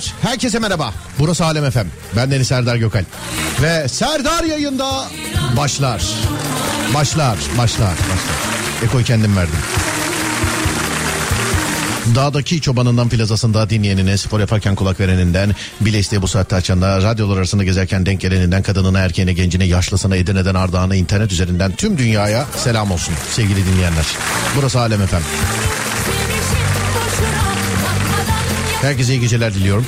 [0.00, 0.94] Beyler herkese merhaba.
[1.18, 1.86] Burası Alem Efem.
[2.16, 3.04] Ben Deniz Serdar Gökal.
[3.62, 5.04] Ve Serdar yayında
[5.56, 6.02] başlar.
[6.94, 7.94] Başlar, başlar, başlar.
[8.84, 9.58] Eko'yu kendim verdim.
[12.14, 17.64] Dağdaki çobanından plazasında dinleyenine, spor yaparken kulak vereninden, bile isteye bu saatte açanına, radyolar arasında
[17.64, 23.14] gezerken denk geleninden, kadınına, erkeğine, gencine, yaşlısına, Edirne'den Ardahan'a, internet üzerinden tüm dünyaya selam olsun
[23.30, 24.06] sevgili dinleyenler.
[24.56, 25.22] Burası Alem Efem.
[28.82, 29.86] Herkese iyi geceler diliyorum.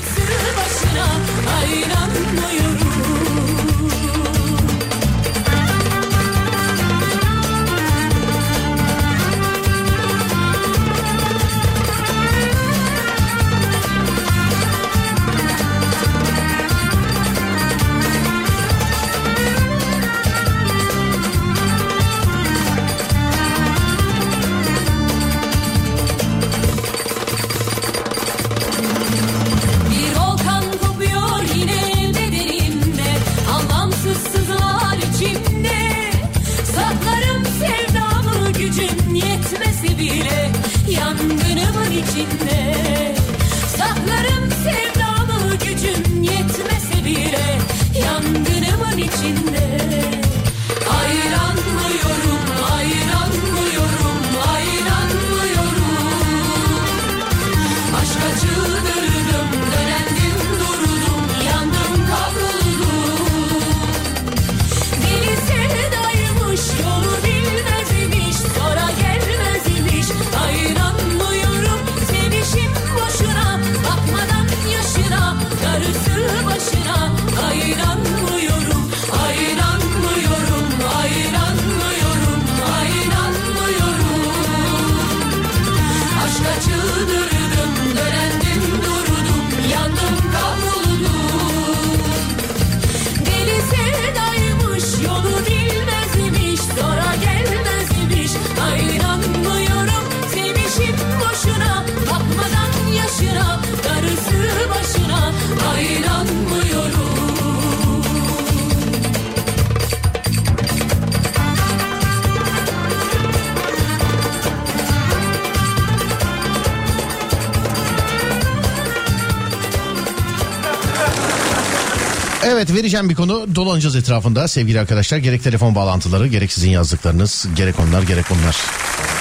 [122.82, 125.18] Vereceğim bir konu dolanacağız etrafında sevgili arkadaşlar.
[125.18, 128.56] Gerek telefon bağlantıları gerek sizin yazdıklarınız gerek onlar gerek onlar.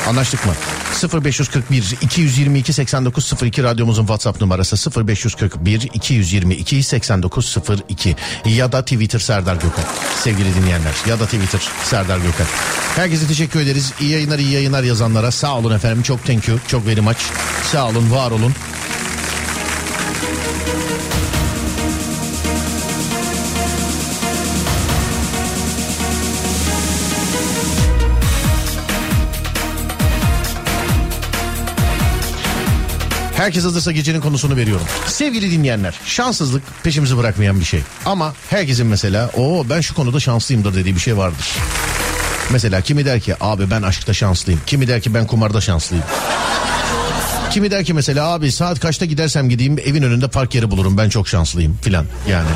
[0.07, 0.53] Anlaştık mı?
[1.23, 8.15] 0541 222 8902 radyomuzun WhatsApp numarası 0541 222 8902
[8.45, 9.83] ya da Twitter Serdar Gökal
[10.23, 12.45] sevgili dinleyenler ya da Twitter Serdar Gökal.
[12.95, 13.93] Herkese teşekkür ederiz.
[13.99, 17.19] İyi yayınlar iyi yayınlar yazanlara sağ olun efendim çok thank you çok very much
[17.71, 18.53] sağ olun var olun.
[33.41, 34.85] Herkes hazırsa gecenin konusunu veriyorum.
[35.07, 37.81] Sevgili dinleyenler, şanssızlık peşimizi bırakmayan bir şey.
[38.05, 41.45] Ama herkesin mesela, o ben şu konuda şanslıyımdır dediği bir şey vardır.
[42.51, 44.61] Mesela kimi der ki abi ben aşkta şanslıyım.
[44.65, 46.05] Kimi der ki ben kumarda şanslıyım.
[47.51, 51.09] Kimi der ki mesela abi saat kaçta gidersem gideyim evin önünde park yeri bulurum ben
[51.09, 52.49] çok şanslıyım filan yani.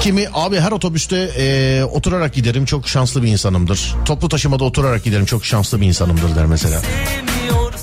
[0.00, 3.94] Kimi abi her otobüste e, oturarak giderim çok şanslı bir insanımdır.
[4.04, 6.80] Toplu taşımada oturarak giderim çok şanslı bir insanımdır der mesela.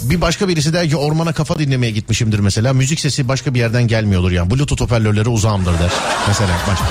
[0.02, 2.74] Bir başka birisi der ki ormana kafa dinlemeye gitmişimdir mesela.
[2.74, 4.52] Müzik sesi başka bir yerden gelmiyordur yani.
[4.52, 5.92] Bluetooth hoparlörleri uzağımdır der.
[6.28, 6.86] Mesela başka.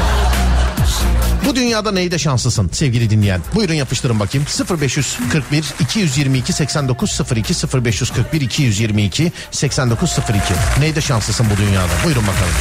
[1.47, 3.41] Bu dünyada neyde şanslısın sevgili dinleyen?
[3.55, 4.47] Buyurun yapıştırın bakayım.
[4.81, 7.55] 0541 222 8902
[7.85, 10.55] 0541 222 8902.
[10.81, 11.93] Neyde şanslısın bu dünyada?
[12.05, 12.55] Buyurun bakalım.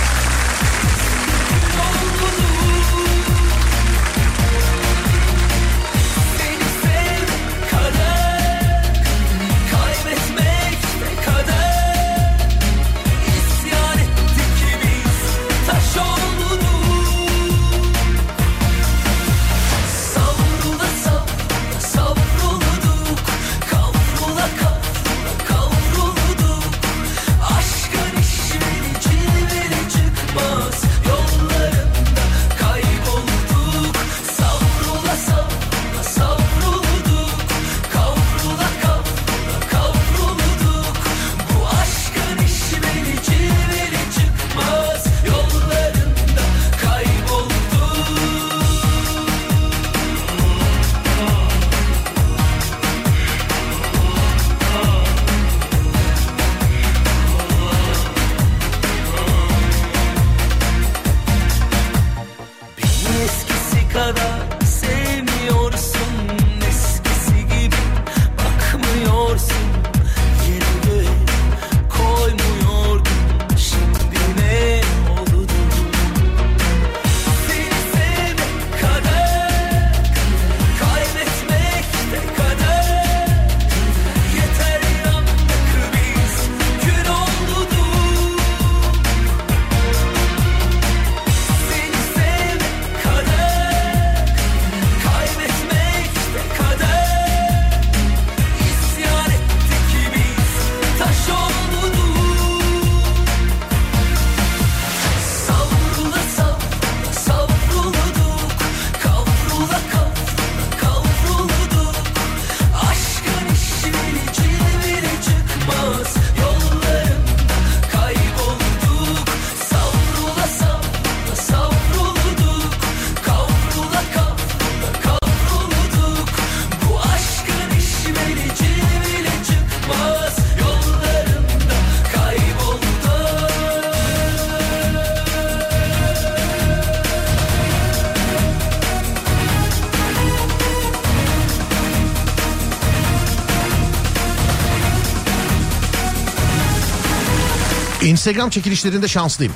[148.25, 149.53] Instagram çekilişlerinde şanslıyım.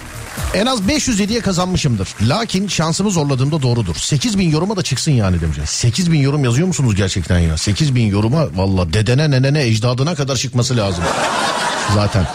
[0.54, 2.10] En az 500 hediye kazanmışımdır.
[2.21, 3.95] Lakin şansımı zorladığımda doğrudur.
[3.95, 5.57] 8000 yoruma da çıksın yani demiş.
[5.66, 7.57] 8000 yorum yazıyor musunuz gerçekten ya?
[7.57, 11.04] 8000 yoruma valla dedene nenene ecdadına kadar çıkması lazım.
[11.95, 12.27] Zaten.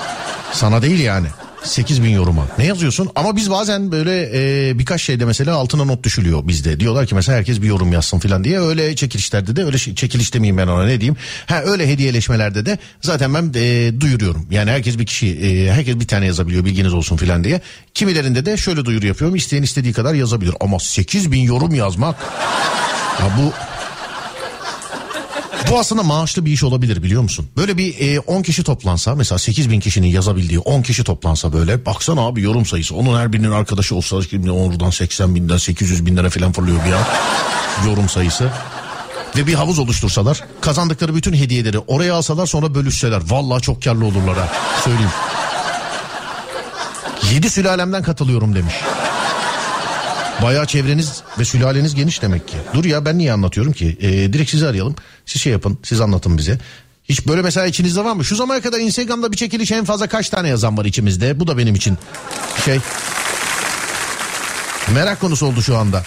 [0.53, 1.27] Sana değil yani.
[1.65, 2.47] 8 bin yoruma.
[2.59, 3.11] Ne yazıyorsun?
[3.15, 6.81] Ama biz bazen böyle e, birkaç şeyde mesela altına not düşülüyor bizde.
[6.81, 8.61] Diyorlar ki mesela herkes bir yorum yazsın falan diye.
[8.61, 11.17] Öyle çekilişlerde de öyle şey, çekiliş demeyeyim ben ona ne diyeyim.
[11.47, 14.47] Ha öyle hediyeleşmelerde de zaten ben e, duyuruyorum.
[14.51, 17.61] Yani herkes bir kişi e, herkes bir tane yazabiliyor bilginiz olsun falan diye.
[17.95, 19.37] Kimilerinde de şöyle duyuru yapıyorum.
[19.37, 20.55] İsteyen istediği kadar yazabilir.
[20.61, 22.17] Ama 8 bin yorum yazmak
[23.21, 23.53] ya bu
[25.71, 27.49] bu aslında maaşlı bir iş olabilir biliyor musun?
[27.57, 31.87] Böyle bir e, 10 kişi toplansa mesela 8 bin kişinin yazabildiği 10 kişi toplansa böyle
[31.87, 32.95] baksana abi yorum sayısı.
[32.95, 36.93] Onun her birinin arkadaşı olsa şimdi oradan 80 binden 800 bin lira falan fırlıyor bir
[36.93, 37.05] an
[37.89, 38.51] yorum sayısı.
[39.37, 43.23] Ve bir havuz oluştursalar kazandıkları bütün hediyeleri oraya alsalar sonra bölüşseler.
[43.31, 44.53] Vallahi çok karlı olurlar ha
[44.85, 45.11] söyleyeyim.
[47.33, 48.75] 7 sülalemden katılıyorum demiş.
[50.43, 52.57] Bayağı çevreniz ve sülaleniz geniş demek ki.
[52.75, 53.97] Dur ya ben niye anlatıyorum ki?
[54.01, 54.95] Ee, direkt sizi arayalım.
[55.27, 55.79] Siz şey yapın.
[55.83, 56.59] Siz anlatın bize.
[57.05, 58.25] Hiç böyle mesela içinizde var mı?
[58.25, 61.41] Şu zamana kadar Instagram'da bir çekiliş en fazla kaç tane yazan var içimizde?
[61.41, 61.99] Bu da benim için
[62.65, 62.79] şey.
[64.95, 66.03] Merak konusu oldu şu anda.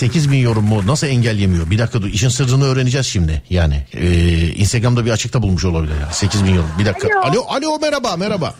[0.00, 1.70] Sekiz bin yorum mu nasıl engelleyemiyor?
[1.70, 3.82] Bir dakika dur işin sırrını öğreneceğiz şimdi yani.
[3.94, 6.12] Ee, Instagram'da bir açıkta bulmuş olabilir yani.
[6.12, 7.20] 8 bin yorum bir dakika.
[7.20, 7.40] Alo.
[7.40, 8.54] Alo, alo merhaba merhaba.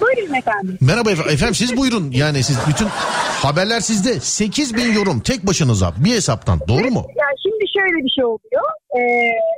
[0.00, 0.78] Buyurun efendim.
[0.80, 1.32] Merhaba efendim.
[1.32, 2.88] efendim siz buyurun yani siz bütün
[3.42, 7.06] haberler sizde 8 bin yorum tek başınıza bir hesaptan doğru mu?
[7.16, 8.64] Ya şimdi şöyle bir şey oluyor.
[8.96, 9.00] Ee,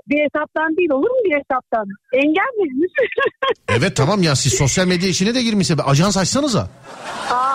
[0.09, 1.87] bir hesaptan değil olur mu bir hesaptan?
[2.12, 2.90] Engel miyiz?
[3.78, 6.69] Evet tamam ya siz sosyal medya işine de girmişse bir ajans açsanıza.
[7.30, 7.50] Aa,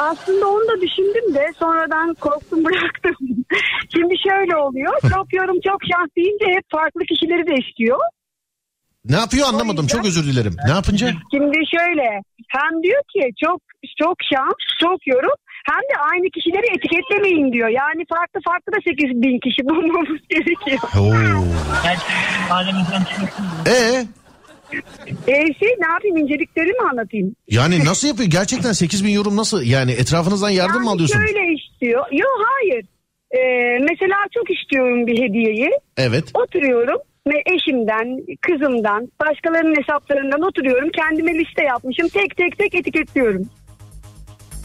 [0.00, 3.16] aslında onu da düşündüm de sonradan korktum bıraktım.
[3.94, 4.92] şimdi şöyle oluyor.
[5.14, 7.98] Çok yorum çok şans deyince hep farklı kişileri de istiyor.
[9.04, 10.56] Ne yapıyor anlamadım çok özür dilerim.
[10.66, 11.06] Ne yapınca?
[11.34, 12.06] Şimdi şöyle
[12.48, 13.60] hem diyor ki çok
[14.02, 15.36] çok şans çok yorum
[15.70, 17.68] hem de aynı kişileri etiketlemeyin diyor.
[17.68, 20.80] Yani farklı farklı da 8 bin kişi bulmamız gerekiyor.
[20.98, 21.44] Oo.
[23.70, 24.04] Ee,
[25.26, 27.36] E şey ne yapayım incelikleri mi anlatayım?
[27.48, 28.30] yani nasıl yapıyor?
[28.30, 29.62] Gerçekten 8 bin yorum nasıl?
[29.62, 31.26] Yani etrafınızdan yardım mı Yani alıyorsunuz?
[31.26, 32.04] Şöyle istiyor.
[32.12, 32.84] Yok hayır.
[33.30, 35.70] Ee, mesela çok istiyorum bir hediyeyi.
[35.96, 36.24] Evet.
[36.34, 40.88] Oturuyorum ve eşimden, kızımdan, başkalarının hesaplarından oturuyorum.
[40.90, 42.08] Kendime liste yapmışım.
[42.08, 43.48] Tek tek tek etiketliyorum.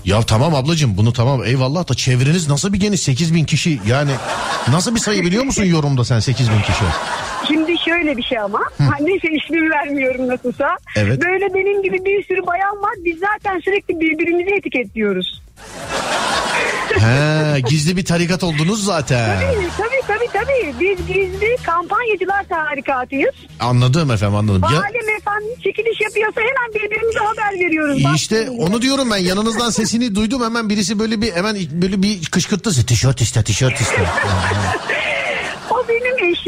[0.06, 4.12] Ya tamam ablacığım bunu tamam eyvallah da çevreniz nasıl bir geniş 8 bin kişi yani
[4.72, 6.84] nasıl bir sayı biliyor musun yorumda sen 8 bin kişi?
[7.48, 8.60] Şimdi şöyle bir şey ama.
[9.00, 10.78] Neyse ismini vermiyorum nasılsa.
[10.96, 11.22] Evet.
[11.22, 12.94] Böyle benim gibi bir sürü bayan var.
[13.06, 15.42] Biz zaten sürekli birbirimizi etiketliyoruz.
[17.00, 19.42] He gizli bir tarikat oldunuz zaten.
[19.42, 20.28] Tabii tabii tabii.
[20.34, 20.74] tabii.
[20.80, 23.36] Biz gizli kampanyacılar tarikatıyız.
[23.60, 24.62] Anladım efendim anladım.
[24.64, 28.04] Ya, Alem efendim çekiliş yapıyorsa hemen birbirimize haber veriyoruz.
[28.04, 28.62] Bak İşte şimdi.
[28.62, 33.22] onu diyorum ben yanınızdan sesini duydum hemen birisi böyle bir hemen böyle bir kışkırttı tişört
[33.22, 34.06] iste tişört iste.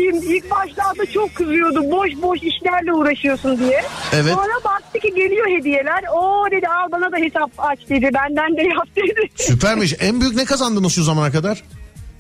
[0.08, 0.36] Eşim.
[0.36, 1.92] İlk başlarda çok kızıyordu.
[1.92, 3.84] Boş boş işlerle uğraşıyorsun diye.
[4.14, 4.34] Evet.
[4.34, 6.04] Sonra baktı ki geliyor hediyeler.
[6.16, 8.10] O dedi al bana da hesap aç dedi.
[8.14, 9.30] Benden de yap dedi.
[9.36, 11.64] Süpermiş en büyük ne kazandınız şu zamana kadar?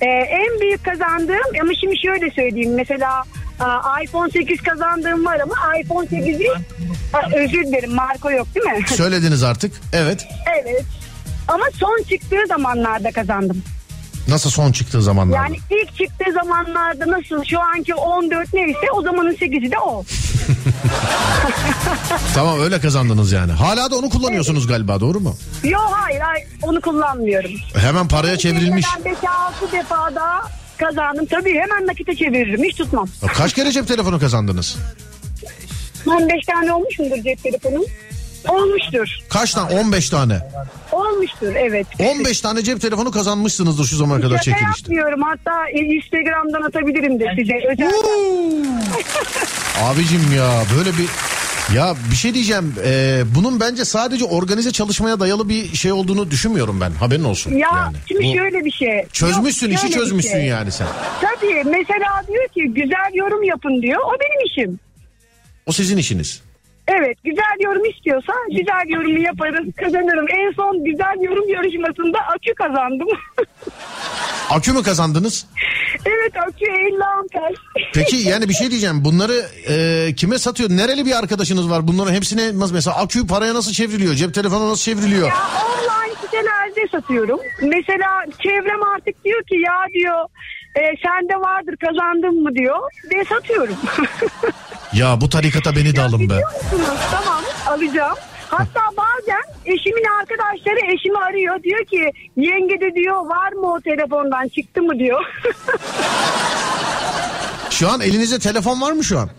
[0.01, 2.73] Ee, en büyük kazandığım ama şimdi şöyle söyleyeyim.
[2.75, 3.23] Mesela
[3.59, 6.49] aa, iPhone 8 kazandığım var ama iPhone 8'i
[7.13, 8.87] Aa, özür dilerim marka yok değil mi?
[8.87, 10.27] Söylediniz artık evet.
[10.61, 10.85] evet.
[11.47, 13.63] Ama son çıktığı zamanlarda kazandım.
[14.27, 15.43] Nasıl son çıktığı zamanlarda?
[15.43, 20.03] Yani ilk çıktığı zamanlarda nasıl şu anki 14 neyse o zamanın 8'i de o.
[22.35, 23.51] Tamam öyle kazandınız yani.
[23.51, 25.35] Hala da onu kullanıyorsunuz galiba doğru mu?
[25.63, 27.51] Yok hayır, hayır onu kullanmıyorum.
[27.75, 28.85] Hemen paraya çevrilmiş.
[29.05, 30.41] Ben 5-6 defa daha
[30.77, 31.25] kazandım.
[31.25, 33.07] Tabii hemen nakite çeviririm hiç tutmam.
[33.33, 34.77] Kaç kere cep telefonu kazandınız?
[36.07, 37.81] 15 tane olmuş mudur cep telefonum?
[38.49, 39.17] Olmuştur.
[39.29, 39.79] Kaç tane?
[39.79, 40.39] 15 tane.
[40.91, 41.87] Olmuştur evet.
[41.99, 44.93] 15 tane cep telefonu kazanmışsınızdır şu zamana kadar Şaka çekilişte.
[44.93, 45.21] yapmıyorum.
[45.21, 47.53] Hatta Instagram'dan atabilirim de size.
[47.71, 47.91] Özel.
[49.83, 51.07] Abicim ya böyle bir
[51.75, 56.81] ya bir şey diyeceğim Ee, bunun bence sadece organize çalışmaya dayalı bir şey olduğunu düşünmüyorum
[56.81, 57.51] ben haberin olsun.
[57.51, 57.97] Ya yani.
[58.07, 59.05] şimdi Bu- şöyle bir şey.
[59.13, 60.45] Çözmüşsün Yok, işi çözmüşsün şey.
[60.45, 60.87] yani sen.
[61.21, 63.99] Tabii mesela diyor ki güzel yorum yapın diyor.
[64.05, 64.79] O benim işim.
[65.65, 66.41] O sizin işiniz.
[66.87, 70.25] Evet güzel yorum istiyorsa güzel yorumu yaparız kazanırım.
[70.29, 73.07] En son güzel yorum yarışmasında akü kazandım.
[74.49, 75.45] Akü mü kazandınız?
[76.05, 77.53] evet akü 50 amper.
[77.93, 80.69] Peki yani bir şey diyeceğim bunları e, kime satıyor?
[80.69, 81.87] Nereli bir arkadaşınız var?
[81.87, 84.13] Bunların hepsine nasıl mesela akü paraya nasıl çevriliyor?
[84.13, 85.27] Cep telefonu nasıl çevriliyor?
[85.27, 85.33] Ya
[85.65, 87.39] online sitelerde satıyorum.
[87.61, 90.27] Mesela çevrem artık diyor ki ya diyor
[90.77, 92.79] E, sende vardır kazandın mı diyor.
[93.13, 93.75] Ve satıyorum.
[94.93, 96.33] Ya bu tarikata beni de alın be.
[96.33, 96.99] Musunuz?
[97.11, 98.17] Tamam alacağım.
[98.49, 101.63] Hatta bazen eşimin arkadaşları eşimi arıyor.
[101.63, 105.19] Diyor ki yenge de diyor var mı o telefondan çıktı mı diyor.
[107.69, 109.29] Şu an elinizde telefon var mı şu an?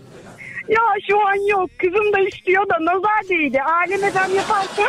[0.69, 1.69] ya şu an yok.
[1.77, 3.61] Kızım da istiyor da nazar değdi.
[3.61, 4.83] Alem efem yaparsa.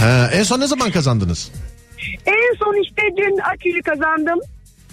[0.00, 1.52] He, en son ne zaman kazandınız?
[2.26, 4.40] En son işte dün akülü kazandım.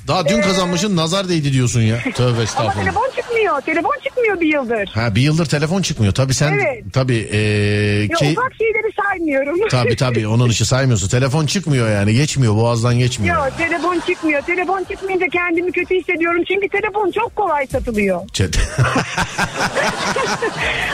[0.07, 1.97] Daha dün kazanmışın nazar değdi diyorsun ya.
[2.15, 2.75] Tövbe Ama estağfurullah.
[2.83, 3.61] telefon çıkmıyor.
[3.61, 4.87] Telefon çıkmıyor bir yıldır.
[4.93, 6.13] Ha bir yıldır telefon çıkmıyor.
[6.13, 6.83] Tabii sen Evet.
[6.93, 7.37] tabii ee,
[8.09, 9.55] Ya ufak şeyleri saymıyorum.
[9.71, 11.07] tabii tabii onun işi saymıyorsun.
[11.07, 13.35] Telefon çıkmıyor yani geçmiyor boğazdan geçmiyor.
[13.35, 14.41] Ya telefon çıkmıyor.
[14.41, 16.43] Telefon çıkmayınca kendimi kötü hissediyorum.
[16.47, 18.21] Çünkü telefon çok kolay satılıyor.
[18.33, 18.59] Çet-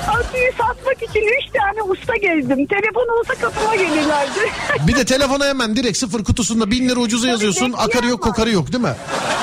[0.08, 2.66] Aküyü satmak için 3 tane usta gezdim.
[2.68, 4.40] Telefon olsa kapıma gelirlerdi.
[4.88, 7.74] bir de telefona hemen direkt sıfır kutusunda bin lira ucuza yazıyorsun.
[7.78, 8.95] Akarı yok kokarı yok değil mi?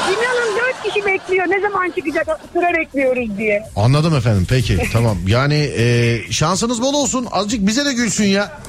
[0.08, 1.46] İnanın 4 kişi bekliyor.
[1.48, 3.62] Ne zaman çıkacak sıra bekliyoruz diye.
[3.76, 5.18] Anladım efendim peki tamam.
[5.26, 7.28] Yani ee, şansınız bol olsun.
[7.32, 8.60] Azıcık bize de gülsün ya.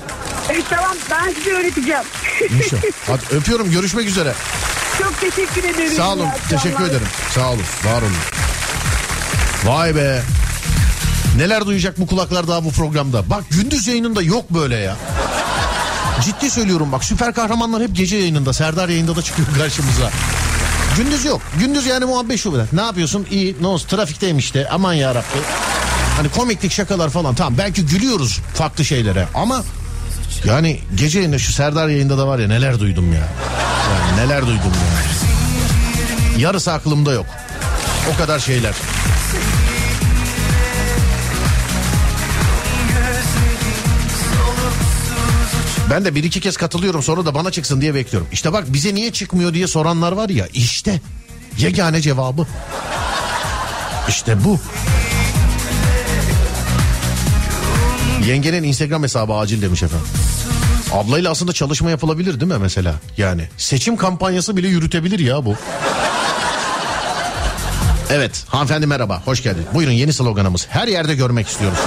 [0.50, 2.04] E, tamam ben size öğreteceğim.
[2.58, 2.82] İnşallah.
[3.08, 4.34] Hadi öpüyorum görüşmek üzere.
[5.02, 5.92] çok teşekkür ederim.
[5.98, 6.50] Sağ olun akşamlar.
[6.50, 7.08] teşekkür ederim.
[7.36, 8.14] Sağ olun var olun.
[9.66, 10.22] Vay be.
[11.38, 13.30] Neler duyacak bu kulaklar daha bu programda.
[13.30, 14.96] Bak gündüz yayınında yok böyle ya.
[16.22, 18.54] Ciddi söylüyorum bak süper kahramanlar hep gece yayınında.
[18.54, 20.12] Serdar yayında da çıkıyor karşımıza.
[20.98, 21.42] Gündüz yok.
[21.60, 22.66] Gündüz yani muhabbet şu böyle.
[22.74, 23.28] Ne yapıyorsun?
[23.32, 23.56] İyi.
[23.62, 23.88] Ne olsun?
[23.88, 24.70] Trafikteyim işte.
[24.70, 25.40] Aman ya Rabbi.
[26.18, 27.36] Hani komiklik şakalar falan.
[27.36, 29.64] Tamam belki gülüyoruz farklı şeylere ama
[30.46, 33.28] yani gece yayında şu Serdar yayında da var ya neler duydum ya.
[33.94, 35.04] Yani neler duydum ya.
[36.40, 37.26] Yarısı aklımda yok.
[38.14, 38.74] O kadar şeyler.
[45.90, 48.28] Ben de bir iki kez katılıyorum sonra da bana çıksın diye bekliyorum.
[48.32, 51.02] İşte bak bize niye çıkmıyor diye soranlar var ya işte
[51.58, 52.48] yegane cevabı.
[54.08, 54.60] İşte bu.
[58.28, 60.08] Yengenin Instagram hesabı acil demiş efendim.
[60.94, 62.96] Ablayla aslında çalışma yapılabilir değil mi mesela?
[63.18, 65.56] Yani seçim kampanyası bile yürütebilir ya bu.
[68.10, 69.66] Evet hanımefendi merhaba hoş geldin.
[69.74, 71.78] Buyurun yeni sloganımız her yerde görmek istiyoruz.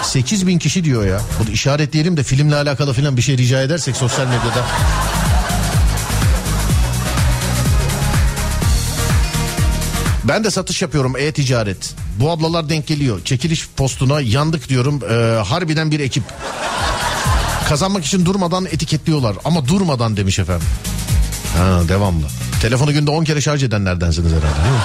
[0.00, 0.04] Diyor.
[0.04, 1.20] 8 bin kişi diyor ya.
[1.40, 4.66] Bunu işaretleyelim de filmle alakalı filan bir şey rica edersek sosyal medyada.
[10.24, 11.94] Ben de satış yapıyorum e-ticaret.
[12.20, 13.20] Bu ablalar denk geliyor.
[13.24, 15.00] Çekiliş postuna yandık diyorum.
[15.10, 16.24] Ee, harbiden bir ekip.
[17.68, 19.36] Kazanmak için durmadan etiketliyorlar.
[19.44, 20.66] Ama durmadan demiş efendim.
[21.58, 22.26] Ha devamlı.
[22.62, 24.82] Telefonu günde 10 kere şarj edenlerdensiniz herhalde değil mi?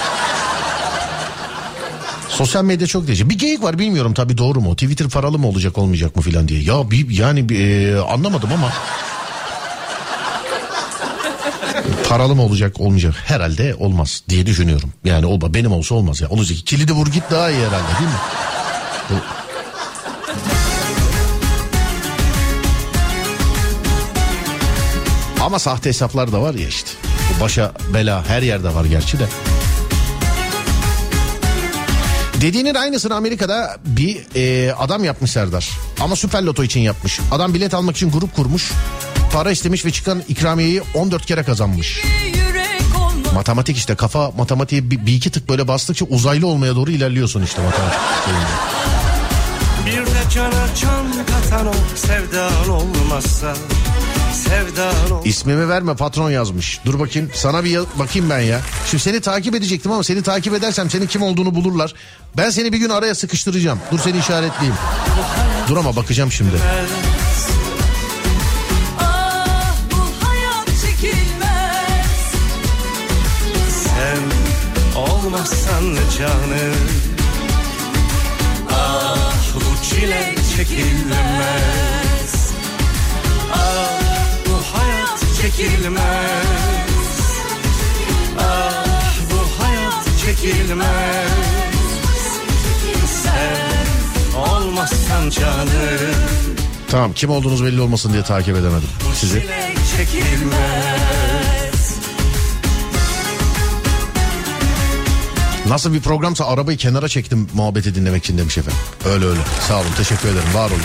[2.36, 3.28] Sosyal medya çok değişik.
[3.30, 4.74] Bir geyik var bilmiyorum tabii doğru mu?
[4.74, 6.62] Twitter paralı mı olacak olmayacak mı filan diye.
[6.62, 8.72] Ya bir yani bir, e, anlamadım ama.
[12.08, 14.92] paralı mı olacak olmayacak herhalde olmaz diye düşünüyorum.
[15.04, 16.28] Yani olma benim olsa olmaz ya.
[16.28, 18.16] Olacak kilidi vur git daha iyi herhalde değil mi?
[25.40, 26.90] Ama sahte hesaplar da var ya işte.
[27.40, 29.24] Başa bela her yerde var gerçi de.
[32.40, 35.70] Dediğinin aynısını Amerika'da bir e, adam yapmış Serdar.
[36.00, 37.20] Ama süper loto için yapmış.
[37.30, 38.72] Adam bilet almak için grup kurmuş.
[39.32, 42.02] Para istemiş ve çıkan ikramiyeyi 14 kere kazanmış.
[43.34, 47.62] Matematik işte kafa matematiğe bir, bir iki tık böyle bastıkça uzaylı olmaya doğru ilerliyorsun işte
[47.62, 47.98] matematik.
[49.86, 53.54] Bir de cana can katan o sevdan olmazsa
[55.24, 56.80] İsmimi verme patron yazmış.
[56.84, 58.60] Dur bakayım sana bir ya- bakayım ben ya.
[58.90, 61.94] Şimdi seni takip edecektim ama seni takip edersem senin kim olduğunu bulurlar.
[62.36, 63.78] Ben seni bir gün araya sıkıştıracağım.
[63.92, 64.76] Dur seni işaretleyeyim.
[65.68, 66.56] Dur ama bakacağım şimdi.
[69.00, 72.06] Ah bu hayat çekilmez.
[73.84, 74.18] Sen
[75.00, 75.84] olmazsan
[76.18, 76.74] canım
[78.70, 81.85] Ah bu çile çekilmez
[85.46, 86.46] çekilmez
[88.38, 91.30] Ah bu hayat çekilmez
[93.22, 96.14] Sen olmazsan canım
[96.88, 99.46] Tamam kim olduğunuz belli olmasın diye takip edemedim sizi.
[105.68, 108.80] Nasıl bir programsa arabayı kenara çektim muhabbeti dinlemek için demiş efendim.
[109.04, 109.40] Öyle öyle.
[109.68, 110.80] Sağ olun teşekkür ederim var olun.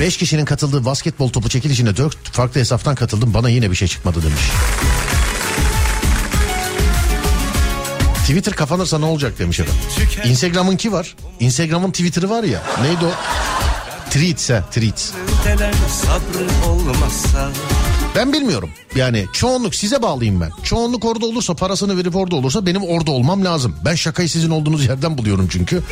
[0.00, 4.22] Beş kişinin katıldığı basketbol topu çekilişine dört farklı hesaptan katıldım bana yine bir şey çıkmadı
[4.22, 4.40] demiş.
[8.20, 9.82] Twitter kapanırsa ne olacak demiş efendim.
[10.24, 11.16] Instagram'ınki var.
[11.40, 12.62] Instagram'ın Twitter'ı var ya.
[12.82, 13.10] Neydi o?
[14.10, 15.10] Treats.
[15.44, 17.50] Deler sabrı olmazsa
[18.16, 18.70] Ben bilmiyorum.
[18.94, 20.50] Yani çoğunluk size bağlıyım ben.
[20.62, 23.76] Çoğunluk orada olursa parasını verip orada olursa benim orada olmam lazım.
[23.84, 25.82] Ben şakayı sizin olduğunuz yerden buluyorum çünkü.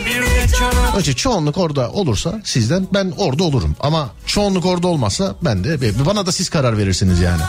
[1.01, 3.77] için çoğunluk orada olursa sizden ben orada olurum.
[3.81, 7.43] Ama çoğunluk orada olmazsa ben de bana da siz karar verirsiniz yani.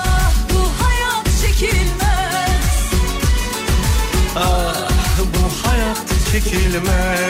[4.35, 4.79] Ah
[5.19, 5.97] bu hayat
[6.31, 7.26] çekilmez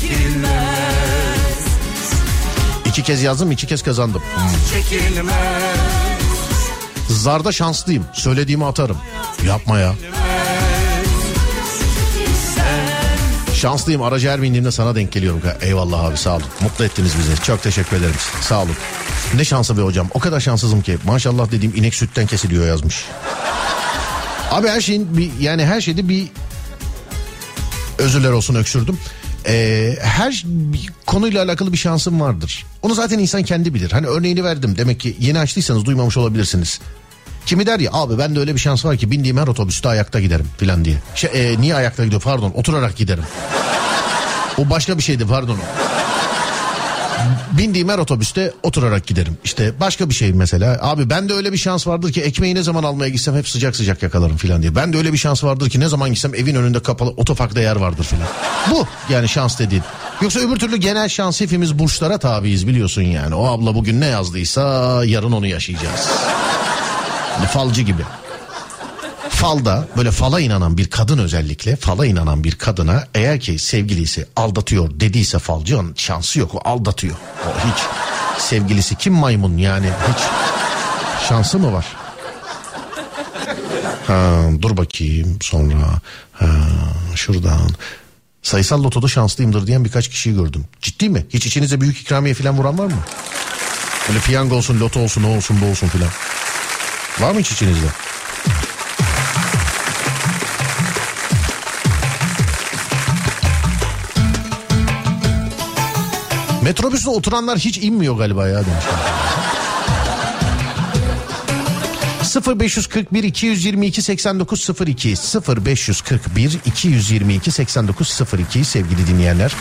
[0.00, 1.56] çekilmez
[2.84, 4.22] İki kez yazdım iki kez kazandım.
[4.72, 5.76] Çekilmez
[7.08, 8.04] Zarda şanslıyım.
[8.12, 8.96] Söylediğimi atarım.
[9.46, 9.94] Yapma ya.
[13.54, 15.40] Şanslıyım aracı her bindiğimde sana denk geliyorum.
[15.60, 16.44] Eyvallah abi sağ olun.
[16.60, 17.42] Mutlu ettiniz bizi.
[17.42, 18.14] Çok teşekkür ederim.
[18.40, 18.76] Sağ olun.
[19.34, 20.08] Ne şansı be hocam.
[20.14, 20.98] O kadar şanssızım ki.
[21.04, 23.04] Maşallah dediğim inek sütten kesiliyor yazmış.
[24.50, 26.28] Abi her şeyin bir yani her şeyde bir
[27.98, 28.98] özürler olsun öksürdüm.
[29.48, 30.44] Ee, her
[31.06, 32.66] konuyla alakalı bir şansım vardır.
[32.82, 33.90] Onu zaten insan kendi bilir.
[33.90, 34.74] Hani örneğini verdim.
[34.78, 36.80] Demek ki yeni açtıysanız duymamış olabilirsiniz.
[37.46, 40.46] Kimi der ya abi bende öyle bir şans var ki bindiğim her otobüste ayakta giderim
[40.58, 40.96] filan diye.
[41.14, 43.24] Şey, e, niye ayakta gidiyor pardon oturarak giderim.
[44.58, 45.58] O başka bir şeydi pardon.
[47.58, 49.38] Bindiğim her otobüste oturarak giderim.
[49.44, 50.78] İşte başka bir şey mesela.
[50.82, 54.02] Abi bende öyle bir şans vardır ki ekmeği ne zaman almaya gitsem hep sıcak sıcak
[54.02, 54.74] yakalarım filan diye.
[54.74, 57.76] Ben de öyle bir şans vardır ki ne zaman gitsem evin önünde kapalı otoparkta yer
[57.76, 58.28] vardır filan.
[58.70, 59.82] Bu yani şans dediğin.
[60.20, 63.34] Yoksa öbür türlü genel şans hepimiz burçlara tabiiz biliyorsun yani.
[63.34, 66.08] O abla bugün ne yazdıysa yarın onu yaşayacağız.
[67.52, 68.02] Falcı gibi.
[69.36, 74.90] Falda böyle fala inanan bir kadın özellikle fala inanan bir kadına eğer ki sevgilisi aldatıyor
[75.00, 77.16] dediyse falcı onun şansı yok o aldatıyor.
[77.46, 77.78] O hiç
[78.42, 80.18] sevgilisi kim maymun yani hiç
[81.28, 81.86] şansı mı var?
[84.06, 86.00] Ha, dur bakayım sonra
[86.32, 86.46] ha,
[87.14, 87.70] şuradan
[88.42, 90.64] sayısal lotoda şanslıyımdır diyen birkaç kişiyi gördüm.
[90.82, 91.26] Ciddi mi?
[91.30, 93.02] Hiç içinize büyük ikramiye falan vuran var mı?
[94.08, 96.10] Böyle piyango olsun, loto olsun, o olsun, bu olsun filan.
[97.20, 98.05] Var mı hiç içinizde?
[106.66, 108.84] Metrobüste oturanlar hiç inmiyor galiba ya demiş.
[112.60, 115.14] 0541 222 8902
[115.66, 119.52] 0541 222 8902 sevgili dinleyenler.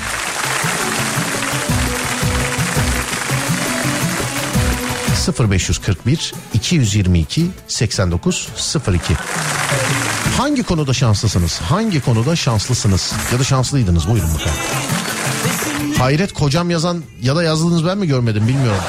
[5.28, 9.14] ...0541 222 8902
[10.38, 11.60] Hangi konuda şanslısınız?
[11.70, 13.14] Hangi konuda şanslısınız?
[13.34, 15.05] Ya da şanslıydınız buyurun bakalım.
[15.98, 18.82] Hayret kocam yazan ya da yazdığınız ben mi görmedim bilmiyorum.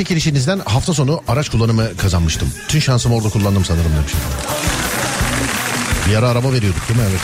[0.00, 2.48] Çekilişinizden hafta sonu araç kullanımı kazanmıştım.
[2.68, 4.12] Tüm şansımı orada kullandım sanırım demiş.
[6.08, 7.06] Bir ara araba veriyorduk değil mi?
[7.10, 7.20] Evet.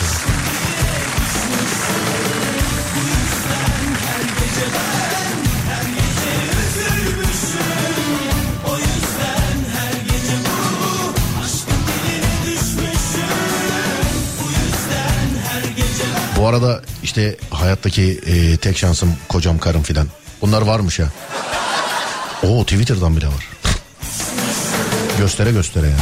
[16.38, 20.06] Bu arada işte hayattaki e, tek şansım kocam karım filan.
[20.40, 21.08] Bunlar varmış ya.
[22.46, 23.48] Oo Twitter'dan bile var.
[25.18, 26.00] göstere göstere yani.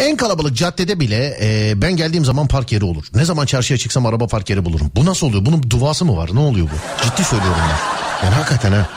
[0.00, 3.04] En kalabalık caddede bile e, ben geldiğim zaman park yeri olur.
[3.14, 4.90] Ne zaman çarşıya çıksam araba park yeri bulurum.
[4.96, 5.46] Bu nasıl oluyor?
[5.46, 6.30] Bunun duası mı var?
[6.32, 7.04] Ne oluyor bu?
[7.04, 8.26] Ciddi söylüyorum ben.
[8.26, 8.88] Yani hakikaten ha.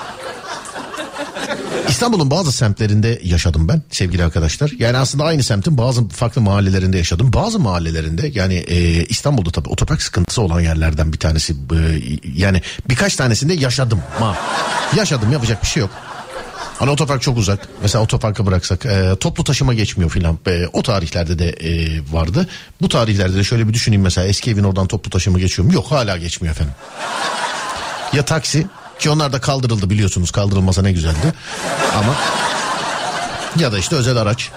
[1.89, 4.71] İstanbul'un bazı semtlerinde yaşadım ben sevgili arkadaşlar.
[4.79, 7.33] Yani aslında aynı semtin bazı farklı mahallelerinde yaşadım.
[7.33, 11.53] Bazı mahallelerinde yani e, İstanbul'da tabii otopark sıkıntısı olan yerlerden bir tanesi.
[11.53, 11.55] E,
[12.35, 14.01] yani birkaç tanesinde yaşadım.
[14.19, 14.37] Ma.
[14.95, 15.89] Yaşadım yapacak bir şey yok.
[16.79, 17.67] Hani otopark çok uzak.
[17.81, 20.39] Mesela otoparka bıraksak e, toplu taşıma geçmiyor filan.
[20.47, 22.47] E, o tarihlerde de e, vardı.
[22.81, 25.73] Bu tarihlerde de şöyle bir düşüneyim mesela eski evin oradan toplu taşıma geçiyor mu?
[25.73, 26.73] Yok hala geçmiyor efendim.
[28.13, 28.67] Ya taksi
[28.99, 31.33] ki onlar da kaldırıldı biliyorsunuz kaldırılmasa ne güzeldi.
[31.95, 32.15] Ama
[33.59, 34.51] ya da işte özel araç.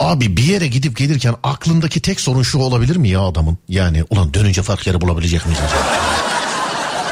[0.00, 3.58] Abi bir yere gidip gelirken aklındaki tek sorun şu olabilir mi ya adamın?
[3.68, 5.82] Yani ulan dönünce fark yeri bulabilecek miyiz acaba?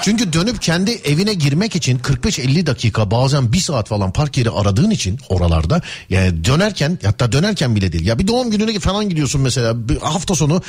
[0.08, 4.90] Çünkü dönüp kendi evine girmek için 45-50 dakika bazen bir saat falan park yeri aradığın
[4.90, 9.88] için oralarda yani dönerken hatta dönerken bile değil ya bir doğum gününe falan gidiyorsun mesela
[9.88, 10.62] bir hafta sonu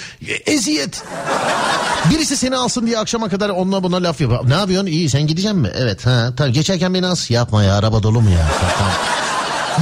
[0.46, 1.04] eziyet.
[2.10, 4.50] Birisi seni alsın diye akşama kadar onunla buna laf yapar.
[4.50, 4.88] Ne yapıyorsun?
[4.88, 5.72] İyi sen gideceksin mi?
[5.76, 7.32] Evet ha tamam geçerken beni as.
[7.32, 8.48] Yapma ya araba dolu mu ya?
[8.78, 8.94] Tamam.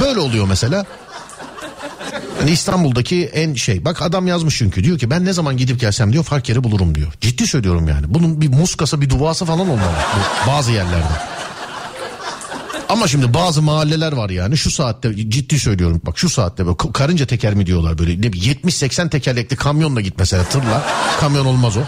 [0.00, 0.84] Böyle oluyor mesela.
[2.38, 6.12] Hani İstanbul'daki en şey bak adam yazmış çünkü diyor ki ben ne zaman gidip gelsem
[6.12, 7.12] diyor fark yeri bulurum diyor.
[7.20, 8.14] Ciddi söylüyorum yani.
[8.14, 9.96] Bunun bir muskası bir duası falan olmalı
[10.46, 11.38] bazı yerlerde.
[12.88, 17.26] Ama şimdi bazı mahalleler var yani şu saatte ciddi söylüyorum bak şu saatte böyle karınca
[17.26, 20.86] teker mi diyorlar böyle ne bileyim 70-80 tekerlekli kamyonla git mesela tırla
[21.20, 21.80] kamyon olmaz o.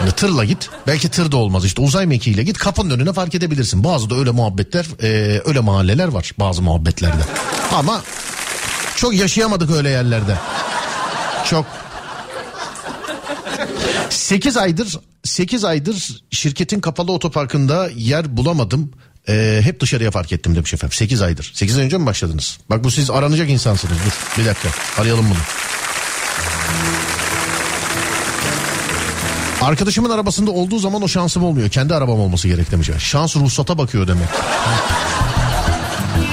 [0.00, 3.84] Yani tırla git belki tır da olmaz işte uzay mekiğiyle git kapının önüne fark edebilirsin.
[3.84, 7.22] Bazı da öyle muhabbetler e, öyle mahalleler var bazı muhabbetlerde.
[7.72, 8.02] Ama
[8.98, 10.38] çok yaşayamadık öyle yerlerde.
[11.44, 11.66] Çok.
[14.10, 18.92] 8 aydır 8 aydır şirketin kapalı otoparkında yer bulamadım.
[19.28, 20.96] Ee, hep dışarıya fark ettim demiş efendim.
[20.96, 21.50] 8 aydır.
[21.54, 22.58] 8 ay önce mi başladınız?
[22.70, 23.96] Bak bu siz aranacak insansınız.
[24.06, 25.38] Dur bir dakika arayalım bunu.
[29.68, 31.68] Arkadaşımın arabasında olduğu zaman o şansım olmuyor.
[31.68, 32.90] Kendi arabam olması gerek demiş.
[32.98, 34.28] Şans ruhsata bakıyor demek.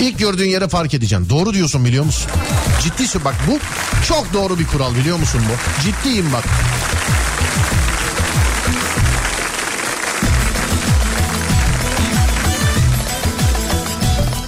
[0.01, 1.29] İlk gördüğün yere fark edeceksin.
[1.29, 2.31] Doğru diyorsun biliyor musun?
[2.84, 3.60] Ciddi bak bu
[4.08, 5.81] çok doğru bir kural biliyor musun bu?
[5.84, 6.43] Ciddiyim bak.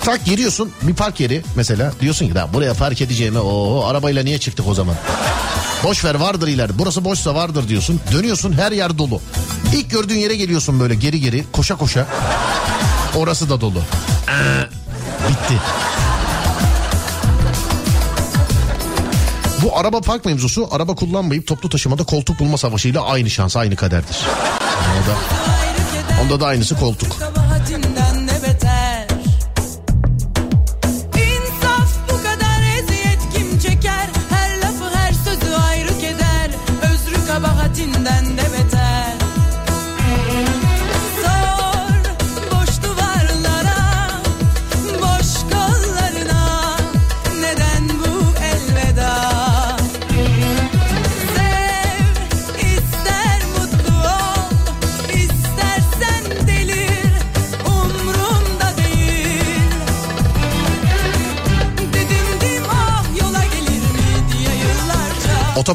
[0.05, 4.39] Tak giriyorsun bir park yeri mesela diyorsun ki da buraya park edeceğime o arabayla niye
[4.39, 4.95] çıktık o zaman?
[5.83, 6.79] Boş ver vardır ileride.
[6.79, 7.99] Burası boşsa vardır diyorsun.
[8.13, 9.21] Dönüyorsun her yer dolu.
[9.75, 12.07] İlk gördüğün yere geliyorsun böyle geri geri koşa koşa.
[13.15, 13.81] Orası da dolu.
[15.27, 15.59] Bitti.
[19.63, 24.17] Bu araba park mevzusu araba kullanmayıp toplu taşımada koltuk bulma savaşıyla aynı şans aynı kaderdir.
[24.87, 27.36] Yani o da, onda da aynısı koltuk.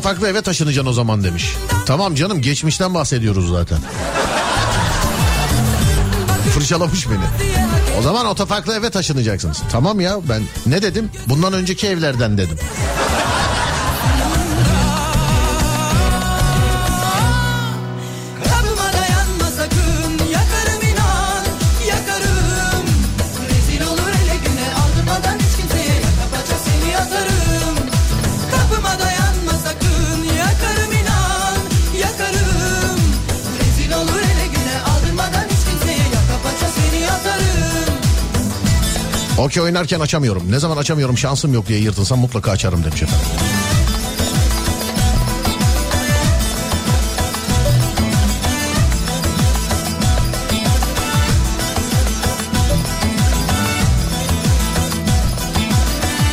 [0.03, 1.57] Otoparklı eve taşınacaksın o zaman demiş.
[1.87, 3.79] Tamam canım geçmişten bahsediyoruz zaten.
[6.55, 7.49] Fırçalamış beni.
[7.99, 9.63] O zaman otoparklı eve taşınacaksınız.
[9.73, 11.11] Tamam ya ben ne dedim?
[11.27, 12.59] Bundan önceki evlerden dedim.
[39.43, 40.53] Okey oynarken açamıyorum.
[40.53, 43.27] Ne zaman açamıyorum şansım yok diye yırtılsam mutlaka açarım demiş efendim.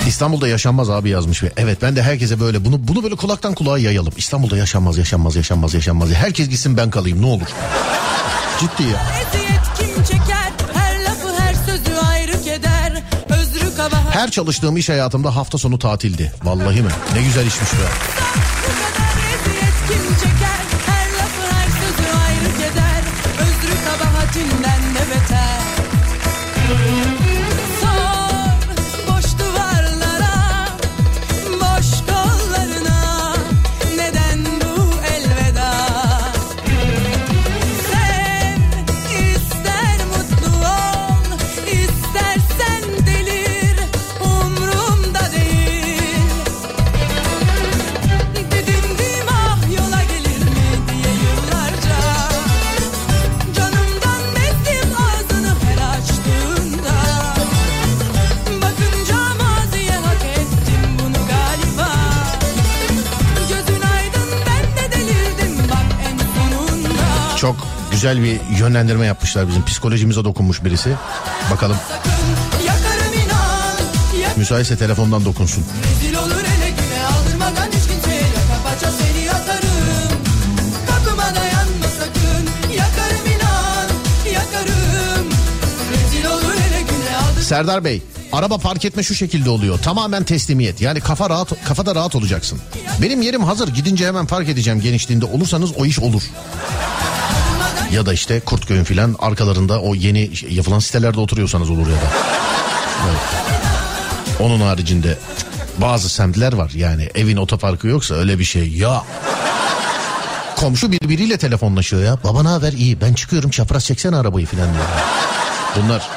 [0.07, 3.77] İstanbul'da yaşanmaz abi yazmış ve evet ben de herkese böyle bunu bunu böyle kulaktan kulağa
[3.77, 4.13] yayalım.
[4.17, 6.09] İstanbul'da yaşanmaz yaşanmaz yaşanmaz yaşanmaz.
[6.13, 7.47] Herkes gitsin ben kalayım ne olur.
[8.59, 8.99] Ciddi ya.
[14.19, 16.33] Her çalıştığım iş hayatımda hafta sonu tatildi.
[16.43, 16.89] Vallahi mi?
[17.13, 18.98] Ne güzel işmiş be.
[67.99, 70.95] Güzel bir yönlendirme yapmışlar bizim psikolojimize dokunmuş birisi.
[71.51, 71.77] Bakalım
[74.37, 75.65] müsaitse telefondan dokunsun.
[87.41, 89.79] Serdar Bey araba park etme şu şekilde oluyor.
[89.79, 90.81] Tamamen teslimiyet.
[90.81, 92.61] Yani kafa rahat kafada rahat olacaksın.
[93.01, 93.67] Benim yerim hazır.
[93.67, 96.21] Gidince hemen park edeceğim genişliğinde olursanız o iş olur.
[97.93, 102.11] Ya da işte Kurtköy'ün filan arkalarında o yeni yapılan sitelerde oturuyorsanız olur ya da.
[103.09, 103.19] Evet.
[104.39, 105.17] Onun haricinde
[105.77, 109.03] bazı semtler var yani evin otoparkı yoksa öyle bir şey ya.
[110.55, 112.17] Komşu birbiriyle telefonlaşıyor ya.
[112.23, 112.73] Baba ne haber?
[112.73, 114.85] İyi ben çıkıyorum çapraz çeksene arabayı filan diyor.
[115.75, 116.09] Bunlar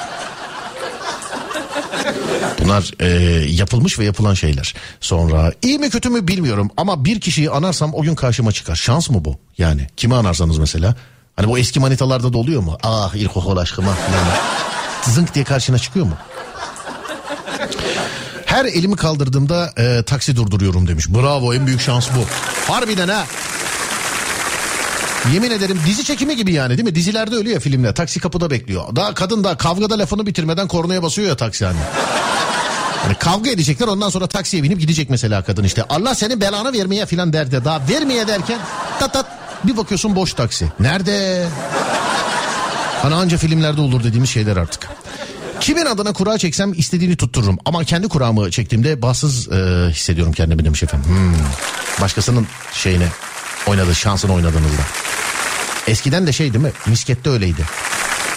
[2.64, 3.08] Bunlar e,
[3.50, 4.74] yapılmış ve yapılan şeyler.
[5.00, 8.74] Sonra iyi mi kötü mü bilmiyorum ama bir kişiyi anarsam o gün karşıma çıkar.
[8.74, 9.38] Şans mı bu?
[9.58, 10.94] Yani kimi anarsanız mesela.
[11.36, 12.78] Hani bu eski manitalarda da oluyor mu?
[12.82, 13.88] Ah ilkokul aşkıma.
[13.88, 14.32] Yani,
[15.14, 16.14] zınk diye karşına çıkıyor mu?
[18.46, 21.08] Her elimi kaldırdığımda e, taksi durduruyorum demiş.
[21.08, 22.24] Bravo en büyük şans bu.
[22.72, 23.24] Harbiden ha.
[25.32, 26.94] Yemin ederim dizi çekimi gibi yani değil mi?
[26.94, 27.94] Dizilerde öyle ya filmler.
[27.94, 28.96] Taksi kapıda bekliyor.
[28.96, 31.78] Daha kadın da kavgada lafını bitirmeden kornaya basıyor ya taksi hani.
[33.04, 35.84] Yani kavga edecekler ondan sonra taksiye binip gidecek mesela kadın işte.
[35.88, 37.64] Allah senin belanı vermeye filan derdi.
[37.64, 38.58] Daha vermeye derken
[39.00, 39.26] tat tat
[39.64, 40.72] bir bakıyorsun boş taksi.
[40.80, 41.46] Nerede?
[43.02, 44.88] Hani anca filmlerde olur dediğimiz şeyler artık.
[45.60, 47.58] Kimin adına kura çeksem istediğini tuttururum.
[47.64, 51.10] Ama kendi kuramı çektiğimde bahtsız e, hissediyorum kendimi demiş efendim.
[51.10, 51.34] Hmm.
[52.00, 53.06] Başkasının şeyine
[53.66, 54.82] oynadığı şansını oynadığınızda.
[55.86, 56.72] Eskiden de şey değil mi?
[56.86, 57.64] Miskette öyleydi.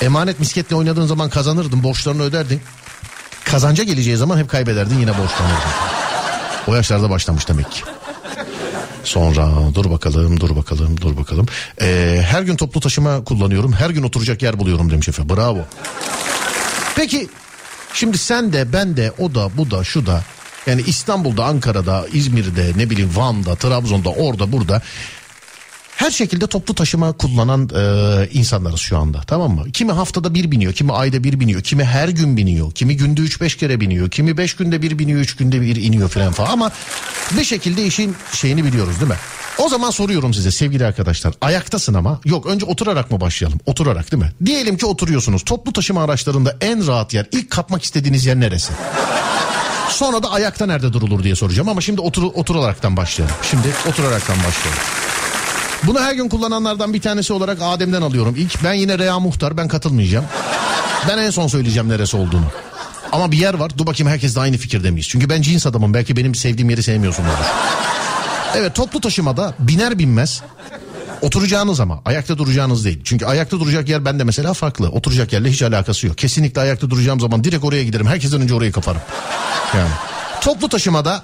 [0.01, 2.61] Emanet misketle oynadığın zaman kazanırdın borçlarını öderdin.
[3.45, 5.71] Kazanca geleceği zaman hep kaybederdin yine borçlanırdın.
[6.67, 7.81] O yaşlarda başlamış demek ki.
[9.05, 11.45] Sonra dur bakalım dur bakalım dur bakalım.
[11.81, 13.73] Ee, her gün toplu taşıma kullanıyorum.
[13.73, 15.37] Her gün oturacak yer buluyorum demiş efendim.
[15.37, 15.59] Bravo.
[16.95, 17.27] Peki
[17.93, 20.23] şimdi sen de ben de o da bu da şu da
[20.67, 24.81] yani İstanbul'da, Ankara'da, İzmir'de, ne bileyim Van'da, Trabzon'da, orada, burada
[25.97, 29.71] her şekilde toplu taşıma kullanan e, insanlarız şu anda tamam mı?
[29.71, 33.41] Kimi haftada bir biniyor, kimi ayda bir biniyor, kimi her gün biniyor, kimi günde üç
[33.41, 36.71] beş kere biniyor, kimi beş günde bir biniyor, üç günde bir iniyor falan falan ama
[37.31, 39.17] bir şekilde işin şeyini biliyoruz değil mi?
[39.57, 43.59] O zaman soruyorum size sevgili arkadaşlar ayaktasın ama yok önce oturarak mı başlayalım?
[43.65, 44.31] Oturarak değil mi?
[44.45, 48.73] Diyelim ki oturuyorsunuz toplu taşıma araçlarında en rahat yer ilk kapmak istediğiniz yer neresi?
[49.89, 53.35] Sonra da ayakta nerede durulur diye soracağım ama şimdi otur, oturaraktan başlayalım.
[53.51, 54.81] Şimdi oturaraktan başlayalım.
[55.83, 58.35] Bunu her gün kullananlardan bir tanesi olarak Adem'den alıyorum.
[58.37, 60.25] İlk ben yine Rea Muhtar ben katılmayacağım.
[61.09, 62.45] Ben en son söyleyeceğim neresi olduğunu.
[63.11, 65.07] Ama bir yer var dur bakayım herkes de aynı fikirde miyiz?
[65.09, 67.29] Çünkü ben cins adamım belki benim sevdiğim yeri sevmiyorsunuz.
[68.55, 70.41] Evet toplu taşımada biner binmez
[71.21, 73.01] oturacağınız ama ayakta duracağınız değil.
[73.03, 74.89] Çünkü ayakta duracak yer bende mesela farklı.
[74.89, 76.17] Oturacak yerle hiç alakası yok.
[76.17, 78.07] Kesinlikle ayakta duracağım zaman direkt oraya giderim.
[78.07, 79.01] Herkesten önce orayı kaparım.
[79.77, 79.89] Yani
[80.41, 81.23] toplu taşımada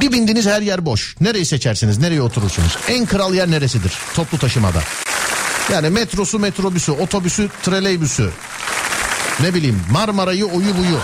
[0.00, 1.16] bir bindiniz her yer boş.
[1.20, 1.98] Nereyi seçersiniz?
[1.98, 2.78] Nereye oturursunuz?
[2.88, 3.92] En kral yer neresidir?
[4.14, 4.82] Toplu taşımada.
[5.72, 8.30] Yani metrosu, metrobüsü, otobüsü, treleybüsü.
[9.40, 10.98] Ne bileyim Marmara'yı, oyu buyu.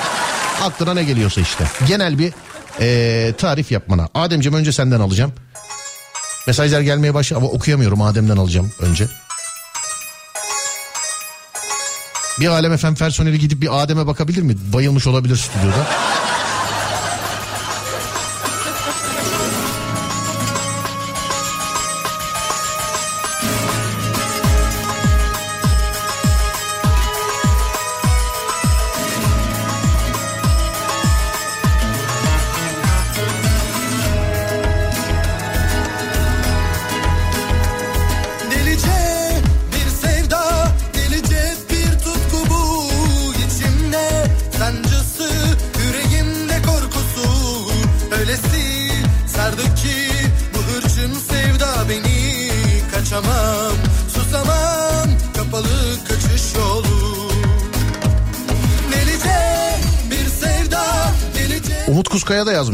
[0.62, 1.64] Aklına ne geliyorsa işte.
[1.88, 2.32] Genel bir
[2.80, 4.08] eee, tarif yapmana.
[4.14, 5.32] Ademciğim önce senden alacağım.
[6.46, 8.02] Mesajlar gelmeye başladı ama okuyamıyorum.
[8.02, 9.08] Adem'den alacağım önce.
[12.40, 14.56] Bir Alem efem personeli gidip bir Adem'e bakabilir mi?
[14.72, 15.86] Bayılmış olabilir stüdyoda.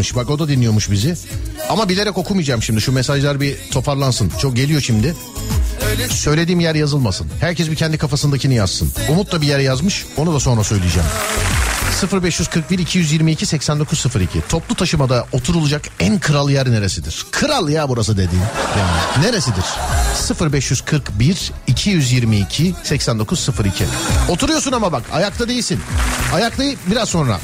[0.02, 0.16] Yazmış.
[0.16, 1.14] Bak o da dinliyormuş bizi.
[1.68, 2.80] Ama bilerek okumayacağım şimdi.
[2.80, 4.32] Şu mesajlar bir toparlansın.
[4.40, 5.14] Çok geliyor şimdi.
[6.10, 7.26] Söylediğim yer yazılmasın.
[7.40, 8.92] Herkes bir kendi kafasındakini yazsın.
[9.08, 10.04] Umut da bir yer yazmış.
[10.16, 11.08] Onu da sonra söyleyeceğim.
[12.22, 17.26] 0541 222 8902 Toplu taşımada oturulacak en kral yer neresidir?
[17.30, 18.42] Kral ya burası dediğin.
[18.78, 19.64] Yani neresidir?
[20.52, 23.84] 0541 222 8902
[24.28, 25.80] Oturuyorsun ama bak ayakta değilsin.
[26.34, 27.38] Ayakta biraz sonra.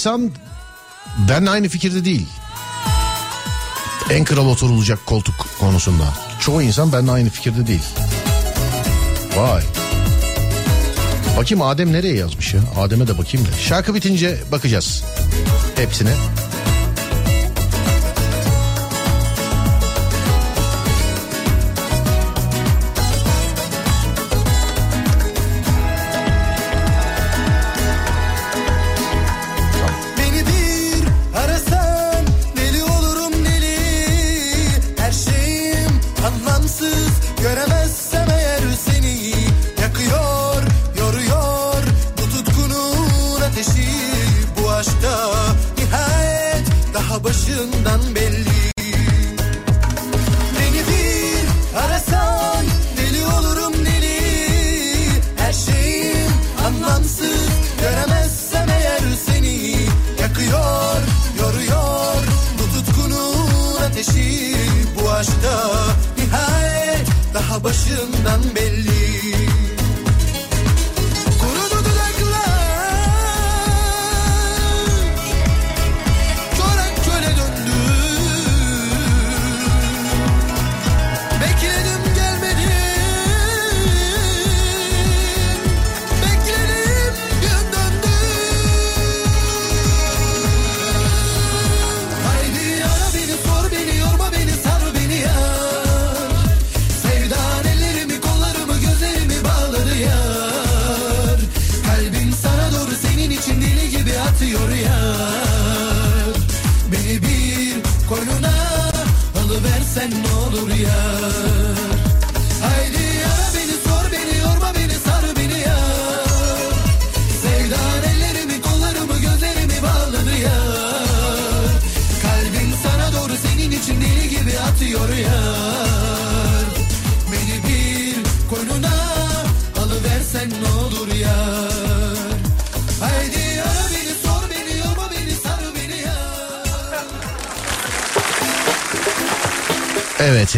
[0.00, 0.30] İnsan
[1.28, 2.26] ben aynı fikirde değil.
[4.10, 6.04] En kral oturulacak koltuk konusunda.
[6.40, 7.82] Çoğu insan benimle aynı fikirde değil.
[9.36, 9.62] Vay.
[11.36, 12.60] Bakayım Adem nereye yazmış ya?
[12.78, 13.52] Adem'e de bakayım da.
[13.56, 15.04] Şarkı bitince bakacağız.
[15.76, 16.12] Hepsine.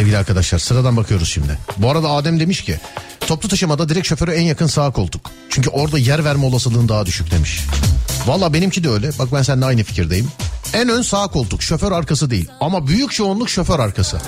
[0.03, 1.59] Sevgili arkadaşlar sıradan bakıyoruz şimdi.
[1.77, 2.81] Bu arada Adem demiş ki
[3.21, 5.31] toplu taşımada direkt şoföre en yakın sağ koltuk.
[5.51, 7.61] Çünkü orada yer verme olasılığın daha düşük demiş.
[8.27, 9.11] Valla benimki de öyle.
[9.19, 10.29] Bak ben seninle aynı fikirdeyim.
[10.75, 12.49] En ön sağ koltuk şoför arkası değil.
[12.61, 14.19] Ama büyük çoğunluk şoför arkası.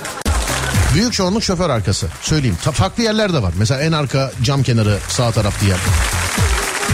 [0.94, 2.06] Büyük çoğunluk şoför arkası.
[2.22, 2.58] Söyleyeyim.
[2.64, 3.52] Ta- farklı yerler de var.
[3.58, 5.78] Mesela en arka cam kenarı sağ taraflı yer.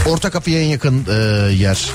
[0.07, 1.14] Orta kapıya en yakın e,
[1.53, 1.91] yer.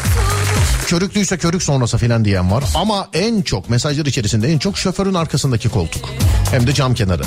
[0.88, 2.64] Körüklüyse körük sonrası filan diyen var.
[2.76, 6.10] Ama en çok mesajlar içerisinde en çok şoförün arkasındaki koltuk.
[6.56, 7.24] Hem de cam kenarı.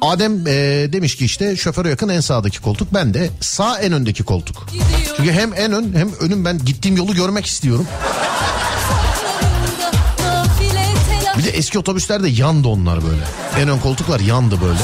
[0.00, 0.52] Adem e,
[0.92, 2.94] demiş ki işte şoföre yakın en sağdaki koltuk.
[2.94, 4.66] Ben de sağ en öndeki koltuk.
[5.16, 7.86] Çünkü hem en ön hem önüm ben gittiğim yolu görmek istiyorum.
[11.38, 13.22] Bir de eski otobüslerde yandı onlar böyle.
[13.58, 14.80] En ön koltuklar yandı böyle.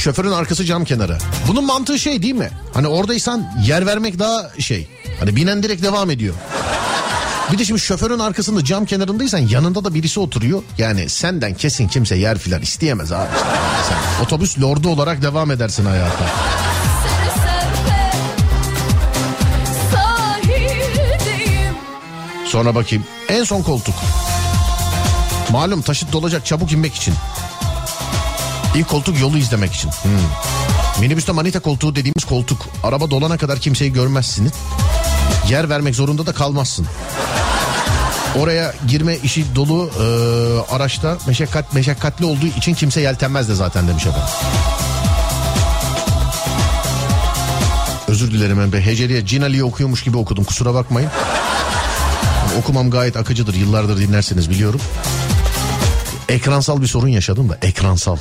[0.00, 1.18] Şoförün arkası cam kenarı.
[1.48, 2.50] Bunun mantığı şey değil mi?
[2.74, 4.88] Hani oradaysan yer vermek daha şey.
[5.18, 6.34] Hani binen direkt devam ediyor.
[7.52, 10.62] Bir de şimdi şoförün arkasında cam kenarındaysan yanında da birisi oturuyor.
[10.78, 13.28] Yani senden kesin kimse yer filan isteyemez abi.
[13.88, 16.24] Sen otobüs lordu olarak devam edersin hayata.
[22.46, 23.04] Sonra bakayım.
[23.28, 23.94] En son koltuk.
[25.50, 27.14] Malum taşıt dolacak çabuk inmek için.
[28.74, 29.90] İlk koltuk yolu izlemek için.
[29.90, 30.10] Hmm.
[31.00, 32.66] Minibüste manita koltuğu dediğimiz koltuk.
[32.82, 34.52] Araba dolana kadar kimseyi görmezsiniz.
[35.48, 36.86] Yer vermek zorunda da kalmazsın.
[38.38, 40.04] Oraya girme işi dolu e,
[40.74, 44.28] araçta meşakkat meşakkatli olduğu için kimse yeltenmez de zaten demiş adam.
[48.08, 48.86] Özür dilerim ben be.
[48.86, 51.10] Heceliye Cinali'yi okuyormuş gibi okudum kusura bakmayın.
[52.58, 53.54] Okumam gayet akıcıdır.
[53.54, 54.80] Yıllardır dinlersiniz biliyorum.
[56.30, 58.16] Ekransal bir sorun yaşadım da ekransal.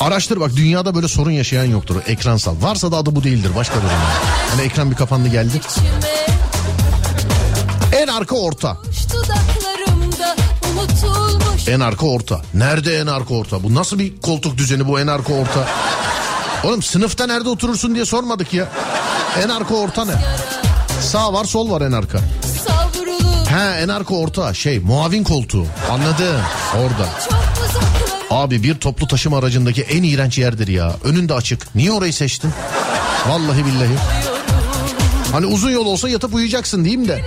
[0.00, 1.96] Araştır bak dünyada böyle sorun yaşayan yoktur.
[2.06, 2.54] Ekransal.
[2.60, 3.50] Varsa da adı bu değildir.
[3.56, 3.82] Başkadır.
[3.82, 4.02] Yani.
[4.50, 5.60] Hani ekran bir kapandı geldi.
[7.92, 8.76] En arka orta.
[11.68, 12.40] En arka orta.
[12.54, 13.62] Nerede en arka orta?
[13.62, 15.68] Bu nasıl bir koltuk düzeni bu en arka orta?
[16.64, 18.68] Oğlum sınıfta nerede oturursun diye sormadık ya.
[19.44, 20.14] En arka orta ne?
[21.02, 22.18] Sağ var sol var en arka.
[23.48, 25.66] He en arka orta şey muavin koltuğu.
[25.90, 26.40] Anladım
[26.76, 27.08] orada.
[28.30, 30.96] Abi bir toplu taşıma aracındaki en iğrenç yerdir ya.
[31.04, 31.74] Önünde açık.
[31.74, 32.50] Niye orayı seçtin?
[33.28, 33.94] Vallahi billahi.
[35.32, 37.24] Hani uzun yol olsa yatıp uyuyacaksın diyeyim de.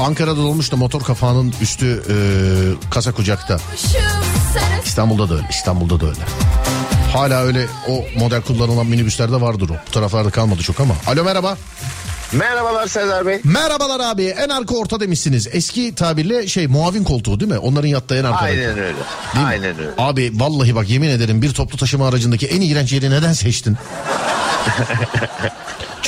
[0.00, 2.14] Ankara'da dolmuş da motor kafağının üstü e,
[2.90, 3.58] kasa kucakta.
[4.84, 5.46] İstanbul'da da öyle.
[5.50, 6.20] İstanbul'da da öyle.
[7.12, 9.74] Hala öyle o model kullanılan minibüslerde vardır o.
[9.88, 10.94] Bu taraflarda kalmadı çok ama.
[11.06, 11.56] Alo merhaba.
[12.32, 13.40] Merhabalar Serdar Bey.
[13.44, 14.24] Merhabalar abi.
[14.24, 15.48] En arka orta demişsiniz.
[15.52, 17.58] Eski tabirle şey muavin koltuğu değil mi?
[17.58, 18.44] Onların yattığı en arkada.
[18.44, 18.82] Aynen öyle.
[19.34, 19.50] Değil mi?
[19.50, 19.90] Aynen öyle.
[19.98, 23.76] Abi vallahi bak yemin ederim bir toplu taşıma aracındaki en iğrenç yeri neden seçtin?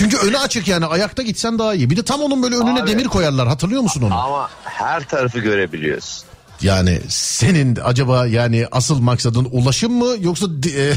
[0.03, 1.91] Çünkü önü açık yani ayakta gitsen daha iyi.
[1.91, 2.91] Bir de tam onun böyle önüne Abi.
[2.91, 4.15] demir koyarlar hatırlıyor musun onu?
[4.21, 6.25] Ama her tarafı görebiliyoruz.
[6.63, 10.47] Yani senin acaba yani asıl maksadın ulaşım mı yoksa
[10.77, 10.93] e,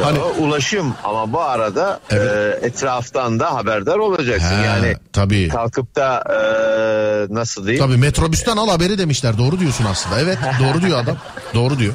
[0.00, 2.62] Ya, Hani- ulaşım ama bu arada Evet.
[2.62, 4.56] e, etraftan da haberdar olacaksın.
[4.58, 5.48] He, yani tabii.
[5.48, 7.86] kalkıp da e, nasıl diyeyim?
[7.86, 9.38] Tabii metrobüsten al haberi demişler.
[9.38, 10.20] Doğru diyorsun aslında.
[10.20, 11.16] Evet doğru diyor adam.
[11.54, 11.94] Doğru diyor.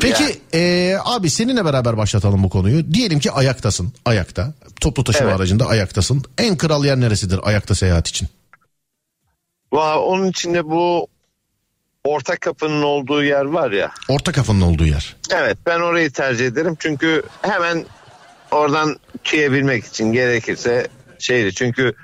[0.00, 2.94] Peki eee, abi seninle beraber başlatalım bu konuyu.
[2.94, 3.92] Diyelim ki ayaktasın.
[4.04, 4.54] Ayakta.
[4.80, 5.40] Toplu taşıma Evet.
[5.40, 6.22] aracında ayaktasın.
[6.38, 8.28] En kral yer neresidir ayakta seyahat için?
[9.72, 11.06] Va- Onun içinde bu
[12.04, 13.90] orta kapının olduğu yer var ya.
[14.08, 15.16] Orta kafanın olduğu yer.
[15.30, 16.76] Evet ben orayı tercih ederim.
[16.78, 17.84] Çünkü hemen
[18.50, 21.54] oradan tüyebilmek için gerekirse şeydi.
[21.54, 21.94] Çünkü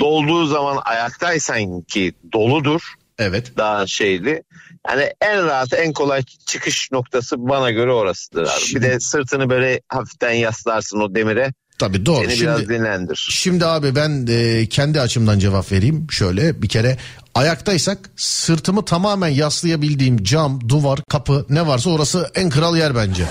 [0.00, 2.80] dolduğu zaman ayaktaysan ki doludur.
[3.18, 3.52] Evet.
[3.56, 4.42] daha şeyli.
[4.88, 8.60] Yani en rahat en kolay çıkış noktası bana göre orasıdır abi.
[8.60, 11.52] Şimdi- Bir de sırtını böyle hafiften yaslarsın o demire.
[11.78, 12.30] Tabii doğru.
[12.30, 13.28] Seni biraz Şimdi, dinlendir.
[13.30, 16.06] şimdi abi ben e, kendi açımdan cevap vereyim.
[16.10, 16.96] Şöyle bir kere
[17.34, 23.24] ayaktaysak sırtımı tamamen yaslayabildiğim cam, duvar, kapı ne varsa orası en kral yer bence.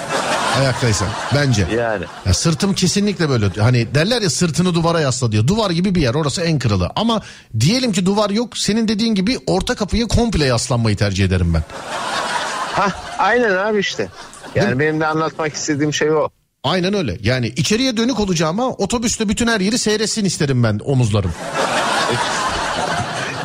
[0.60, 1.68] Ayaktaysan bence.
[1.78, 5.48] Yani Ya sırtım kesinlikle böyle hani derler ya sırtını duvara yasla diyor.
[5.48, 6.90] Duvar gibi bir yer orası en kralı.
[6.96, 7.22] Ama
[7.60, 11.64] diyelim ki duvar yok senin dediğin gibi orta kapıyı komple yaslanmayı tercih ederim ben.
[12.74, 14.08] ha aynen abi işte.
[14.56, 16.30] Yani benim de anlatmak istediğim şey o.
[16.64, 17.18] Aynen öyle.
[17.22, 21.32] Yani içeriye dönük olacağım ama otobüste bütün her yeri seyretsin isterim ben omuzlarım.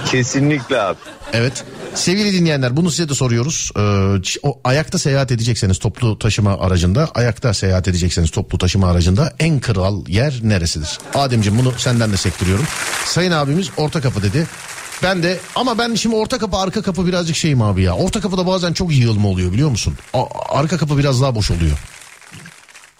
[0.06, 0.98] Kesinlikle abi.
[1.32, 1.64] Evet.
[1.96, 3.70] Sevgili dinleyenler bunu size de soruyoruz.
[3.76, 9.60] Ee, o ayakta seyahat edecekseniz toplu taşıma aracında, ayakta seyahat edecekseniz toplu taşıma aracında en
[9.60, 10.98] kral yer neresidir?
[11.14, 12.64] Ademciğim bunu senden de sektiriyorum.
[13.04, 14.46] Sayın abimiz orta kapı dedi.
[15.02, 17.94] Ben de ama ben şimdi orta kapı arka kapı birazcık şeyim abi ya.
[17.94, 19.94] Orta kapıda bazen çok yığılma oluyor biliyor musun?
[20.12, 21.78] A- arka kapı biraz daha boş oluyor.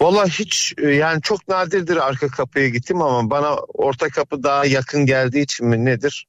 [0.01, 5.05] Valla hiç e, yani çok nadirdir arka kapıya gittim ama bana orta kapı daha yakın
[5.05, 6.25] geldiği için mi nedir?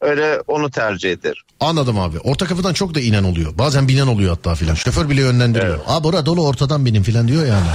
[0.00, 1.42] Öyle onu tercih ederim.
[1.60, 2.18] Anladım abi.
[2.18, 3.58] Orta kapıdan çok da inen oluyor.
[3.58, 4.74] Bazen binen oluyor hatta filan.
[4.74, 5.74] Şoför bile yönlendiriyor.
[5.76, 5.84] Evet.
[5.86, 7.66] Aa bura dolu ortadan benim filan diyor yani.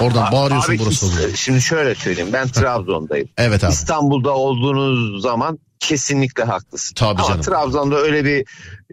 [0.00, 1.30] Oradan bağırıyorsun Abi burası oluyor.
[1.36, 3.28] Şimdi şöyle söyleyeyim ben Trabzon'dayım.
[3.38, 3.72] Evet abi.
[3.72, 6.94] İstanbul'da olduğunuz zaman kesinlikle haklısın.
[6.94, 7.42] Tabii Ama canım.
[7.42, 8.44] Trabzon'da öyle bir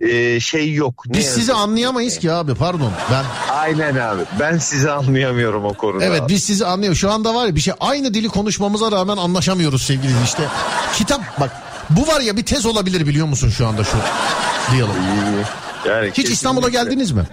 [0.09, 1.03] e, şey yok.
[1.07, 2.91] Ne Biz yazık sizi anlayamayız ki abi pardon.
[3.11, 4.21] Ben Aynen abi.
[4.39, 6.03] Ben sizi anlayamıyorum o konuda.
[6.05, 6.33] evet abi.
[6.33, 6.99] biz sizi anlıyoruz.
[6.99, 10.43] Şu anda var ya bir şey aynı dili konuşmamıza rağmen anlaşamıyoruz sevgili işte.
[10.95, 11.51] Kitap bak
[11.89, 13.97] bu var ya bir tez olabilir biliyor musun şu anda şu
[14.71, 14.95] diyalog.
[15.87, 16.33] Yani Hiç kesinlikle.
[16.33, 17.23] İstanbul'a geldiniz mi?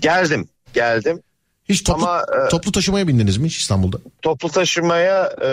[0.00, 0.48] Geldim.
[0.74, 1.22] Geldim.
[1.68, 3.98] Hiç toplu, Ama, e, toplu taşımaya bindiniz mi hiç İstanbul'da?
[4.22, 5.50] toplu taşımaya e,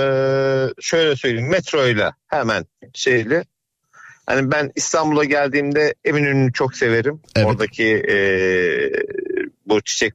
[0.82, 3.44] şöyle söyleyeyim metroyla hemen şeyli.
[4.26, 7.22] Hani ben İstanbul'a geldiğimde Eminönü'nü çok severim.
[7.36, 7.48] Evet.
[7.48, 8.18] Oradaki e,
[9.66, 10.14] bu çiçek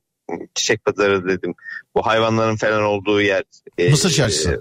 [0.55, 1.55] çiçek pazarı dedim.
[1.95, 3.43] Bu hayvanların falan olduğu yer.
[3.78, 4.51] E, Mısır Çarşısı.
[4.51, 4.57] e,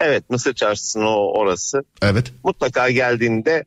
[0.00, 1.84] evet Mısır Çarşısı'nın o orası.
[2.02, 2.32] Evet.
[2.44, 3.64] Mutlaka geldiğinde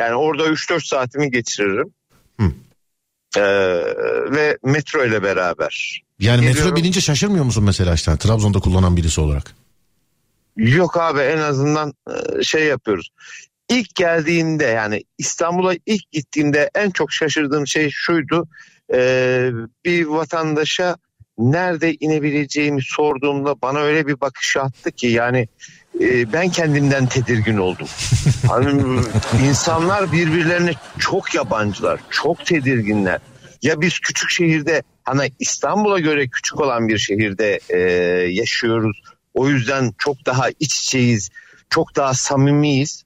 [0.00, 1.94] yani orada 3-4 saatimi geçiririm.
[2.40, 2.46] Hı.
[3.36, 3.42] E,
[4.30, 6.02] ve metro ile beraber.
[6.18, 6.76] Yani metro Geliyorum.
[6.76, 9.54] binince şaşırmıyor musun mesela işte Trabzon'da kullanan birisi olarak?
[10.56, 13.10] Yok abi en azından e, şey yapıyoruz.
[13.68, 18.48] İlk geldiğinde yani İstanbul'a ilk gittiğimde en çok şaşırdığım şey şuydu.
[18.92, 19.50] E,
[19.84, 20.96] bir vatandaşa
[21.38, 25.48] nerede inebileceğimi sorduğumda bana öyle bir bakış attı ki yani
[26.00, 27.88] e, ben kendimden tedirgin oldum.
[28.48, 29.00] Hani
[29.48, 33.18] insanlar birbirlerine çok yabancılar, çok tedirginler.
[33.62, 37.78] Ya biz küçük şehirde hani İstanbul'a göre küçük olan bir şehirde e,
[38.32, 39.02] yaşıyoruz.
[39.34, 41.30] O yüzden çok daha iç içeyiz,
[41.70, 43.04] çok daha samimiyiz.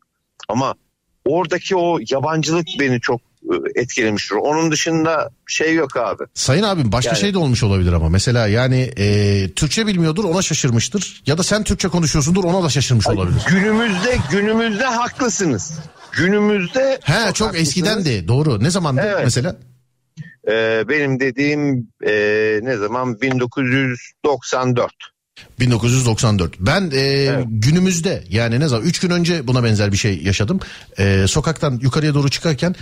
[0.48, 0.74] Ama
[1.24, 3.20] oradaki o yabancılık beni çok
[3.74, 4.34] etkilemiştir.
[4.36, 6.22] Onun dışında şey yok abi.
[6.34, 10.42] Sayın abim başka Yani- şey de olmuş olabilir ama mesela yani e, Türkçe bilmiyordur ona
[10.42, 13.40] şaşırmıştır ya da sen Türkçe konuşuyorsundur ona da şaşırmış olabilir.
[13.48, 15.72] Günümüzde günümüzde haklısınız.
[16.12, 17.56] Günümüzde He çok, haklısınız.
[17.56, 19.20] eskiden de doğru ne zamandı Evet.
[19.24, 19.56] mesela?
[20.50, 22.12] Ee, benim dediğim e,
[22.62, 24.92] ne zaman 1994.
[25.60, 26.54] 1994.
[26.60, 30.60] Ben e, günümüzde yani ne zaman 3 gün önce buna benzer bir şey yaşadım.
[30.98, 32.74] E, sokaktan yukarıya doğru çıkarken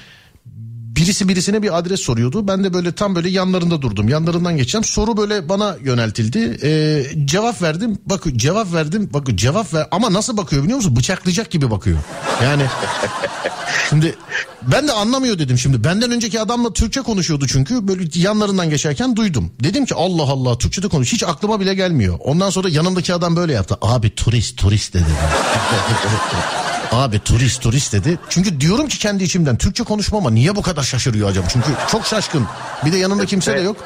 [0.97, 2.49] birisi birisine bir adres soruyordu.
[2.49, 4.09] Ben de böyle tam böyle yanlarında durdum.
[4.09, 4.85] Yanlarından geçeceğim.
[4.85, 6.59] Soru böyle bana yöneltildi.
[6.63, 7.99] E, cevap verdim.
[8.07, 9.11] Bak cevap verdim.
[9.13, 10.97] Bak cevap ver ama nasıl bakıyor biliyor musun?
[10.97, 11.99] Bıçaklayacak gibi bakıyor.
[12.43, 12.63] Yani
[13.91, 14.15] Şimdi
[14.63, 15.85] ben de anlamıyor dedim şimdi.
[15.85, 17.89] Benden önceki adamla Türkçe konuşuyordu çünkü.
[17.89, 19.51] Böyle yanlarından geçerken duydum.
[19.61, 21.13] Dedim ki Allah Allah Türkçe'de konuş.
[21.13, 22.19] Hiç aklıma bile gelmiyor.
[22.21, 23.79] Ondan sonra yanımdaki adam böyle yaptı.
[23.83, 25.05] Abi turist turist dedi.
[26.93, 28.19] Abi turist turist dedi.
[28.29, 31.47] Çünkü diyorum ki kendi içimden Türkçe konuşmama niye bu kadar şaşırıyor acaba?
[31.53, 32.47] Çünkü çok şaşkın.
[32.85, 33.77] Bir de yanında kimse de yok.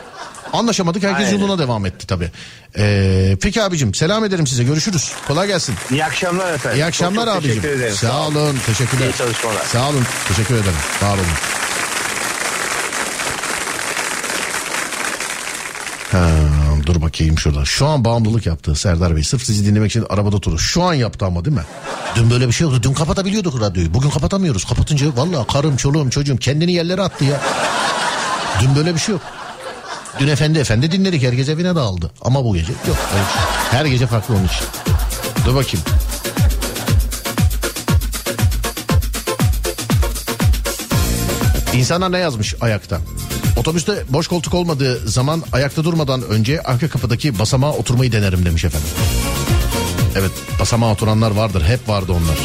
[0.52, 1.38] Anlaşamadık herkes Aynen.
[1.38, 2.30] yoluna devam etti tabii.
[2.78, 5.12] Ee, peki abicim selam ederim size görüşürüz.
[5.28, 5.74] Kolay gelsin.
[5.90, 6.78] İyi akşamlar efendim.
[6.78, 7.62] İyi akşamlar Çok çok abicim.
[7.62, 7.94] Teşekkür ederim.
[7.94, 8.58] Sağ olun.
[8.66, 9.06] Teşekkürler.
[9.06, 9.64] İyi çalışmalar.
[9.64, 10.04] Sağ olun.
[10.28, 10.76] Teşekkür ederim.
[11.00, 11.26] Sağ olun.
[16.12, 16.30] Ha,
[16.94, 17.64] dur bakayım şurada.
[17.64, 19.24] Şu an bağımlılık yaptı Serdar Bey.
[19.24, 20.58] Sırf sizi dinlemek için arabada oturur.
[20.58, 21.62] Şu an yaptı ama değil mi?
[22.16, 22.82] Dün böyle bir şey oldu.
[22.82, 23.94] Dün kapatabiliyorduk radyoyu.
[23.94, 24.64] Bugün kapatamıyoruz.
[24.64, 27.40] Kapatınca vallahi karım, çoluğum, çocuğum kendini yerlere attı ya.
[28.60, 29.22] Dün böyle bir şey yok.
[30.18, 31.22] Dün efendi efendi dinledik.
[31.22, 32.10] Herkes evine dağıldı.
[32.22, 32.96] Ama bu gece yok.
[33.70, 34.64] Her gece farklı onun için.
[35.46, 35.86] Dur bakayım.
[41.74, 43.00] İnsanlar ne yazmış ayakta?
[43.60, 48.88] Otobüste boş koltuk olmadığı zaman ayakta durmadan önce arka kapıdaki basamağa oturmayı denerim demiş efendim.
[50.16, 50.30] Evet
[50.60, 52.38] basamağa oturanlar vardır hep vardı onlar.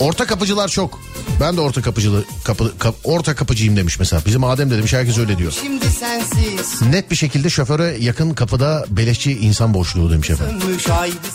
[0.00, 1.07] Orta kapıcılar çok.
[1.40, 4.22] Ben de orta kapıcılı kapı, kap- orta kapıcıyım demiş mesela.
[4.26, 5.52] Bizim Adem de demiş herkes öyle diyor.
[5.62, 10.56] Şimdi sensiz Net bir şekilde şoföre yakın kapıda beleşçi insan boşluğu demiş efendim.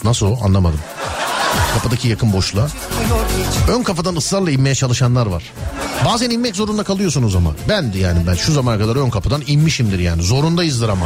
[0.04, 0.80] Nasıl o anlamadım.
[1.74, 2.68] Kapıdaki yakın boşluğa.
[3.70, 5.44] Ön kapıdan ısrarla inmeye çalışanlar var.
[6.06, 7.56] Bazen inmek zorunda kalıyorsunuz ama.
[7.70, 10.24] Ben de yani ben şu zamana kadar ön kapıdan inmişimdir yani.
[10.24, 11.06] Zorundayızdır ama.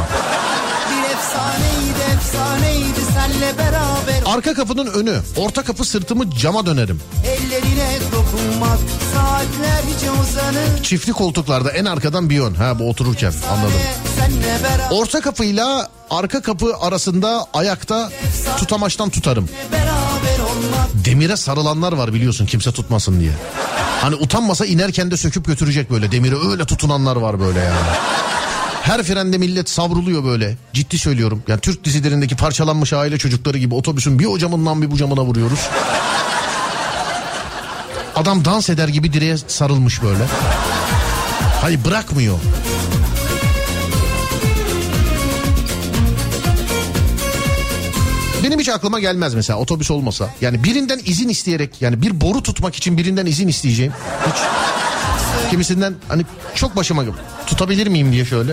[0.90, 7.00] Bir efsaneydi efsaneydi senle beraber Arka kapının önü, orta kapı sırtımı cama dönerim.
[7.26, 7.97] Ellerine
[8.32, 8.78] dokunmak
[9.14, 12.54] saatlerce uzanır Çiftli koltuklarda en arkadan bir yön.
[12.54, 13.80] Ha bu otururken anladım.
[14.90, 18.10] Orta kapıyla arka kapı arasında ayakta
[18.58, 19.48] tutamaçtan tutarım.
[20.94, 23.32] Demire sarılanlar var biliyorsun kimse tutmasın diye.
[24.00, 27.96] Hani utanmasa inerken de söküp götürecek böyle demire öyle tutunanlar var böyle yani.
[28.82, 30.56] Her frende millet savruluyor böyle.
[30.72, 31.42] Ciddi söylüyorum.
[31.48, 35.60] Yani Türk dizilerindeki parçalanmış aile çocukları gibi otobüsün bir o camından bir bu camına vuruyoruz.
[38.18, 40.24] Adam dans eder gibi direğe sarılmış böyle.
[41.60, 42.38] Hayır bırakmıyor.
[48.44, 50.30] Benim hiç aklıma gelmez mesela otobüs olmasa.
[50.40, 53.92] Yani birinden izin isteyerek yani bir boru tutmak için birinden izin isteyeceğim.
[54.26, 54.36] Hiç.
[55.50, 57.04] Kimisinden hani çok başıma
[57.46, 58.52] tutabilir miyim diye şöyle.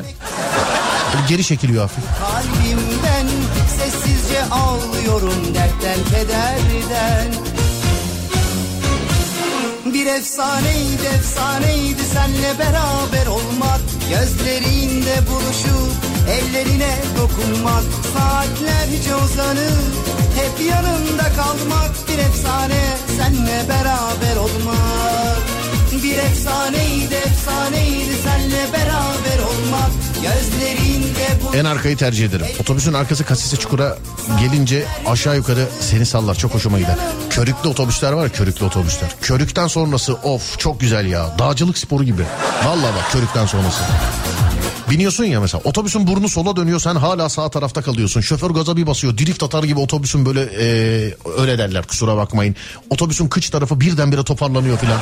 [1.14, 2.04] Böyle geri çekiliyor hafif.
[2.20, 3.28] kalbimden
[3.78, 7.55] Sessizce ağlıyorum dertten kederden
[9.94, 13.80] Bir efsaneydi efsaneydi senle beraber olmak.
[14.10, 15.92] Gözlerinde buluşup
[16.30, 17.84] Ellerine dokunmak.
[18.14, 19.96] Saatlerce uzanıp
[20.36, 21.92] Hep yanında kalmak.
[22.08, 22.82] Bir efsane
[23.18, 25.38] Senle beraber olmak.
[26.04, 29.35] Bir efsaneydi efsaneydi senle beraber
[31.56, 32.46] En arkayı tercih ederim.
[32.60, 33.98] Otobüsün arkası kasisi çukura
[34.40, 36.36] gelince aşağı yukarı seni sallar.
[36.36, 36.96] Çok hoşuma gider.
[37.30, 39.16] Körüklü otobüsler var ya körüklü otobüsler.
[39.22, 41.40] Körükten sonrası of çok güzel ya.
[41.40, 42.24] Dağcılık sporu gibi.
[42.66, 43.82] Vallahi bak körükten sonrası.
[44.90, 48.22] Biniyorsun ya mesela otobüsün burnu sola dönüyor sen hala sağ tarafta kalıyorsun.
[48.22, 50.66] Şoför gaza bir basıyor drift atar gibi otobüsün böyle e,
[51.38, 52.56] öyle derler kusura bakmayın.
[52.90, 55.00] Otobüsün kıç tarafı birdenbire toparlanıyor filan.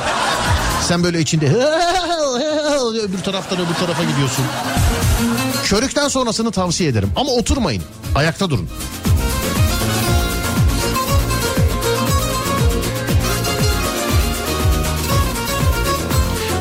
[0.82, 1.46] Sen böyle içinde
[3.02, 4.44] öbür taraftan öbür tarafa gidiyorsun.
[5.64, 7.82] Körükten sonrasını tavsiye ederim ama oturmayın
[8.14, 8.68] ayakta durun.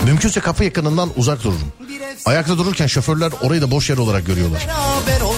[0.05, 1.82] Mümkünse kapı yakınından uzak dururum.
[2.25, 4.67] Ayakta dururken şoförler orayı da boş yer olarak görüyorlar.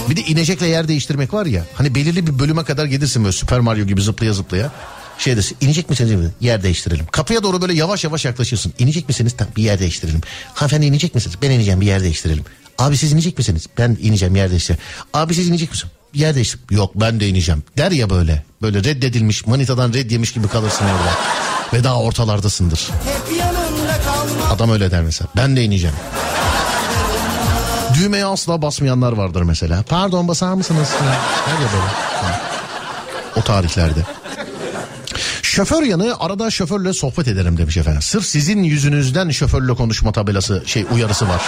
[0.09, 1.63] Bir de inecekle yer değiştirmek var ya.
[1.73, 4.71] Hani belirli bir bölüme kadar gelirsin böyle Süper Mario gibi zıplaya zıplaya.
[5.17, 6.11] Şey desin inecek misiniz?
[6.11, 6.29] mi?
[6.41, 7.05] Yer değiştirelim.
[7.11, 8.73] Kapıya doğru böyle yavaş yavaş yaklaşırsın.
[8.79, 9.33] İnecek misiniz?
[9.37, 10.21] Tamam bir yer değiştirelim.
[10.53, 11.37] Hanımefendi inecek misiniz?
[11.41, 12.43] Ben ineceğim bir yer değiştirelim.
[12.77, 13.67] Abi siz inecek misiniz?
[13.77, 14.81] Ben ineceğim yer değiştirelim.
[15.13, 15.93] Abi siz inecek misiniz?
[16.13, 16.59] Yer değiştir.
[16.71, 17.63] Yok ben de ineceğim.
[17.77, 18.43] Der ya böyle.
[18.61, 21.11] Böyle reddedilmiş manitadan red yemiş gibi kalırsın orada.
[21.73, 22.89] Ve daha ortalardasındır.
[24.49, 25.27] Adam öyle der mesela.
[25.37, 25.95] Ben de ineceğim.
[27.99, 29.83] Düğmeye asla basmayanlar vardır mesela.
[29.83, 30.89] Pardon basar mısınız?
[31.47, 31.85] Ya böyle.
[33.35, 33.99] O tarihlerde.
[35.41, 38.01] Şoför yanı arada şoförle sohbet ederim demiş efendim.
[38.01, 41.41] Sırf sizin yüzünüzden şoförle konuşma tabelası şey uyarısı var.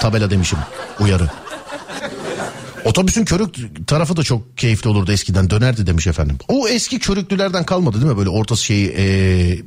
[0.00, 0.58] Tabela demişim
[1.00, 1.30] uyarı.
[2.84, 6.38] Otobüsün körük tarafı da çok keyifli olurdu eskiden dönerdi demiş efendim.
[6.48, 9.58] O eski körüklülerden kalmadı değil mi böyle ortası şeyi ee,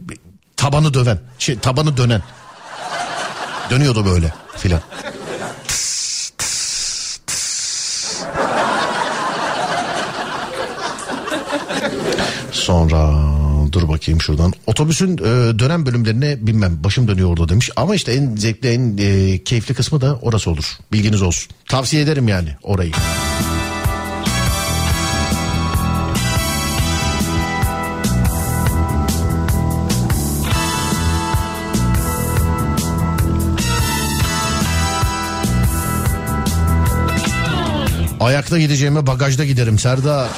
[0.57, 2.21] tabanı döven şey tabanı dönen.
[3.69, 4.81] Dönüyordu böyle filan.
[12.77, 13.13] Sonra
[13.71, 14.53] dur bakayım şuradan.
[14.67, 16.83] Otobüsün e, dönem bölümlerine binmem.
[16.83, 17.71] Başım dönüyor orada demiş.
[17.75, 20.65] Ama işte en zevkli en e, keyifli kısmı da orası olur.
[20.91, 21.51] Bilginiz olsun.
[21.65, 22.91] Tavsiye ederim yani orayı.
[38.19, 40.29] Ayakta gideceğime bagajda giderim Serdar.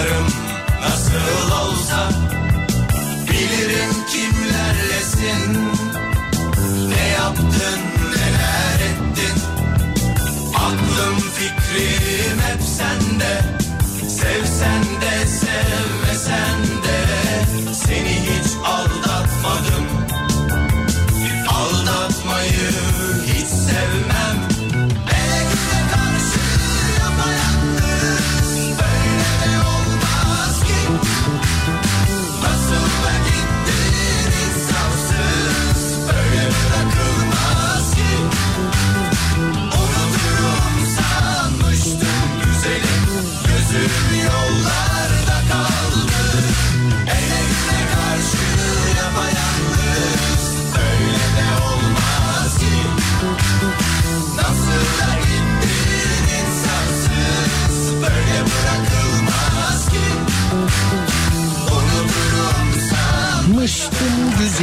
[0.00, 0.26] Duyarım
[0.80, 2.10] nasıl olsa.
[3.30, 5.68] Bilirim kimlerlesin.
[6.88, 7.80] Ne yaptın
[8.10, 9.42] neler ettin?
[10.54, 13.40] Aklım fikrim hep sende.
[14.08, 15.26] Sevsen de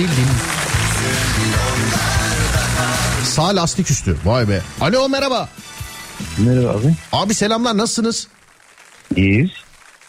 [0.02, 0.30] güzelim.
[3.24, 4.18] Sağ lastik üstü.
[4.26, 4.62] Vay be.
[4.82, 5.50] Alo merhaba.
[6.38, 6.94] Merhaba abi.
[7.12, 8.28] Abi selamlar nasılsınız?
[9.16, 9.50] İyiyiz.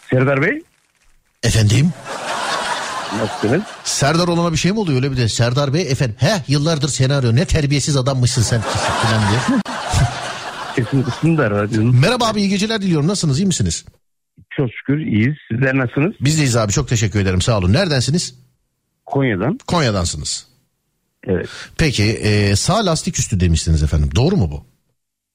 [0.09, 0.63] Serdar Bey.
[1.43, 1.93] Efendim?
[3.17, 3.63] Nasılsınız?
[3.83, 7.13] Serdar olana bir şey mi oluyor öyle bir de Serdar Bey efendim he yıllardır seni
[7.13, 9.59] arıyor ne terbiyesiz adammışsın sen falan diye.
[11.49, 11.95] Radyonun.
[11.95, 13.85] Merhaba abi iyi geceler diliyorum nasılsınız iyi misiniz?
[14.57, 15.35] Çok şükür iyiyiz.
[15.51, 16.13] Sizler nasılsınız?
[16.21, 17.73] Biz deyiz abi çok teşekkür ederim sağ olun.
[17.73, 18.35] Neredensiniz?
[19.11, 19.59] Konya'dan.
[19.67, 20.45] Konya'dansınız.
[21.27, 21.47] Evet.
[21.77, 24.65] Peki e, sağ lastik üstü demiştiniz efendim doğru mu bu?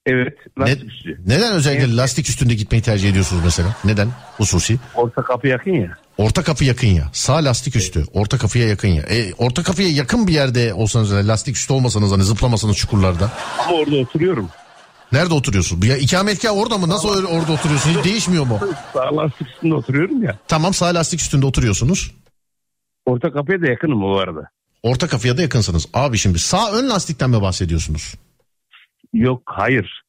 [0.06, 0.34] Evet.
[0.56, 1.20] Ne- Lastik üstü.
[1.26, 1.96] neden özellikle Evet.
[1.96, 3.76] lastik üstünde gitmeyi tercih ediyorsunuz mesela?
[3.84, 4.08] Neden?
[4.36, 4.78] Hususi.
[4.94, 5.98] Orta kapı yakın ya.
[6.18, 7.10] Orta kapı yakın ya.
[7.12, 8.04] Sağ lastik üstü.
[8.12, 9.02] Orta kapıya yakın ya.
[9.02, 13.32] E, orta kapıya yakın bir yerde olsanız lastik üstü olmasanız hani zıplamasanız çukurlarda.
[13.58, 14.48] Ama orada oturuyorum.
[15.12, 15.82] Nerede oturuyorsun?
[15.82, 16.88] Ya ikametgah orada mı?
[16.88, 17.90] Nasıl orada oturuyorsun?
[17.90, 18.60] Hiç değişmiyor mu?
[18.92, 20.38] Sağ lastik üstünde oturuyorum ya.
[20.48, 22.10] Tamam sağ lastik üstünde oturuyorsunuz.
[23.07, 24.50] Orta kapıya da yakınım o arada.
[24.82, 25.86] Orta kapıya da yakınsınız.
[25.94, 28.14] Abi şimdi sağ ön lastikten mi bahsediyorsunuz?
[29.12, 30.05] Yok hayır.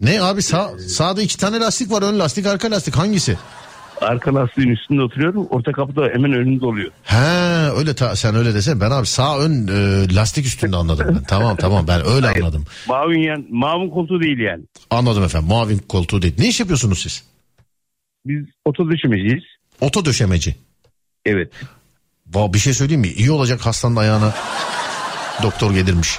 [0.00, 2.02] Ne abi sağ, sağda iki tane lastik var.
[2.02, 3.38] Ön lastik arka lastik hangisi?
[4.00, 5.46] Arka lastiğin üstünde oturuyorum.
[5.46, 6.90] Orta kapı da hemen önünde oluyor.
[7.02, 7.16] He
[7.78, 11.22] öyle ta, sen öyle desen ben abi sağ ön e, lastik üstünde anladım ben.
[11.22, 12.64] tamam tamam ben öyle anladım.
[12.88, 14.64] Mavin yan, mavin koltuğu değil yani.
[14.90, 15.48] Anladım efendim.
[15.48, 16.34] Muavin koltuğu değil.
[16.38, 17.24] Ne iş yapıyorsunuz siz?
[18.26, 19.44] Biz oto düşmeciyiz.
[19.80, 20.56] Oto döşemeci.
[21.26, 21.52] Evet.
[22.34, 23.08] Va bir şey söyleyeyim mi?
[23.08, 24.34] İyi olacak hastanın ayağına
[25.42, 26.18] doktor gelirmiş.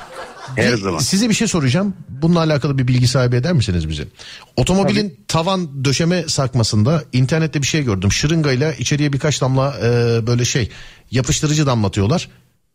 [0.55, 0.99] Her Bir- zaman.
[0.99, 1.93] Size bir şey soracağım.
[2.09, 4.07] Bununla alakalı bir bilgi sahibi eder misiniz bize?
[4.55, 8.11] Otomobilin tavan döşeme sakmasında internette bir şey gördüm.
[8.11, 9.83] Şırıngayla içeriye birkaç damla e,
[10.27, 10.69] böyle şey
[11.11, 12.29] yapıştırıcı damlatıyorlar.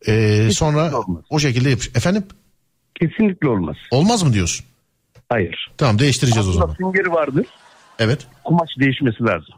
[0.07, 1.23] E, sonra olmaz.
[1.29, 1.87] o şekilde yapış.
[1.87, 2.23] Efendim?
[2.99, 3.75] Kesinlikle olmaz.
[3.91, 4.65] Olmaz mı diyorsun?
[5.29, 5.71] Hayır.
[5.77, 6.75] Tamam değiştireceğiz o Aslında zaman.
[6.93, 7.45] süngeri vardır.
[7.99, 8.19] Evet.
[8.43, 9.55] Kumaş değişmesi lazım.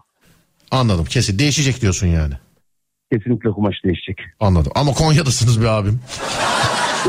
[0.71, 1.05] Anladım.
[1.05, 2.33] Kesin değişecek diyorsun yani.
[3.17, 4.17] Kesinlikle kumaş değişecek.
[4.39, 4.71] Anladım.
[4.75, 5.99] Ama Konya'dasınız be abim.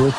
[0.01, 0.13] Evet.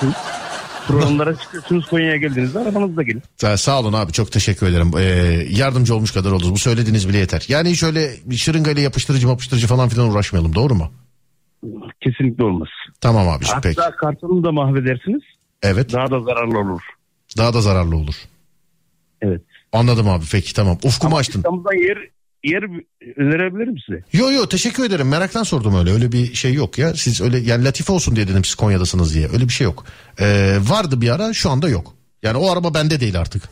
[0.89, 3.23] Programlara çıkıyorsunuz Konya'ya geldiğinizde arabanızda gelin.
[3.39, 4.91] Sa- Sağ olun abi çok teşekkür ederim.
[4.99, 5.03] Ee,
[5.51, 6.53] yardımcı olmuş kadar oldunuz.
[6.53, 7.45] Bu söylediğiniz bile yeter.
[7.49, 10.93] Yani hiç öyle bir şırıngayla yapıştırıcı yapıştırıcı falan filan uğraşmayalım doğru mu?
[12.01, 12.69] Kesinlikle olmaz.
[13.01, 13.81] Tamam peki.
[13.81, 15.23] Hatta kartonu da mahvedersiniz.
[15.63, 16.81] Evet Daha da zararlı olur.
[17.39, 18.15] daha da zararlı olur.
[19.23, 19.43] Evet.
[19.73, 20.79] Anladım abi peki tamam.
[20.85, 21.39] Ufkumu açtın.
[21.39, 21.99] İstanbul'dan yer
[22.45, 22.63] yer
[23.17, 24.03] önerebilirim size.
[24.13, 25.93] Yo yo teşekkür ederim meraktan sordum öyle.
[25.93, 26.95] Öyle bir şey yok ya.
[26.95, 29.29] Siz öyle yani latife olsun diye dedim siz Konya'dasınız diye.
[29.33, 29.85] Öyle bir şey yok.
[30.21, 31.95] Ee, vardı bir ara şu anda yok.
[32.23, 33.43] Yani o araba bende değil artık.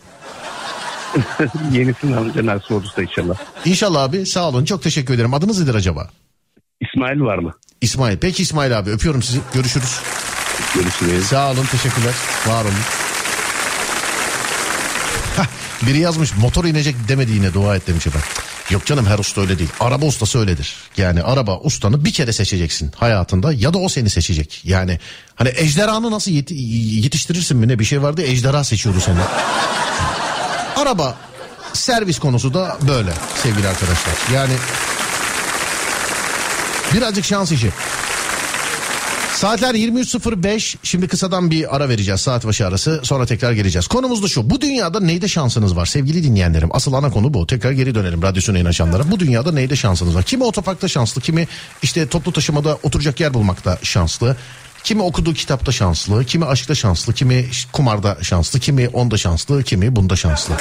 [1.73, 3.35] Yenisini alınca nasıl olursa inşallah.
[3.65, 5.35] İnşallah abi sağ olun çok teşekkür ederim.
[5.35, 6.11] Adınız nedir acaba?
[6.81, 7.53] İsmail var mı?
[7.81, 8.19] İsmail.
[8.19, 9.39] Peki İsmail abi öpüyorum sizi.
[9.55, 10.01] Görüşürüz.
[10.75, 11.25] Görüşürüz.
[11.25, 12.15] Sağ olun teşekkürler.
[12.47, 12.73] Var olun.
[15.87, 18.29] Biri yazmış motor inecek demedi yine dua et demiş efendim.
[18.71, 19.71] Yok canım her usta öyle değil.
[19.81, 20.75] Araba ustası öyledir.
[20.97, 24.61] Yani araba ustanı bir kere seçeceksin hayatında ya da o seni seçecek.
[24.65, 24.99] Yani
[25.35, 26.55] hani ejderhanı nasıl yeti-
[27.05, 29.19] yetiştirirsin mi ne bir şey vardı ejderha seçiyordu seni.
[30.77, 31.17] araba
[31.73, 33.11] servis konusu da böyle
[33.43, 34.15] sevgili arkadaşlar.
[34.35, 34.53] Yani
[36.95, 37.71] birazcık şans işi.
[39.37, 42.21] Saatler 23.05 şimdi kısadan bir ara vereceğiz.
[42.21, 43.01] Saat başı arası.
[43.03, 43.87] Sonra tekrar geleceğiz.
[43.87, 44.51] Konumuz da şu.
[44.51, 45.87] Bu dünyada neyde şansınız var?
[45.87, 47.47] Sevgili dinleyenlerim asıl ana konu bu.
[47.47, 50.23] Tekrar geri dönelim radyosuna inaşanlara bu dünyada neyde şansınız var?
[50.23, 51.49] Kimi otoparkta şanslı kimi
[51.83, 54.37] işte toplu taşımada oturacak yer bulmakta şanslı
[54.85, 60.17] kimi okuduğu kitapta şanslı kimi aşkta şanslı kimi kumarda şanslı kimi onda şanslı kimi bunda
[60.17, 60.55] şanslı.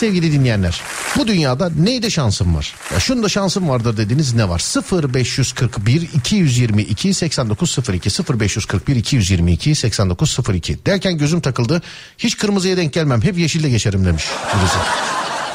[0.00, 0.80] Sevgili dinleyenler
[1.16, 2.74] bu dünyada neyde şansım var?
[2.94, 4.58] Ya şunda şansım vardır dediğiniz ne var?
[4.58, 11.82] 0 541 222 8902 0 541 222 8902 derken gözüm takıldı.
[12.18, 14.24] Hiç kırmızıya denk gelmem hep yeşille geçerim demiş
[14.56, 14.78] birisi.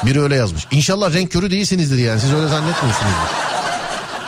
[0.06, 0.66] Biri öyle yazmış.
[0.70, 3.28] İnşallah renk körü değilsinizdir yani siz öyle zannetmiyorsunuzdur.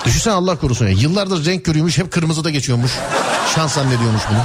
[0.05, 0.93] Düşünsene Allah korusun ya.
[0.93, 2.93] Yıllardır renk körüymüş hep kırmızıda geçiyormuş.
[3.55, 4.43] Şans zannediyormuş bunu.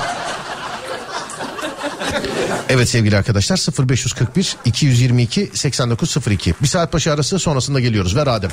[2.69, 8.51] Evet sevgili arkadaşlar 0541 222 8902 bir saat başı arası sonrasında geliyoruz ver Adem.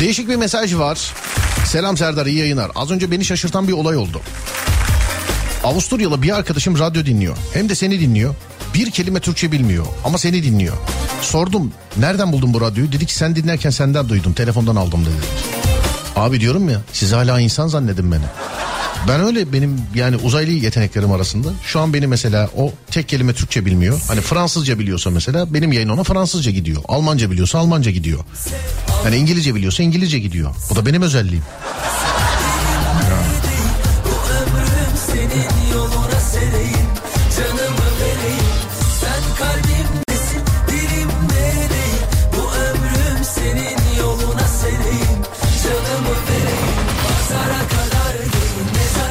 [0.00, 1.14] Değişik bir mesaj var.
[1.66, 2.70] Selam Serdar iyi yayınlar.
[2.74, 4.20] Az önce beni şaşırtan bir olay oldu.
[5.64, 7.36] Avusturyalı bir arkadaşım radyo dinliyor.
[7.54, 8.34] Hem de seni dinliyor.
[8.74, 10.76] Bir kelime Türkçe bilmiyor ama seni dinliyor.
[11.22, 12.92] Sordum nereden buldun bu radyoyu?
[12.92, 15.26] Dedi ki sen dinlerken senden duydum telefondan aldım dedi.
[16.16, 18.24] Abi diyorum ya siz hala insan zannedin beni.
[19.08, 21.48] Ben öyle benim yani uzaylı yeteneklerim arasında.
[21.66, 24.00] Şu an beni mesela o tek kelime Türkçe bilmiyor.
[24.08, 26.82] Hani Fransızca biliyorsa mesela benim yayın ona Fransızca gidiyor.
[26.88, 28.20] Almanca biliyorsa Almanca gidiyor.
[29.02, 30.54] Hani İngilizce biliyorsa İngilizce gidiyor.
[30.70, 31.44] Bu da benim özelliğim.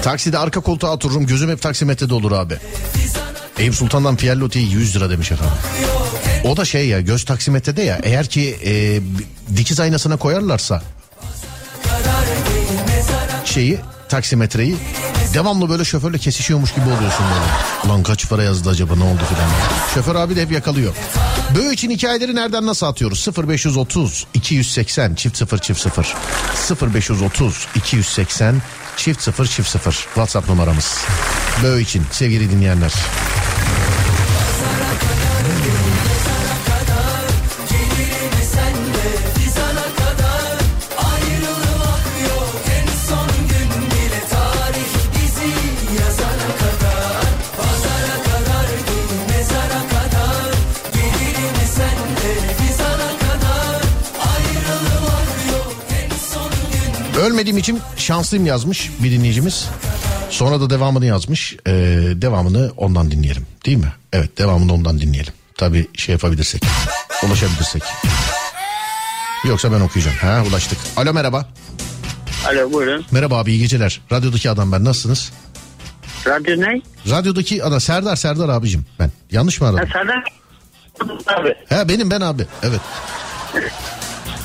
[0.10, 2.58] Takside arka koltuğa otururum gözüm hep taksimetrede olur abi.
[3.58, 5.56] Eyüp Sultan'dan Pierlotti'ye 100 lira demiş efendim.
[6.44, 9.02] O da şey ya göz taksimetrede ya eğer ki e,
[9.58, 10.82] dikiz aynasına koyarlarsa
[13.46, 13.80] şeyi
[14.10, 14.76] taksimetreyi
[15.34, 17.52] devamlı böyle şoförle kesişiyormuş gibi oluyorsun böyle.
[17.86, 19.50] Ulan kaç para yazdı acaba ne oldu filan.
[19.94, 20.94] Şoför abi de hep yakalıyor.
[21.56, 23.28] Böyle için hikayeleri nereden nasıl atıyoruz?
[23.48, 28.62] 0530 280 çift 0 çift 0 0530 280
[29.00, 31.06] çift 0 çift 0 WhatsApp numaramız.
[31.64, 32.94] Böyle için sevgili dinleyenler.
[57.20, 59.70] Ölmediğim için şanslıyım yazmış bir dinleyicimiz.
[60.30, 61.56] Sonra da devamını yazmış.
[61.68, 61.72] Ee,
[62.16, 63.46] devamını ondan dinleyelim.
[63.66, 63.94] Değil mi?
[64.14, 65.34] Evet devamını ondan dinleyelim.
[65.58, 66.64] Tabii şey yapabilirsek.
[67.24, 67.84] Ulaşabilirsek.
[69.48, 70.18] Yoksa ben okuyacağım.
[70.18, 70.80] Ha ulaştık.
[70.98, 71.50] Alo merhaba.
[72.48, 73.06] Alo buyurun.
[73.12, 74.02] Merhaba abi iyi geceler.
[74.12, 75.32] Radyodaki adam ben nasılsınız?
[76.28, 76.82] Radyo ne?
[77.10, 79.12] Radyodaki adam Serdar Serdar abicim ben.
[79.32, 79.90] Yanlış mı Ha, aradım?
[79.94, 80.24] Serdar
[81.40, 81.56] abi.
[81.70, 82.46] He benim ben abi.
[82.64, 82.82] Evet.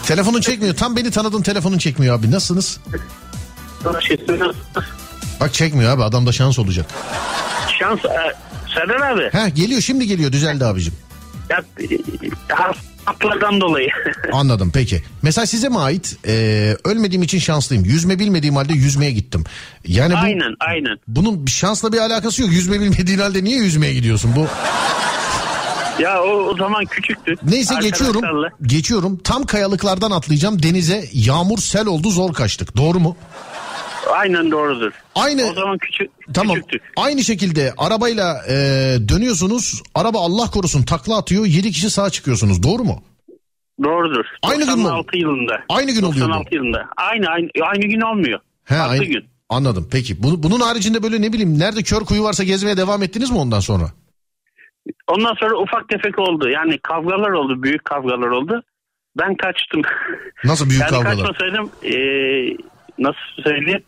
[0.06, 0.74] Telefonun çekmiyor.
[0.74, 2.30] Tam beni tanıdın telefonun çekmiyor abi.
[2.30, 2.80] Nasılsınız?
[5.40, 6.86] Bak çekmiyor abi adamda şans olacak.
[7.78, 8.34] Şans e,
[8.74, 9.30] Serdar abi.
[9.32, 10.94] He geliyor şimdi geliyor düzeldi abicim.
[11.50, 11.86] Ya, e,
[13.04, 13.88] hatlardan dolayı.
[14.32, 15.02] Anladım peki.
[15.22, 16.16] Mesaj size mi ait?
[16.26, 17.84] Ee, ölmediğim için şanslıyım.
[17.84, 19.44] Yüzme bilmediğim halde yüzmeye gittim.
[19.86, 20.98] Yani bu, aynen aynen.
[21.08, 22.52] bunun şansla bir alakası yok.
[22.52, 24.32] Yüzme bilmediğin halde niye yüzmeye gidiyorsun?
[24.36, 24.48] Bu
[25.98, 27.34] Ya o, o zaman küçüktü.
[27.42, 28.22] Neyse geçiyorum.
[28.62, 29.20] Geçiyorum.
[29.24, 30.62] Tam kayalıklardan atlayacağım.
[30.62, 32.76] Denize yağmur sel oldu zor kaçtık.
[32.76, 33.16] Doğru mu?
[34.12, 34.92] Aynen doğrudur.
[35.14, 36.54] Aynı O zaman küçük, Tamam.
[36.56, 36.82] küçüktük.
[36.96, 38.54] Aynı şekilde arabayla e,
[39.08, 39.82] dönüyorsunuz.
[39.94, 41.46] Araba Allah korusun takla atıyor.
[41.46, 42.62] 7 kişi sağa çıkıyorsunuz.
[42.62, 43.02] Doğru mu?
[43.84, 44.24] Doğrudur.
[44.42, 44.84] Aynı gün mü?
[44.84, 45.60] 96 yılında.
[45.68, 46.30] Aynı gün oluyor bu.
[46.32, 46.86] 96 yılında.
[46.96, 48.40] Aynı, aynı, aynı gün olmuyor.
[48.64, 49.24] He, Farklı aynı- gün.
[49.48, 49.88] Anladım.
[49.92, 50.22] Peki.
[50.22, 53.60] Bu- bunun haricinde böyle ne bileyim nerede kör kuyu varsa gezmeye devam ettiniz mi ondan
[53.60, 53.84] sonra?
[55.08, 56.48] Ondan sonra ufak tefek oldu.
[56.48, 57.62] Yani kavgalar oldu.
[57.62, 58.62] Büyük kavgalar oldu.
[59.18, 59.82] Ben kaçtım.
[60.44, 61.16] Nasıl büyük yani kavgalar?
[61.16, 62.56] kaçmasaydım eee,
[62.98, 63.82] nasıl söyleyeyim?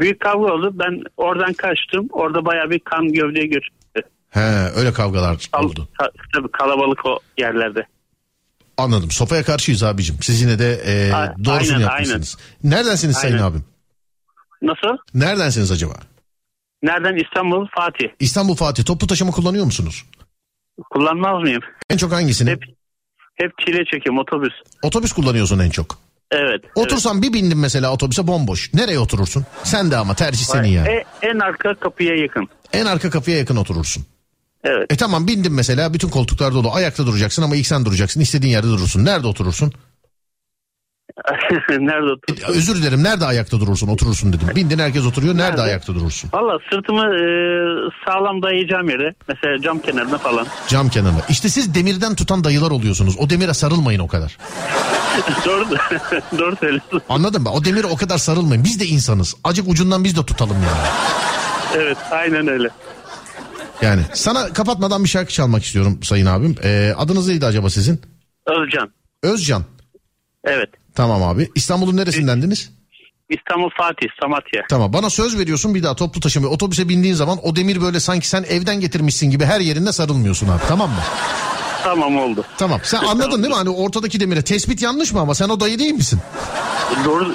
[0.00, 0.70] Büyük kavga oldu.
[0.74, 2.08] Ben oradan kaçtım.
[2.12, 4.08] Orada baya bir kan gövdeye götürdü.
[4.30, 4.40] He
[4.76, 5.88] öyle kavgalar Kal- oldu.
[5.98, 7.86] ka- tabii kalabalık o yerlerde.
[8.76, 9.10] Anladım.
[9.10, 10.16] Sopaya karşıyız abicim.
[10.22, 12.38] Siz yine de e, A- doğrusunu aynen, yapmışsınız.
[12.64, 13.46] Neredensiniz sayın Aynen.
[13.46, 13.64] abim?
[14.62, 14.96] Nasıl?
[15.14, 15.94] Neredensiniz acaba?
[16.82, 17.16] Nereden?
[17.16, 18.08] İstanbul, Fatih.
[18.20, 18.84] İstanbul Fatih.
[18.84, 20.04] Toplu taşıma kullanıyor musunuz?
[20.90, 21.62] Kullanmaz mıyım?
[21.90, 22.50] En çok hangisini?
[22.50, 22.64] Hep
[23.34, 24.52] hep çile çekiyorum otobüs.
[24.82, 25.98] Otobüs kullanıyorsun en çok.
[26.30, 26.60] Evet.
[26.74, 28.74] Otursan bir bindim mesela otobüse bomboş.
[28.74, 29.44] Nereye oturursun?
[29.64, 30.64] Sen de ama tercih evet.
[30.64, 30.88] senin yani.
[30.88, 32.48] E, en arka kapıya yakın.
[32.72, 34.04] En arka kapıya yakın oturursun.
[34.64, 34.92] Evet.
[34.92, 36.72] E tamam bindim mesela bütün koltuklar dolu.
[36.72, 38.20] Ayakta duracaksın ama ilk sen duracaksın.
[38.20, 39.04] İstediğin yerde durursun.
[39.04, 39.72] Nerede oturursun?
[41.70, 42.54] Nerede E, oturuyorsun?
[42.54, 44.48] özür dilerim nerede ayakta durursun oturursun dedim.
[44.56, 45.34] Bindin herkes oturuyor.
[45.36, 45.62] Nerede, Nerede?
[45.62, 46.30] ayakta durursun?
[46.32, 47.22] Valla sırtımı e,
[48.06, 49.14] sağlam dayayacağım yere.
[49.28, 50.46] Mesela cam kenarına falan.
[50.68, 51.20] Cam kenarında.
[51.28, 53.16] İşte siz demirden tutan dayılar oluyorsunuz.
[53.18, 54.36] O demire sarılmayın o kadar.
[55.46, 55.64] Doğru
[56.38, 57.02] Doğru söylüyorsun.
[57.08, 57.50] Anladın mı?
[57.52, 58.64] O demire o kadar sarılmayın.
[58.64, 59.36] Biz de insanız.
[59.44, 60.88] Acık ucundan biz de tutalım yani.
[61.76, 62.68] Evet aynen öyle.
[63.82, 66.56] Yani sana kapatmadan bir şarkı çalmak istiyorum sayın abim.
[66.64, 68.00] Ee, adınız neydi acaba sizin?
[68.46, 68.90] Özcan.
[69.22, 69.64] Özcan.
[70.44, 70.68] Evet.
[70.94, 71.48] Tamam abi.
[71.54, 72.70] İstanbul'un neresindendiniz?
[73.30, 74.62] İstanbul Fatih Samatya.
[74.70, 78.28] Tamam bana söz veriyorsun bir daha toplu taşıma otobüse bindiğin zaman o demir böyle sanki
[78.28, 81.00] sen evden getirmişsin gibi her yerinde sarılmıyorsun abi tamam mı?
[81.84, 82.44] Tamam oldu.
[82.58, 85.78] Tamam sen anladın değil mi hani ortadaki demire tespit yanlış mı ama sen o dayı
[85.78, 86.20] değil misin?
[87.04, 87.34] Doğru.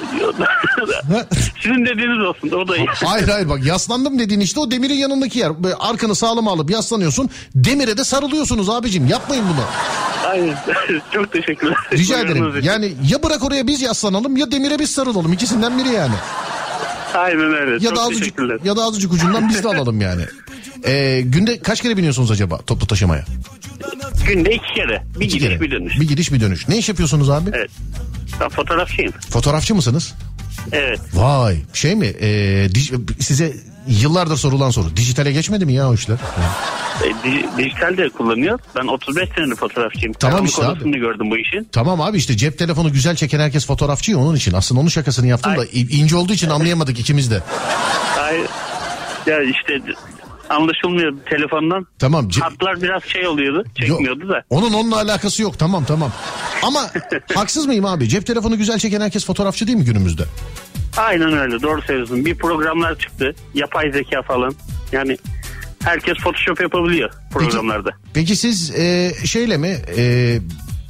[1.62, 2.50] Sizin dediğiniz olsun.
[2.50, 2.86] O da iyi.
[3.04, 5.64] Hayır hayır bak yaslandım dediğin işte o demirin yanındaki yer.
[5.64, 9.64] Böyle arkanı sağlam alıp yaslanıyorsun demire de sarılıyorsunuz abicim yapmayın bunu.
[10.30, 10.56] Aynen.
[11.12, 11.76] Çok teşekkürler.
[11.92, 12.54] Rica ederim.
[12.62, 16.14] Yani ya bırak oraya biz yaslanalım ya demire biz sarılalım ikisinden biri yani.
[17.14, 17.72] Aynen öyle.
[17.72, 18.58] Ya Çok da azıcık teşekkürler.
[18.64, 20.22] ya da azıcık ucundan biz de alalım yani.
[20.86, 23.24] Ee, günde kaç kere biniyorsunuz acaba toplu taşımaya?
[24.26, 25.02] Günde iki kere.
[25.20, 25.60] Bir İki gidiş kere.
[25.60, 26.00] bir dönüş.
[26.00, 26.68] Bir gidiş bir dönüş.
[26.68, 27.50] Ne iş yapıyorsunuz abi?
[27.54, 27.70] Evet.
[28.40, 29.12] Ben fotoğrafçıyım.
[29.30, 30.14] Fotoğrafçı mısınız?
[30.72, 31.00] Evet.
[31.14, 33.52] Vay şey mi dij- size
[33.88, 34.96] yıllardır sorulan soru.
[34.96, 36.16] Dijitale geçmedi mi ya o işler?
[37.04, 38.58] E, di- dijital de kullanıyor.
[38.76, 40.12] Ben 35 senedir fotoğrafçıyım.
[40.12, 40.98] Tamam Karanlık işte abi.
[41.00, 41.68] gördüm bu işin.
[41.72, 44.52] Tamam abi işte cep telefonu güzel çeken herkes fotoğrafçı onun için.
[44.52, 45.68] Aslında onun şakasını yaptım da Ay.
[45.72, 47.42] i- ince olduğu için anlayamadık ikimiz de.
[48.20, 48.36] Ay,
[49.26, 49.80] ya işte
[50.50, 51.86] anlaşılmıyor telefondan.
[51.98, 52.28] Tamam.
[52.28, 53.64] ce- Hatlar biraz şey oluyordu.
[53.80, 54.42] Çekmiyordu Yok, da.
[54.50, 56.12] Onun onunla alakası yok tamam tamam.
[56.62, 56.80] Ama
[57.34, 58.08] haksız mıyım abi?
[58.08, 60.22] Cep telefonu güzel çeken herkes fotoğrafçı değil mi günümüzde?
[60.96, 62.24] Aynen öyle doğru söylüyorsun.
[62.24, 63.34] Bir programlar çıktı.
[63.54, 64.54] Yapay zeka falan.
[64.92, 65.16] Yani
[65.84, 67.90] herkes Photoshop yapabiliyor programlarda.
[68.14, 70.38] Peki siz e, şeyle mi e,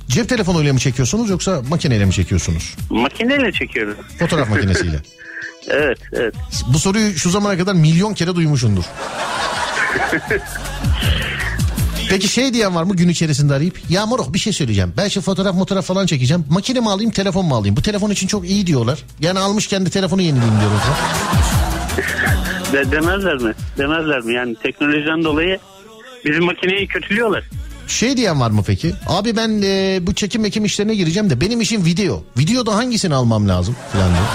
[0.09, 2.75] cep telefonuyla mı çekiyorsunuz yoksa makineyle mi çekiyorsunuz?
[2.91, 3.95] Makineyle çekiyoruz.
[4.19, 4.97] Fotoğraf makinesiyle.
[5.69, 6.35] Evet evet.
[6.67, 8.85] Bu soruyu şu zamana kadar milyon kere duymuşsundur.
[12.11, 14.93] Peki şey diyen var mı gün içerisinde arayıp ya moruk bir şey söyleyeceğim.
[14.97, 16.45] Ben şu fotoğraf fotoğraf falan çekeceğim.
[16.51, 17.77] Makine mi alayım telefon mu alayım?
[17.77, 18.99] Bu telefon için çok iyi diyorlar.
[19.21, 20.81] Yani almışken de telefonu yenileyim diyorlar.
[22.73, 23.55] De, demezler mi?
[23.79, 24.35] Demezler mi?
[24.35, 25.59] Yani teknolojiden dolayı
[26.25, 27.45] bizim makineyi kötülüyorlar.
[27.87, 28.93] Şey diyen var mı peki?
[29.07, 32.23] Abi ben e, bu çekim mekim işlerine gireceğim de benim işim video.
[32.39, 34.27] Videoda hangisini almam lazım falan diyor.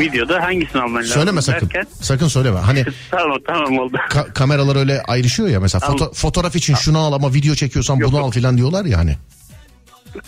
[0.00, 1.14] Videoda hangisini alman lazım?
[1.14, 1.66] Söyleme sakın.
[1.70, 2.58] derken- Sakın söyleme.
[2.58, 3.96] Hani tamam tamam oldu.
[4.08, 6.12] ka- kameralar öyle ayrışıyor ya mesela foto- Al.
[6.12, 8.26] fotoğraf için şunu al ama video çekiyorsan Yok, bunu yok.
[8.26, 9.16] al falan diyorlar ya hani.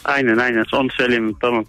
[0.05, 1.65] Aynen aynen onu söyleyeyim tamam.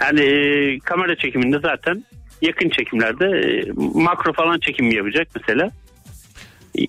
[0.00, 2.04] Yani e, kamera çekiminde zaten
[2.42, 5.70] yakın çekimlerde e, makro falan çekim yapacak mesela.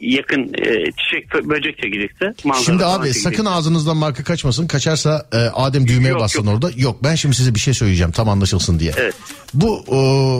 [0.01, 3.23] Yakın e, çiçek bö- böcek çekecekse manzara Şimdi abi çekecek.
[3.23, 4.67] sakın ağzınızdan marka kaçmasın.
[4.67, 6.53] Kaçarsa e, Adem düğmeye Yok, bassın yok.
[6.53, 6.71] orada.
[6.75, 8.93] Yok ben şimdi size bir şey söyleyeceğim tam anlaşılsın diye.
[8.97, 9.15] Evet.
[9.53, 9.97] Bu e,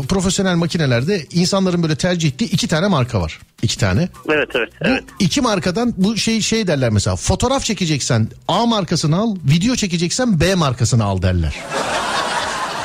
[0.08, 3.40] profesyonel makinelerde insanların böyle tercih ettiği iki tane marka var.
[3.62, 4.10] İki tane.
[4.30, 5.04] Evet evet evet.
[5.20, 10.40] Bu iki markadan bu şey şey derler mesela fotoğraf çekeceksen A markasını al, video çekeceksen
[10.40, 11.56] B markasını al derler.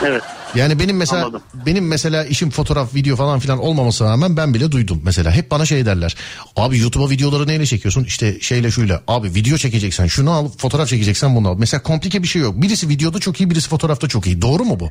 [0.06, 0.22] Evet.
[0.54, 1.42] Yani benim mesela Anladım.
[1.66, 5.32] benim mesela işim fotoğraf, video falan filan olmamasına rağmen ben bile duydum mesela.
[5.32, 6.16] Hep bana şey derler.
[6.56, 8.04] Abi YouTube'a videoları neyle çekiyorsun?
[8.04, 9.02] İşte şeyle şuyla.
[9.08, 11.56] Abi video çekeceksen şunu al, fotoğraf çekeceksen bunu al.
[11.58, 12.62] Mesela komplike bir şey yok.
[12.62, 14.42] Birisi videoda çok iyi, birisi fotoğrafta çok iyi.
[14.42, 14.90] Doğru mu bu?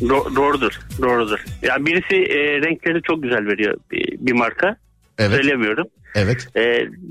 [0.00, 0.80] Do- doğrudur.
[1.02, 1.44] Doğrudur.
[1.62, 2.38] Yani birisi e,
[2.68, 4.76] renkleri çok güzel veriyor bir, bir marka.
[5.18, 5.40] Evet.
[5.42, 5.86] Söylemiyorum.
[6.14, 6.46] Evet.
[6.56, 6.60] E,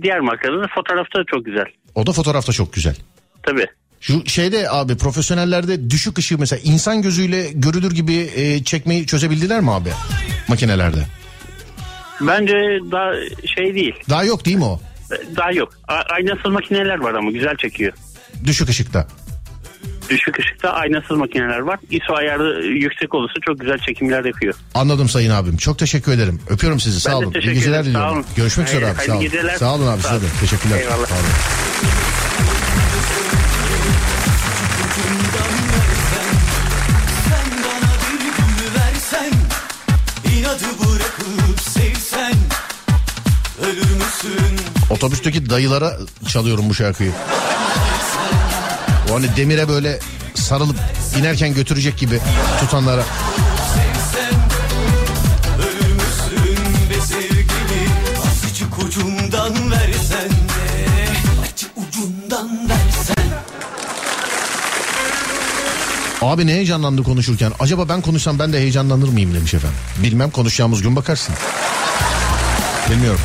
[0.01, 1.65] diğer markada da fotoğrafta çok güzel.
[1.95, 2.95] O da fotoğrafta çok güzel.
[3.43, 3.65] Tabii.
[4.01, 9.71] Şu şeyde abi profesyonellerde düşük ışığı mesela insan gözüyle görülür gibi e, çekmeyi çözebildiler mi
[9.71, 9.89] abi
[10.47, 11.05] makinelerde?
[12.21, 12.53] Bence
[12.91, 13.11] daha
[13.55, 13.95] şey değil.
[14.09, 14.79] Daha yok değil mi o?
[15.37, 15.69] Daha yok.
[15.87, 17.93] A- aynasız makineler var ama güzel çekiyor.
[18.45, 19.07] Düşük ışıkta.
[20.09, 21.79] Düşük ışıkta aynasız makineler var.
[21.91, 24.53] ISO ayarı yüksek olursa çok güzel çekimler yapıyor.
[24.73, 25.57] Anladım sayın abim.
[25.57, 26.41] Çok teşekkür ederim.
[26.49, 26.99] Öpüyorum sizi.
[26.99, 27.33] Sağ de olun.
[27.33, 27.93] İyi geceler ederim.
[27.93, 28.25] Sağ diliyorum.
[28.35, 28.95] Görüşmek üzere abi.
[29.05, 29.27] Sağ olun.
[29.59, 30.23] Sağ olun abi Sağ olun.
[30.41, 30.77] Teşekkürler.
[30.79, 31.05] Eyvallah.
[31.07, 31.90] Sağ olun.
[44.89, 45.97] Otobüsteki dayılara
[46.27, 47.11] çalıyorum bu şarkıyı.
[49.11, 49.99] O hani demire böyle
[50.35, 50.75] sarılıp
[51.19, 52.19] inerken götürecek gibi
[52.59, 53.03] tutanlara.
[58.91, 60.85] ucundan versen de
[61.75, 63.15] ucundan versen
[66.21, 67.51] Abi ne heyecanlandı konuşurken.
[67.59, 69.77] Acaba ben konuşsam ben de heyecanlanır mıyım demiş efendim.
[70.03, 71.35] Bilmem konuşacağımız gün bakarsın.
[72.89, 73.19] Bilmiyorum.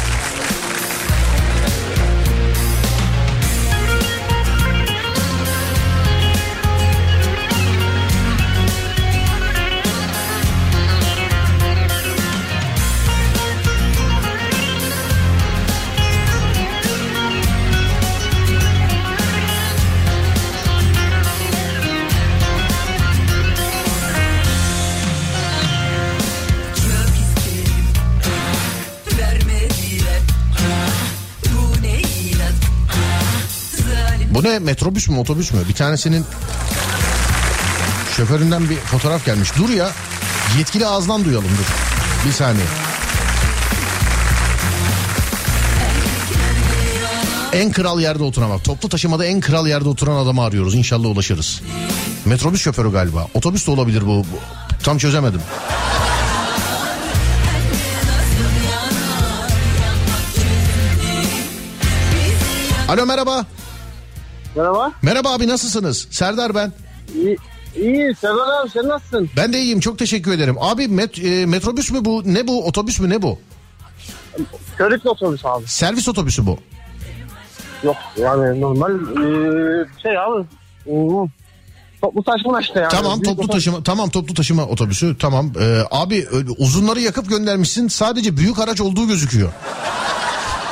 [34.46, 35.60] Ne metrobüs mü otobüs mü?
[35.68, 36.24] Bir tanesinin
[38.16, 39.56] şoföründen bir fotoğraf gelmiş.
[39.56, 39.90] Dur ya
[40.58, 41.74] yetkili ağızdan duyalım dur.
[42.26, 42.64] Bir saniye.
[47.52, 48.64] En kral yerde oturan bak.
[48.64, 50.74] Toplu taşımada en kral yerde oturan adamı arıyoruz.
[50.74, 51.62] İnşallah ulaşırız.
[52.24, 53.26] Metrobüs şoförü galiba.
[53.34, 54.06] Otobüs de olabilir bu.
[54.06, 54.24] bu.
[54.82, 55.40] Tam çözemedim.
[62.88, 63.46] Alo merhaba.
[64.56, 64.92] Merhaba.
[65.02, 66.08] Merhaba abi nasılsınız?
[66.10, 66.72] Serdar ben.
[67.14, 67.36] İyi,
[67.76, 69.30] iyi Serdar abi sen nasılsın?
[69.36, 70.56] Ben de iyiyim çok teşekkür ederim.
[70.60, 72.22] Abi met- e, metrobüs mü bu?
[72.24, 72.66] Ne bu?
[72.66, 73.38] Otobüs mü ne bu?
[74.78, 75.66] Körükle otobüs abi.
[75.68, 76.58] Servis otobüsü bu.
[77.82, 80.44] Yok yani normal eee, şey abi.
[80.84, 81.28] hmm,
[82.02, 82.90] Toplu taşıma işte yani.
[82.90, 83.54] tamam Büyük toplu otobüs.
[83.54, 85.52] taşıma tamam toplu taşıma otobüsü tamam.
[85.60, 87.88] Ee, abi öyle uzunları yakıp göndermişsin.
[87.88, 89.52] Sadece büyük araç olduğu gözüküyor.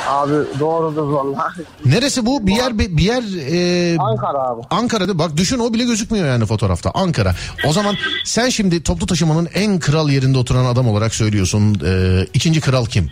[0.09, 1.61] Abi doğrudur vallahi.
[1.85, 2.47] Neresi bu?
[2.47, 4.61] Bir yer bir yer e, Ankara abi.
[4.69, 6.91] Ankara'da bak düşün o bile gözükmüyor yani fotoğrafta.
[6.93, 7.35] Ankara.
[7.67, 7.95] O zaman
[8.25, 11.81] sen şimdi toplu taşımanın en kral yerinde oturan adam olarak söylüyorsun.
[11.85, 13.11] Ee, ikinci kral kim?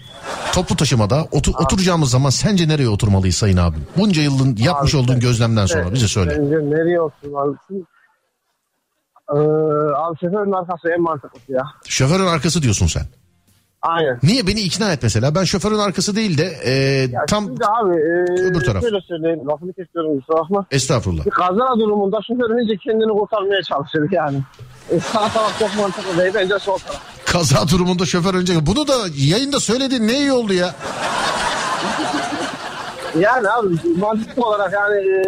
[0.53, 3.87] Toplu taşımada otur, oturacağımız zaman sence nereye oturmalıyız sayın abim?
[3.97, 6.29] Bunca yılın yapmış olduğun gözlemden sonra bize söyle.
[6.29, 7.87] Bence nereye oturmalısın?
[9.29, 9.35] Ee,
[9.95, 11.63] abi şoförün arkası en mantıklısı ya.
[11.87, 13.03] Şoförün arkası diyorsun sen.
[13.83, 14.19] Aynen.
[14.23, 15.35] Niye beni ikna et mesela?
[15.35, 16.71] Ben şoförün arkası değil de e,
[17.11, 18.81] Ya tam Şimdi abi e, Öbür taraf.
[18.81, 20.65] şöyle söyleyeyim lafını kesiyorum kusura bakma.
[20.71, 21.25] estağfurullah.
[21.25, 24.37] Bir kaza durumunda şoför önce kendini kurtarmaya çalışır yani.
[24.89, 27.01] E, sağ taraf çok mantıklı değil bence sol taraf.
[27.25, 30.75] Kaza durumunda şoför önce bunu da yayında söyledin ne iyi oldu ya.
[33.19, 33.67] Yani abi
[33.99, 35.23] mantıklı olarak yani e,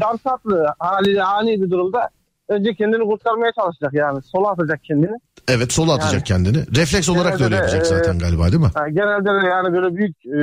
[0.00, 2.08] can tatlı haliyle ani bir durumda
[2.48, 4.22] önce kendini kurtarmaya çalışacak yani.
[4.22, 5.16] Sola atacak kendini.
[5.48, 6.44] Evet sola atacak Yani.
[6.44, 6.76] kendini.
[6.76, 8.70] Refleks olarak da öyle Genelde de, yapacak e, zaten galiba değil mi?
[8.76, 10.40] Yani genelde de yani böyle büyük e,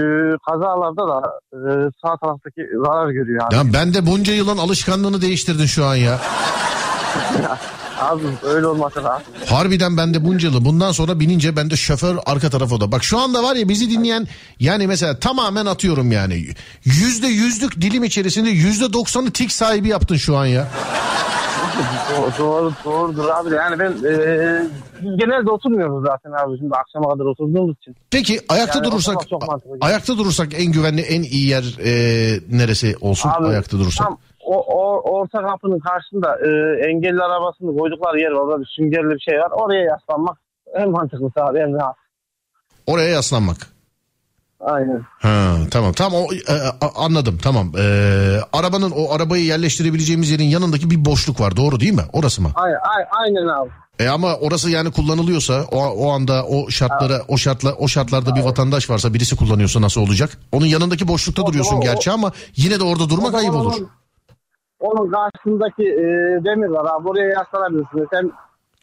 [0.49, 1.59] kazalarda da e,
[2.01, 3.67] sağ taraftaki zarar görüyor yani.
[3.67, 6.19] Ya ben de bunca yılın alışkanlığını değiştirdin şu an ya.
[8.03, 9.27] Abi öyle olması lazım.
[9.45, 12.91] Harbiden ben de bunca yılı bundan sonra binince ben de şoför arka tarafa da.
[12.91, 14.27] Bak şu anda var ya bizi dinleyen
[14.59, 16.45] yani mesela tamamen atıyorum yani.
[16.85, 20.67] Yüzde yüzlük dilim içerisinde yüzde doksanı tik sahibi yaptın şu an ya.
[22.17, 23.55] Doğru, doğru, doğrudur abi.
[23.55, 24.15] Yani ben e,
[25.17, 26.57] genelde oturmuyoruz zaten abi.
[26.57, 27.95] Şimdi akşama kadar oturduğumuz için.
[28.11, 29.17] Peki ayakta Yani durursak
[29.81, 34.07] ayakta durursak en güvenli en iyi yer e, neresi olsun Abi, ayakta durursak?
[34.07, 36.49] Tam o, o orta kapının karşısında e,
[36.89, 38.39] engelli arabasını koydukları yer var.
[38.41, 39.51] Orada bir süngerli bir şey var.
[39.51, 40.37] Oraya yaslanmak
[40.73, 41.95] en mantıklısı abi en rahat.
[42.87, 43.57] Oraya yaslanmak.
[44.59, 45.01] Aynen.
[45.21, 47.71] Ha tamam tamam o, e, a- anladım tamam.
[47.77, 52.03] Ee, arabanın o arabayı yerleştirebileceğimiz yerin yanındaki bir boşluk var doğru değil mi?
[52.13, 52.51] Orası mı?
[52.55, 52.77] Aynen,
[53.11, 53.69] aynen abi.
[53.99, 58.41] E ama orası yani kullanılıyorsa o, o anda o şartlara o şartla o şartlarda bir
[58.43, 60.37] vatandaş varsa birisi kullanıyorsa nasıl olacak?
[60.51, 63.73] Onun yanındaki boşlukta O duruyorsun o- gerçi ama yine de orada durmak ayıp olur.
[63.77, 63.89] Onun,
[64.83, 66.05] onun karşısındaki e,
[66.45, 67.09] demir var abi.
[67.09, 68.07] Oraya yaslanabilirsiniz.
[68.13, 68.31] Sen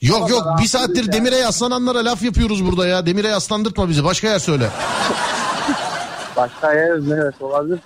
[0.01, 3.06] Yok yok bir saattir rahatsız demire yaslananlara laf yapıyoruz burada ya.
[3.06, 4.68] Demire yaslandırtma bizi başka yer söyle.
[6.36, 7.78] başka yer neresi olabilir?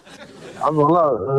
[0.62, 1.36] Abi valla e,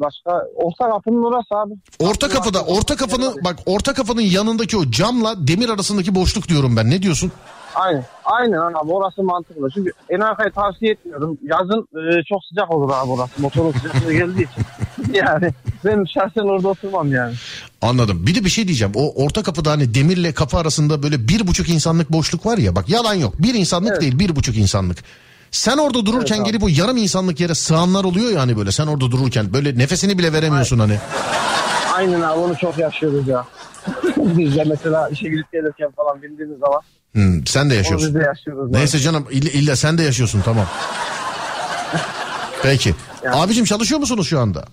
[0.00, 1.74] başka orta kapının orası abi.
[2.00, 6.90] Orta kapıda orta kafanın bak orta kafanın yanındaki o camla demir arasındaki boşluk diyorum ben.
[6.90, 7.32] Ne diyorsun?
[7.74, 8.04] Aynen.
[8.24, 9.68] Aynen abi orası mantıklı.
[9.74, 11.38] Çünkü en arkayı tavsiye etmiyorum.
[11.42, 13.42] Yazın e, çok sıcak olur abi orası.
[13.42, 14.64] Motorun sıcaklığı geldiği için.
[15.12, 15.50] yani
[15.84, 17.34] ben şahsen orada oturmam yani.
[17.82, 18.26] Anladım.
[18.26, 18.92] Bir de bir şey diyeceğim.
[18.96, 22.76] O orta kapıda hani demirle kapı arasında böyle bir buçuk insanlık boşluk var ya.
[22.76, 23.34] Bak yalan yok.
[23.38, 24.00] Bir insanlık Evet.
[24.00, 24.98] değil bir buçuk insanlık.
[25.50, 28.72] Sen orada dururken Evet gelip o yarım insanlık yere sığanlar oluyor ya hani böyle.
[28.72, 30.98] Sen orada dururken böyle nefesini bile veremiyorsun hani.
[31.94, 33.44] Aynen abi onu çok yaşıyoruz ya.
[34.16, 36.80] biz de mesela işe gidip gelirken falan bindiğimiz zaman
[37.14, 38.08] Hmm, sen de onu yaşıyorsun.
[38.08, 38.70] biz de yaşıyoruz.
[38.70, 40.66] Neyse canım illa, illa sen de yaşıyorsun tamam.
[42.62, 42.94] Peki.
[43.24, 43.36] Yani.
[43.36, 44.64] Abicim çalışıyor musunuz şu anda?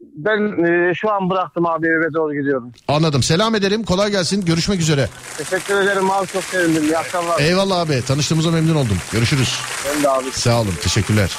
[0.00, 2.72] Ben e, şu an bıraktım abi eve doğru gidiyorum.
[2.88, 3.22] Anladım.
[3.22, 3.84] Selam ederim.
[3.84, 4.44] Kolay gelsin.
[4.44, 5.08] Görüşmek üzere.
[5.38, 6.82] Teşekkür ederim abi çok sevindim.
[6.82, 7.40] İyi akşamlar.
[7.40, 8.02] Eyvallah abi.
[8.06, 8.98] Tanıştığımıza memnun oldum.
[9.12, 9.60] Görüşürüz.
[9.96, 10.30] Ben de abi.
[10.32, 10.74] Sağ olun.
[10.82, 11.30] Teşekkürler.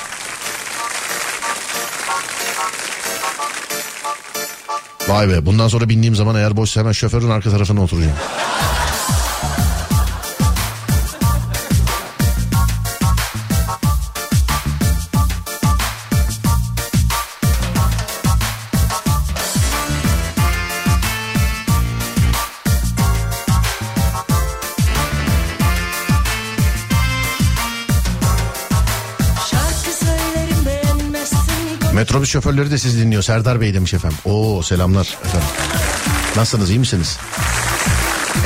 [5.07, 8.15] Vay be bundan sonra bindiğim zaman eğer boşsa hemen şoförün arka tarafına oturacağım.
[32.12, 33.24] Metrobüs şoförleri de sizi dinliyor.
[33.24, 34.18] Serdar Bey demiş efendim.
[34.26, 35.48] Oo selamlar efendim.
[36.36, 37.18] Nasılsınız iyi misiniz?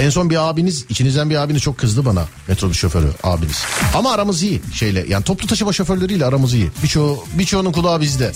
[0.02, 2.26] En son bir abiniz, içinizden bir abiniz çok kızdı bana.
[2.48, 3.64] Metrobüs şoförü abiniz.
[3.96, 5.06] Ama aramız iyi şeyle.
[5.10, 6.72] Yani toplu taşıma şoförleriyle aramız iyi.
[6.84, 8.32] Birçoğu, birçoğunun kulağı bizde.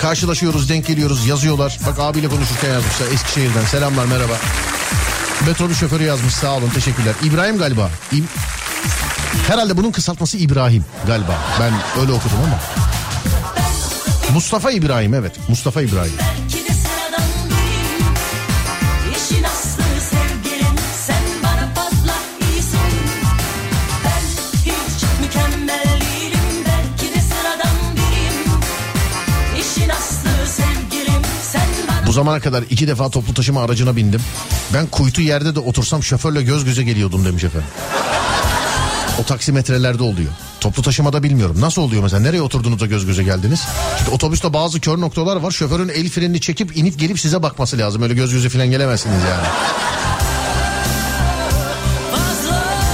[0.00, 1.78] Karşılaşıyoruz, denk geliyoruz, yazıyorlar.
[1.86, 3.64] Bak abiyle konuşurken yazmışlar Eskişehir'den.
[3.64, 4.34] Selamlar, merhaba.
[5.46, 7.14] Metrobüs şoförü yazmış sağ olun teşekkürler.
[7.24, 7.90] İbrahim galiba.
[8.12, 8.24] İb-
[9.48, 11.34] Herhalde bunun kısaltması İbrahim galiba.
[11.60, 12.58] Ben öyle okudum ama.
[14.34, 16.12] Mustafa İbrahim evet Mustafa İbrahim.
[32.06, 34.20] Bu zamana kadar iki defa toplu taşıma aracına bindim.
[34.74, 37.68] Ben kuytu yerde de otursam şoförle göz göze geliyordum demiş efendim.
[39.20, 40.32] O taksimetrelerde oluyor.
[40.60, 41.56] Toplu taşımada bilmiyorum.
[41.60, 42.20] Nasıl oluyor mesela?
[42.20, 43.60] Nereye oturduğunuzda göz göze geldiniz?
[43.98, 45.50] Şimdi otobüste bazı kör noktalar var.
[45.50, 48.02] Şoförün el frenini çekip inip gelip size bakması lazım.
[48.02, 49.46] Öyle göz göze falan gelemezsiniz yani.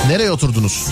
[0.08, 0.86] Nereye oturdunuz?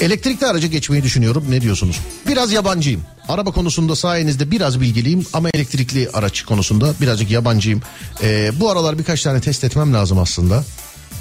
[0.00, 1.44] Elektrikli araca geçmeyi düşünüyorum.
[1.48, 2.00] Ne diyorsunuz?
[2.26, 3.00] Biraz yabancıyım.
[3.28, 7.82] Araba konusunda sayenizde biraz bilgiliyim ama elektrikli araç konusunda birazcık yabancıyım.
[8.22, 10.64] Ee, bu aralar birkaç tane test etmem lazım aslında.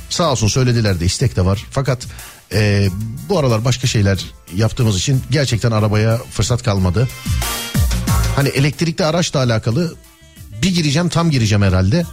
[0.09, 1.65] Sağ olsun söylediler de istek de var.
[1.71, 2.07] Fakat
[2.53, 2.89] e,
[3.29, 4.25] bu aralar başka şeyler
[4.55, 7.07] yaptığımız için gerçekten arabaya fırsat kalmadı.
[8.35, 9.95] Hani elektrikli araçla alakalı
[10.63, 12.05] bir gireceğim tam gireceğim herhalde.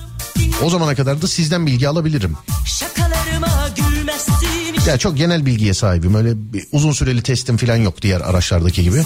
[0.63, 2.37] O zamana kadar da sizden bilgi alabilirim.
[2.67, 4.56] şakalarıma gülmezsin
[4.87, 6.15] Ya çok genel bilgiye sahibim.
[6.15, 9.03] Öyle bir uzun süreli testim falan yok diğer araçlardaki gibi.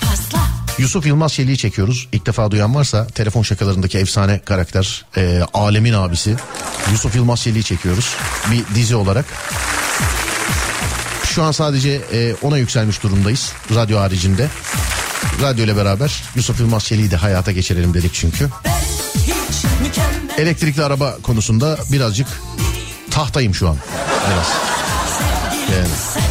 [0.00, 0.38] Fazla
[0.78, 2.08] Yusuf Yılmaz Çelik'i çekiyoruz.
[2.12, 6.36] İlk defa duyan varsa telefon şakalarındaki efsane karakter e, Alem'in abisi
[6.92, 8.14] Yusuf Yılmaz Çelik'i çekiyoruz.
[8.50, 9.24] Bir dizi olarak.
[11.24, 14.48] Şu an sadece e, ona yükselmiş durumdayız radyo haricinde.
[15.42, 18.48] Radyo ile beraber Yusuf Yılmaz Çelik'i de hayata geçirelim dedik çünkü.
[20.38, 22.28] Elektrikli araba konusunda birazcık
[23.10, 23.76] tahtayım şu an.
[24.30, 24.52] Biraz.
[25.72, 26.27] Yani.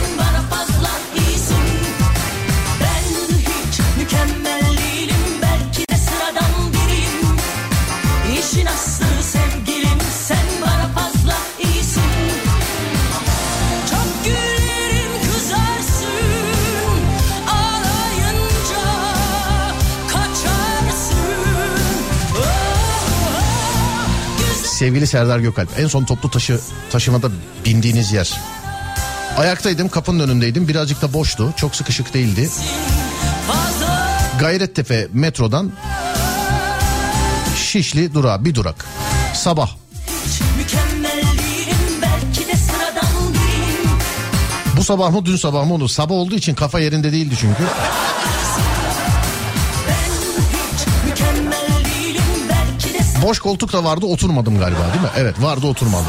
[24.88, 26.60] Sevgili Serdar Gökalp en son toplu taşı
[26.92, 27.28] taşımada
[27.66, 28.34] bindiğiniz yer.
[29.38, 32.50] Ayaktaydım kapının önündeydim birazcık da boştu çok sıkışık değildi.
[34.40, 35.72] Gayrettepe metrodan
[37.56, 38.86] Şişli durağı bir durak.
[39.34, 39.70] Sabah
[44.78, 47.64] bu sabah mı dün sabah mı onu sabah olduğu için kafa yerinde değildi çünkü.
[53.22, 55.10] Boş koltuk da vardı oturmadım galiba değil mi?
[55.18, 56.06] Evet vardı oturmadım.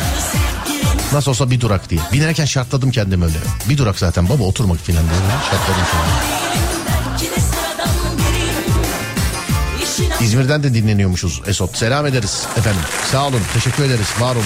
[1.12, 2.00] Nasıl olsa bir durak diye.
[2.12, 3.36] Binerken şartladım kendimi öyle.
[3.68, 5.20] Bir durak zaten baba oturmak falan diye.
[5.50, 5.98] Şartladım aslı
[10.24, 11.76] İzmir'den de dinleniyormuşuz Esot.
[11.76, 12.80] Selam ederiz efendim.
[13.12, 14.44] Sağ olun, teşekkür ederiz, var olun.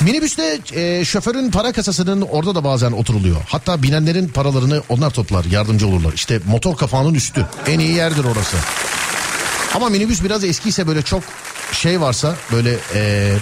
[0.00, 3.36] Minibüste e, şoförün para kasasının orada da bazen oturuluyor.
[3.48, 6.12] Hatta binenlerin paralarını onlar toplar, yardımcı olurlar.
[6.12, 7.46] İşte motor kapağının üstü.
[7.66, 8.56] En iyi yerdir orası.
[9.74, 11.22] Ama minibüs biraz eskiyse böyle çok
[11.74, 13.32] şey varsa böyle e,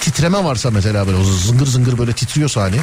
[0.00, 2.76] titreme varsa mesela böyle zıngır zıngır böyle titriyorsa hani.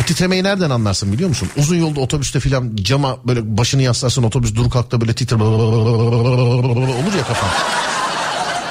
[0.00, 1.48] O titremeyi nereden anlarsın biliyor musun?
[1.56, 7.26] Uzun yolda otobüste filan cama böyle başını yaslarsın otobüs dur kalkta böyle titrer olur ya
[7.26, 7.50] kafan.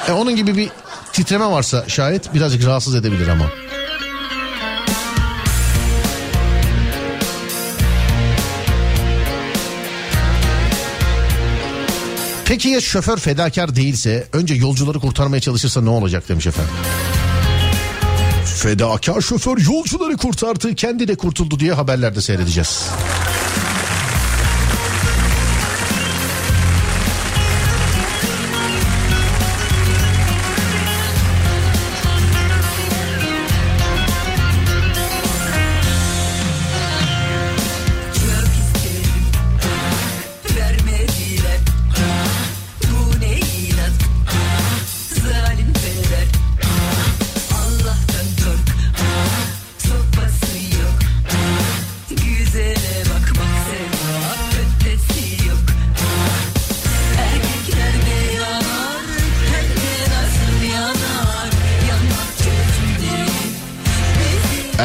[0.08, 0.70] E onun gibi bir
[1.12, 3.44] titreme varsa şayet birazcık rahatsız edebilir ama.
[12.52, 16.72] Peki ya şoför fedakar değilse önce yolcuları kurtarmaya çalışırsa ne olacak demiş efendim.
[18.56, 22.86] Fedakar şoför yolcuları kurtardı kendi de kurtuldu diye haberlerde seyredeceğiz.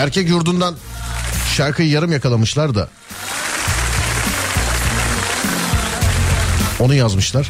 [0.07, 0.75] Erkek yurdundan
[1.55, 2.89] şarkıyı yarım yakalamışlar da.
[6.79, 7.49] Onu yazmışlar.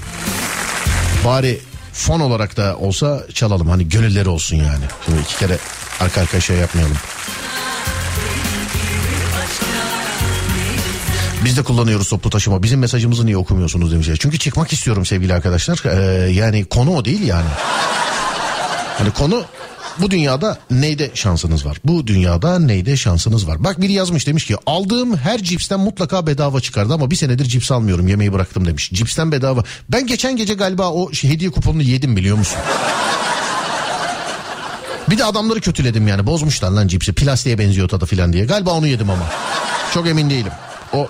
[1.25, 1.59] Bari
[1.93, 3.69] fon olarak da olsa çalalım.
[3.69, 4.85] Hani gönülleri olsun yani.
[5.05, 5.57] Şimdi iki kere
[5.99, 6.97] arka arkaya şey yapmayalım.
[11.45, 12.63] Biz de kullanıyoruz toplu taşıma.
[12.63, 14.17] Bizim mesajımızı niye okumuyorsunuz demişler.
[14.21, 15.81] Çünkü çıkmak istiyorum sevgili arkadaşlar.
[15.85, 17.49] Ee, yani konu o değil yani.
[18.97, 19.45] Hani konu
[20.01, 21.77] bu dünyada neyde şansınız var?
[21.85, 23.63] Bu dünyada neyde şansınız var?
[23.63, 27.71] Bak biri yazmış demiş ki aldığım her cipsten mutlaka bedava çıkardı ama bir senedir cips
[27.71, 28.89] almıyorum yemeği bıraktım demiş.
[28.93, 29.63] Cipsten bedava.
[29.89, 32.59] Ben geçen gece galiba o şey- hediye kuponunu yedim biliyor musun?
[35.09, 38.45] Bir de adamları kötüledim yani bozmuşlar lan cipsi plastiğe benziyor tadı filan diye.
[38.45, 39.23] Galiba onu yedim ama.
[39.93, 40.51] Çok emin değilim.
[40.93, 41.07] O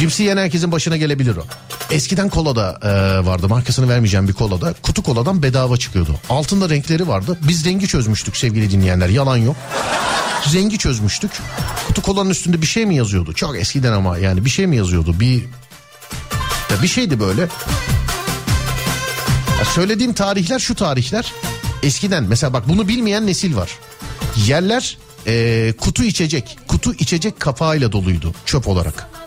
[0.00, 1.44] cipsi yiyen herkesin başına gelebilir o.
[1.90, 6.14] Eskiden kola da e, vardı markasını vermeyeceğim bir kola da kutu koladan bedava çıkıyordu.
[6.30, 7.38] Altında renkleri vardı.
[7.48, 9.56] Biz rengi çözmüştük sevgili dinleyenler yalan yok.
[10.54, 11.30] Rengi çözmüştük.
[11.86, 13.32] Kutu kolanın üstünde bir şey mi yazıyordu?
[13.32, 15.20] Çok eskiden ama yani bir şey mi yazıyordu?
[15.20, 15.42] Bir
[16.70, 17.40] ya bir şeydi böyle.
[19.58, 21.32] Ya söylediğim tarihler şu tarihler.
[21.82, 23.70] Eskiden mesela bak bunu bilmeyen nesil var.
[24.46, 29.19] Yerler e, kutu içecek, kutu içecek kapağıyla doluydu çöp olarak.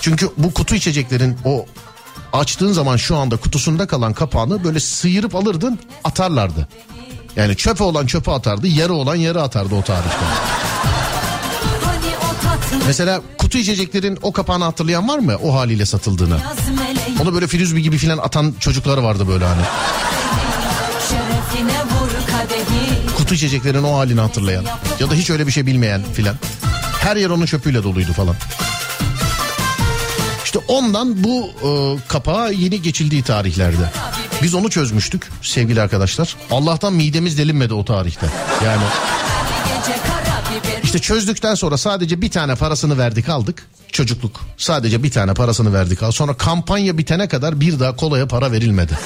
[0.00, 1.66] Çünkü bu kutu içeceklerin o
[2.32, 6.68] açtığın zaman şu anda kutusunda kalan kapağını böyle sıyırıp alırdın atarlardı.
[7.36, 10.16] Yani çöpe olan çöpe atardı, yarı olan yarı atardı o tarihte.
[12.86, 16.38] Mesela kutu içeceklerin o kapağını hatırlayan var mı o haliyle satıldığını?
[17.22, 19.62] Onu böyle frisbee gibi filan atan çocuklar vardı böyle hani.
[23.16, 24.64] Kutu içeceklerin o halini hatırlayan.
[25.00, 26.36] Ya da hiç öyle bir şey bilmeyen filan.
[27.00, 28.34] Her yer onun çöpüyle doluydu falan.
[30.56, 33.90] İşte ondan bu e, kapağa yeni geçildiği tarihlerde.
[34.42, 36.36] Biz onu çözmüştük sevgili arkadaşlar.
[36.50, 38.26] Allah'tan midemiz delinmedi o tarihte.
[38.64, 38.82] Yani
[40.82, 43.66] işte çözdükten sonra sadece bir tane parasını verdik aldık.
[43.92, 44.40] Çocukluk.
[44.56, 46.14] Sadece bir tane parasını verdik aldık.
[46.14, 48.98] Sonra kampanya bitene kadar bir daha kolaya para verilmedi.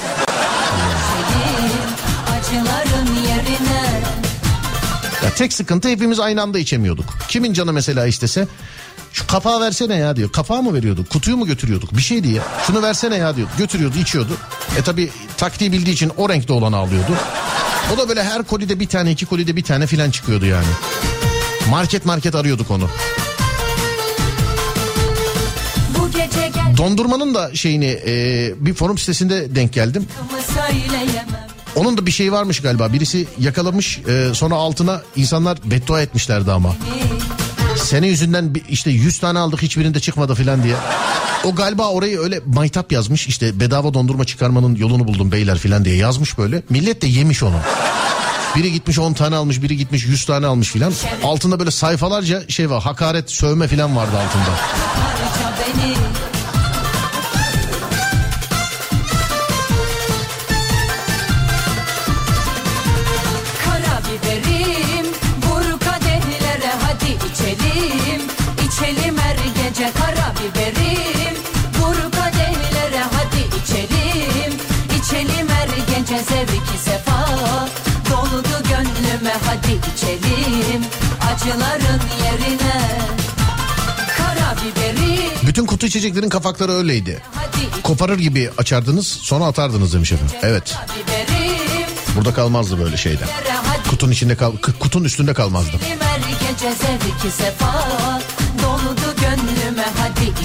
[5.23, 7.05] Ya tek sıkıntı hepimiz aynı anda içemiyorduk.
[7.27, 8.47] Kimin canı mesela istese
[9.13, 10.31] şu kapağı versene ya diyor.
[10.31, 11.09] Kapağı mı veriyorduk?
[11.09, 11.97] Kutuyu mu götürüyorduk?
[11.97, 12.43] Bir şeydi ya.
[12.67, 13.47] Şunu versene ya diyor.
[13.57, 14.37] Götürüyordu, içiyordu.
[14.77, 17.11] E tabi taktiği bildiği için o renkte olanı alıyordu.
[17.95, 20.67] O da böyle her kolide bir tane, iki kolide bir tane filan çıkıyordu yani.
[21.69, 22.89] Market market arıyorduk onu.
[26.77, 30.07] Dondurmanın da şeyini e, bir forum sitesinde denk geldim.
[31.75, 32.93] Onun da bir şey varmış galiba.
[32.93, 36.75] Birisi yakalamış e, sonra altına insanlar beddua etmişlerdi ama.
[37.91, 40.75] Senin yüzünden işte 100 tane aldık hiçbirinde çıkmadı filan diye.
[41.43, 45.95] O galiba orayı öyle maytap yazmış işte bedava dondurma çıkarmanın yolunu buldum beyler filan diye
[45.95, 46.63] yazmış böyle.
[46.69, 47.55] Millet de yemiş onu.
[48.55, 50.93] Biri gitmiş 10 tane almış biri gitmiş 100 tane almış filan.
[51.23, 54.55] Altında böyle sayfalarca şey var hakaret sövme filan vardı altında.
[69.81, 71.35] Her gece kara biberim
[71.79, 74.53] vur kadehlere hadi içelim
[74.99, 75.67] İçelim her
[76.07, 77.27] zevki sefa
[78.09, 80.81] Doldu gönlüme hadi içelim
[81.33, 82.81] Acıların yerine
[85.47, 87.21] Bütün kutu içeceklerin kapakları öyleydi.
[87.83, 90.35] Koparır gibi açardınız sonra atardınız demiş efendim.
[90.41, 90.77] Evet
[92.15, 93.27] burada kalmazdı böyle şeyden.
[93.89, 95.77] Kutunun içinde kal kutunun üstünde kalmazdı.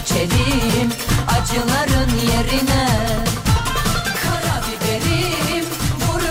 [0.09, 0.91] Hadi içelim
[1.29, 2.89] Acıların yerine
[6.01, 6.23] Vur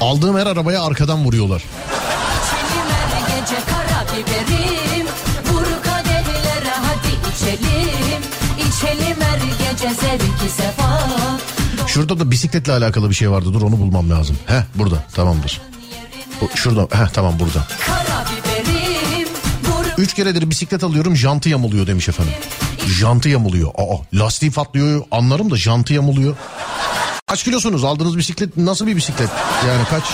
[0.00, 1.62] Aldığım her arabaya arkadan vuruyorlar.
[1.62, 5.06] içelim her gece Kara biberim
[5.52, 8.22] Vur kadehlere hadi içelim
[8.58, 11.00] İçelim her gece zevki sefa
[11.86, 13.54] Şurada da bisikletle alakalı bir şey vardı.
[13.54, 14.38] Dur onu bulmam lazım.
[14.46, 15.60] Heh burada tamamdır.
[16.40, 17.66] Bu, şurada heh tamam burada.
[19.98, 22.32] Üç keredir bisiklet alıyorum jantı yamuluyor demiş efendim.
[22.98, 23.68] Jantı yamuluyor.
[23.68, 26.36] Aa lastiği patlıyor anlarım da jantı yamuluyor.
[27.26, 29.28] Kaç kilosunuz aldığınız bisiklet nasıl bir bisiklet?
[29.68, 30.04] Yani kaç?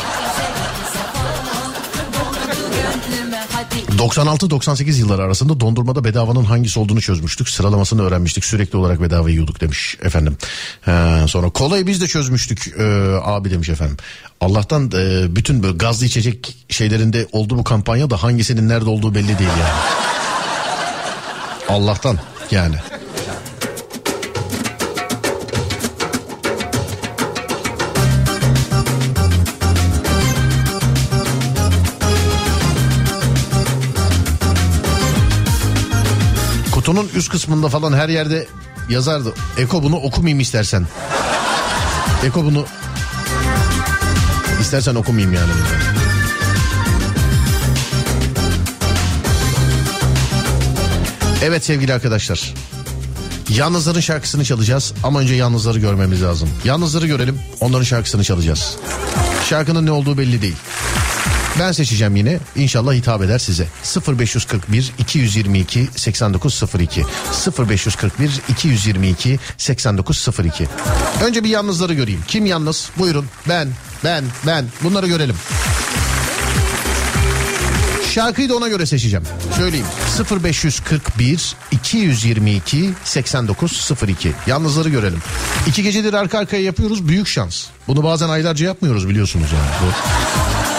[3.17, 7.49] gönlüme hadi 96-98 yılları arasında dondurmada bedavanın hangisi olduğunu çözmüştük.
[7.49, 8.45] Sıralamasını öğrenmiştik.
[8.45, 10.37] Sürekli olarak bedava yiyorduk demiş efendim.
[10.89, 12.83] Ee, sonra kolayı biz de çözmüştük ee,
[13.23, 13.97] abi demiş efendim.
[14.41, 19.39] Allah'tan e, bütün böyle gazlı içecek şeylerinde oldu bu kampanya da hangisinin nerede olduğu belli
[19.39, 19.81] değil yani.
[21.69, 22.19] Allah'tan
[22.51, 22.77] yani.
[36.73, 38.47] Kutunun üst kısmında falan her yerde
[38.89, 39.35] yazardı.
[39.59, 40.87] Eko bunu okumayayım istersen.
[42.25, 42.67] Eko bunu
[44.61, 45.51] istersen okumayayım yani.
[51.43, 52.55] Evet sevgili arkadaşlar.
[53.49, 56.49] Yalnızların şarkısını çalacağız ama önce yalnızları görmemiz lazım.
[56.65, 58.77] Yalnızları görelim onların şarkısını çalacağız.
[59.49, 60.57] Şarkının ne olduğu belli değil.
[61.61, 62.39] Ben seçeceğim yine.
[62.57, 63.67] İnşallah hitap eder size.
[64.19, 67.05] 0541 222 8902
[67.59, 70.69] 0541 222 8902
[71.25, 72.25] Önce bir yalnızları göreyim.
[72.29, 72.91] Kim yalnız?
[72.99, 73.27] Buyurun.
[73.49, 73.69] Ben,
[74.05, 74.65] ben, ben.
[74.83, 75.37] Bunları görelim.
[78.17, 79.25] Şarkıyı da ona göre seçeceğim.
[79.57, 79.87] Söyleyeyim.
[80.45, 84.33] 0541 222 8902.
[84.47, 85.19] Yalnızları görelim.
[85.67, 87.09] İki gecedir arka arkaya yapıyoruz.
[87.09, 87.67] Büyük şans.
[87.89, 89.93] Bunu bazen aylarca yapmıyoruz biliyorsunuz yani.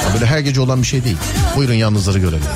[0.10, 1.18] Bu böyle her gece olan bir şey değil.
[1.56, 2.48] Buyurun yalnızları görelim.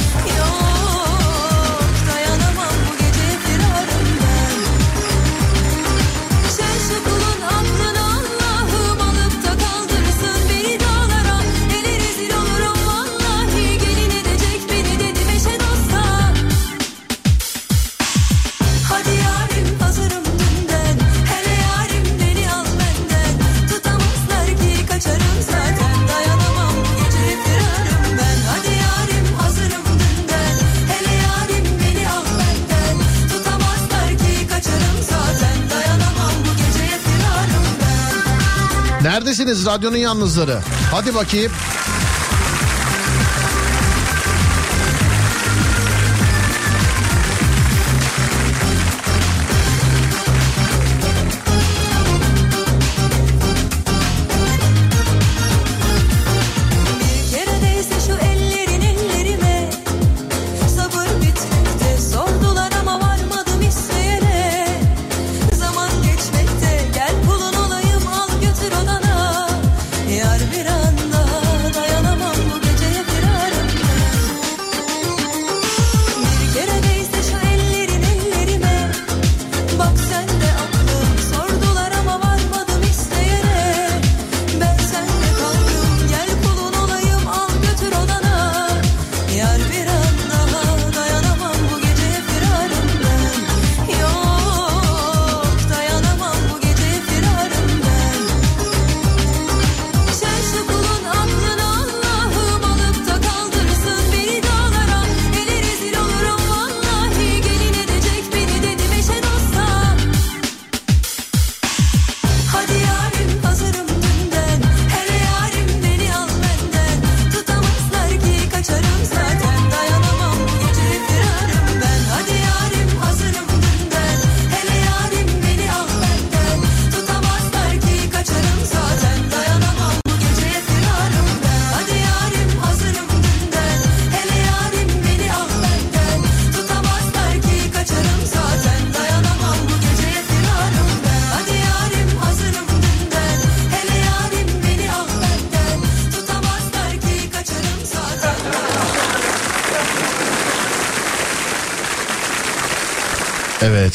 [39.42, 40.60] Neredesiniz radyonun yalnızları?
[40.92, 41.52] Hadi bakayım.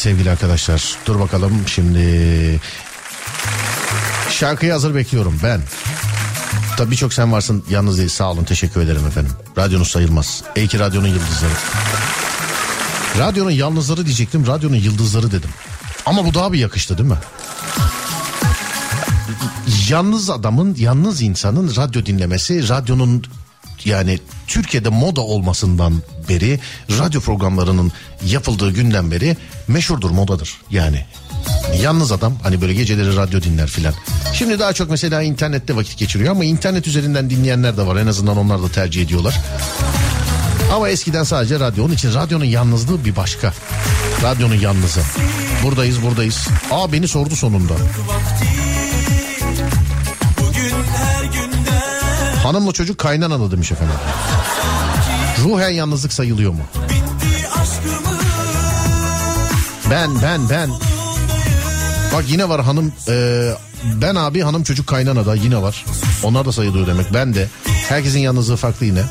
[0.07, 2.61] Sevgili arkadaşlar dur bakalım şimdi
[4.31, 5.61] şarkıyı hazır bekliyorum ben.
[6.77, 9.33] Tabii birçok sen varsın yalnız değil sağ olun teşekkür ederim efendim.
[9.59, 10.43] Radyonuz sayılmaz.
[10.57, 11.53] Ey ki radyonun yıldızları.
[13.19, 15.51] Radyonun yalnızları diyecektim radyonun yıldızları dedim.
[16.07, 17.19] Ama bu daha bir yakıştı değil mi?
[19.89, 23.25] Yalnız adamın yalnız insanın radyo dinlemesi radyonun
[23.85, 26.61] yani Türkiye'de moda olmasından beri
[26.91, 27.93] radyo programlarının
[28.27, 29.37] yapıldığı günden beri
[29.69, 31.05] meşhurdur modadır yani.
[31.83, 33.95] Yalnız adam hani böyle geceleri radyo dinler filan.
[34.33, 37.97] Şimdi daha çok mesela internette vakit geçiriyor ama internet üzerinden dinleyenler de var.
[37.97, 39.41] En azından onlar da tercih ediyorlar.
[40.75, 41.85] Ama eskiden sadece radyo.
[41.85, 43.55] Onun için radyonun yalnızlığı bir başka.
[44.23, 45.01] Radyonun yalnızı.
[45.63, 46.49] Buradayız buradayız.
[46.71, 47.75] Aa beni sordu sonunda.
[52.43, 53.95] Hanımla çocuk kaynanalı demiş efendim.
[55.45, 56.63] Ruhen yalnızlık sayılıyor mu?
[59.91, 60.71] Ben ben ben.
[62.15, 63.49] Bak yine var hanım e,
[63.95, 65.85] ben abi hanım çocuk kaynana da yine var.
[66.23, 67.15] Onlar da sayılıyor demek.
[67.15, 67.49] Ben de.
[67.89, 69.03] Herkesin yalnızlığı farklı yine.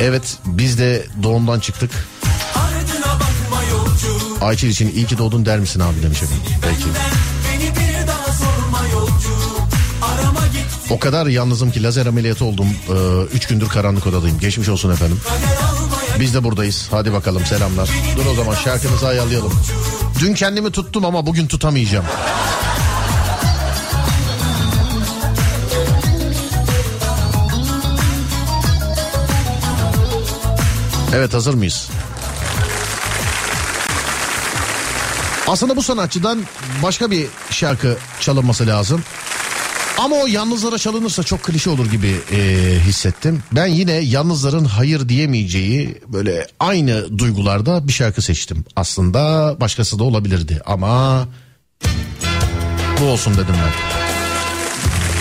[0.00, 1.90] Evet biz de doğumdan çıktık.
[4.40, 6.44] Ayçil için iyi ki doğdun der misin abi demiş efendim.
[6.62, 6.84] Peki.
[10.90, 12.66] O kadar yalnızım ki lazer ameliyatı oldum.
[12.88, 12.92] Ee,
[13.34, 14.38] üç gündür karanlık odadayım.
[14.38, 15.20] Geçmiş olsun efendim.
[16.20, 16.88] Biz de buradayız.
[16.90, 17.90] Hadi bakalım selamlar.
[18.16, 19.52] Dur o zaman şarkımızı ayarlayalım.
[20.20, 22.04] Dün kendimi tuttum ama bugün tutamayacağım.
[31.14, 31.88] Evet hazır mıyız?
[35.46, 36.42] Aslında bu sanatçıdan
[36.82, 39.02] başka bir şarkı çalınması lazım.
[40.00, 42.38] Ama o yalnızlara çalınırsa çok klişe olur gibi e,
[42.86, 43.42] hissettim.
[43.52, 48.64] Ben yine yalnızların hayır diyemeyeceği böyle aynı duygularda bir şarkı seçtim.
[48.76, 51.24] Aslında başkası da olabilirdi ama
[53.00, 53.72] bu olsun dedim ben.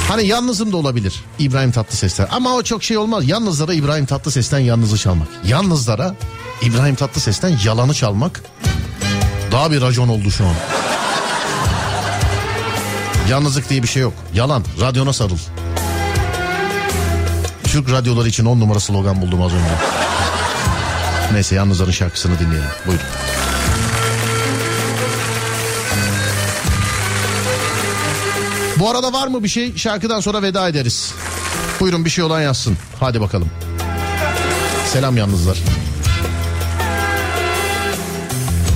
[0.07, 3.27] Hani yalnızım da olabilir İbrahim Tatlıses'ten ama o çok şey olmaz.
[3.27, 5.27] Yalnızlara İbrahim Tatlıses'ten yalnızı çalmak.
[5.47, 6.15] Yalnızlara
[6.61, 8.43] İbrahim Tatlıses'ten yalanı çalmak
[9.51, 10.55] daha bir racon oldu şu an.
[13.29, 14.13] Yalnızlık diye bir şey yok.
[14.33, 14.63] Yalan.
[14.81, 15.37] Radyona sarıl.
[17.63, 19.71] Türk radyoları için on numara slogan buldum az önce.
[21.33, 22.69] Neyse yalnızların şarkısını dinleyelim.
[22.87, 23.05] Buyurun.
[28.79, 29.77] Bu arada var mı bir şey?
[29.77, 31.13] Şarkıdan sonra veda ederiz.
[31.79, 32.77] Buyurun bir şey olan yazsın.
[32.99, 33.49] Hadi bakalım.
[34.93, 35.57] Selam yalnızlar.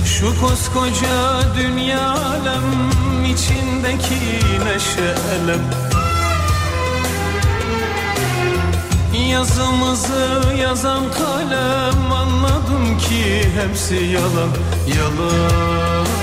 [0.05, 2.15] Şu koskoca dünya
[3.23, 4.19] alem içindeki
[4.65, 5.61] neşe elem
[9.29, 14.49] Yazımızı yazan kalem anladım ki hepsi yalan
[14.97, 16.22] Yalan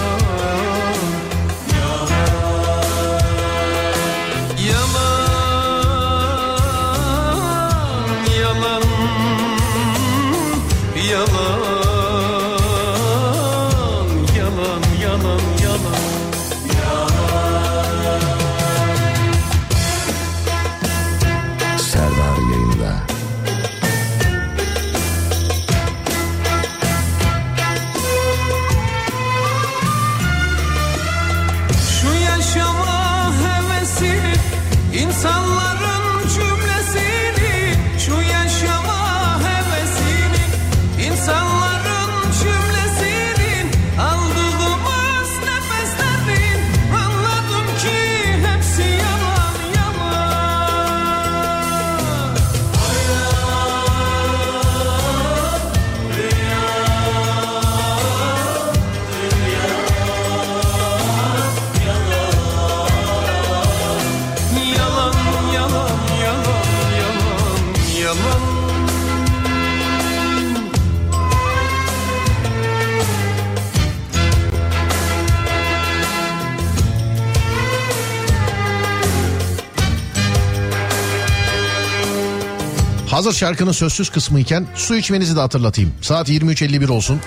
[83.20, 85.92] Hazır şarkının sözsüz kısmı iken su içmenizi de hatırlatayım.
[86.01, 87.20] Saat 23.51 olsun.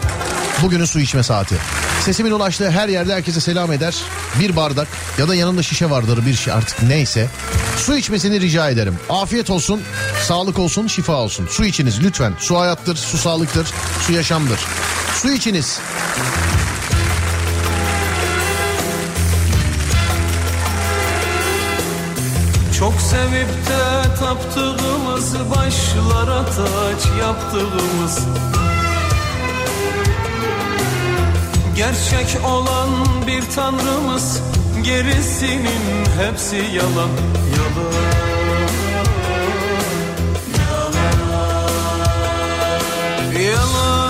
[0.61, 1.55] Bugünün su içme saati.
[2.01, 3.95] Sesimin ulaştığı her yerde herkese selam eder.
[4.39, 4.87] Bir bardak
[5.17, 7.27] ya da yanında şişe vardır bir şey artık neyse.
[7.77, 8.95] Su içmesini rica ederim.
[9.09, 9.81] Afiyet olsun,
[10.27, 11.47] sağlık olsun, şifa olsun.
[11.47, 12.33] Su içiniz lütfen.
[12.39, 13.67] Su hayattır, su sağlıktır,
[14.07, 14.59] su yaşamdır.
[15.21, 15.79] Su içiniz.
[24.33, 28.19] De taptığımız başlara taç yaptığımız.
[31.75, 32.89] Gerçek olan
[33.27, 34.41] bir tanrımız
[34.83, 37.09] gerisinin hepsi yalan.
[37.55, 37.93] Yalan.
[43.39, 44.02] Yalan,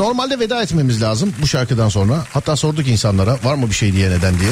[0.00, 2.24] normalde veda etmemiz lazım bu şarkıdan sonra.
[2.32, 4.50] Hatta sorduk insanlara var mı bir şey diye neden diye.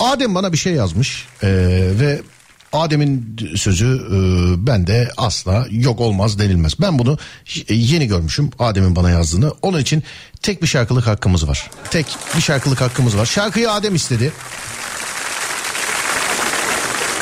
[0.00, 1.48] Adem bana bir şey yazmış ee,
[2.00, 2.20] ve
[2.72, 4.16] Adem'in sözü e,
[4.66, 6.80] bende asla yok olmaz denilmez.
[6.80, 7.18] Ben bunu
[7.68, 9.52] e, yeni görmüşüm Adem'in bana yazdığını.
[9.62, 10.02] Onun için
[10.42, 11.70] tek bir şarkılık hakkımız var.
[11.90, 12.06] Tek
[12.36, 13.26] bir şarkılık hakkımız var.
[13.26, 14.32] Şarkıyı Adem istedi.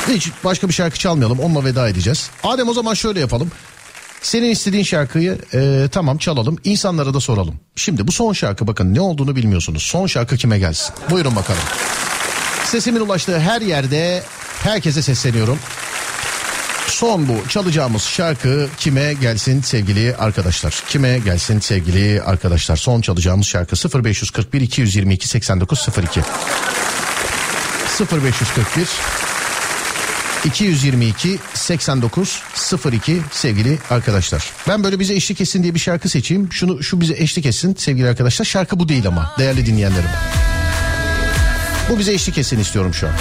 [0.07, 2.29] Hiç başka bir şarkı çalmayalım onunla veda edeceğiz.
[2.43, 3.51] Adem o zaman şöyle yapalım.
[4.25, 7.55] Senin istediğin şarkıyı e, tamam çalalım insanlara da soralım.
[7.75, 9.83] Şimdi bu son şarkı bakın ne olduğunu bilmiyorsunuz.
[9.83, 10.95] Son şarkı kime gelsin?
[11.09, 11.61] Buyurun bakalım.
[12.65, 14.23] Sesimin ulaştığı her yerde
[14.63, 15.59] herkese sesleniyorum.
[16.87, 20.83] Son bu çalacağımız şarkı kime gelsin sevgili arkadaşlar?
[20.89, 22.77] Kime gelsin sevgili arkadaşlar?
[22.77, 26.21] Son çalacağımız şarkı 0541 222 8902.
[28.11, 28.87] 0541
[30.45, 32.43] 222 89
[32.93, 34.51] 02 sevgili arkadaşlar.
[34.67, 36.53] Ben böyle bize eşlik etsin diye bir şarkı seçeyim.
[36.53, 38.45] Şunu şu bize eşlik etsin sevgili arkadaşlar.
[38.45, 40.09] Şarkı bu değil ama değerli dinleyenlerim.
[41.89, 43.13] Bu bize eşlik etsin istiyorum şu an.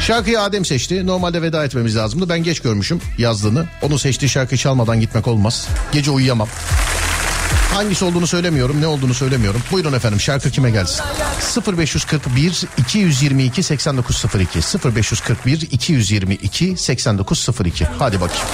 [0.00, 1.06] Şarkıyı Adem seçti.
[1.06, 2.28] Normalde veda etmemiz lazımdı.
[2.28, 3.66] Ben geç görmüşüm yazdığını.
[3.82, 5.68] Onun seçtiği şarkıyı çalmadan gitmek olmaz.
[5.92, 6.48] Gece uyuyamam.
[7.74, 9.62] Hangisi olduğunu söylemiyorum, ne olduğunu söylemiyorum.
[9.72, 11.04] Buyurun efendim şarkı kime gelsin?
[11.78, 14.58] 0541 222 8902
[14.94, 18.46] 0541 222 8902 Hadi bakayım.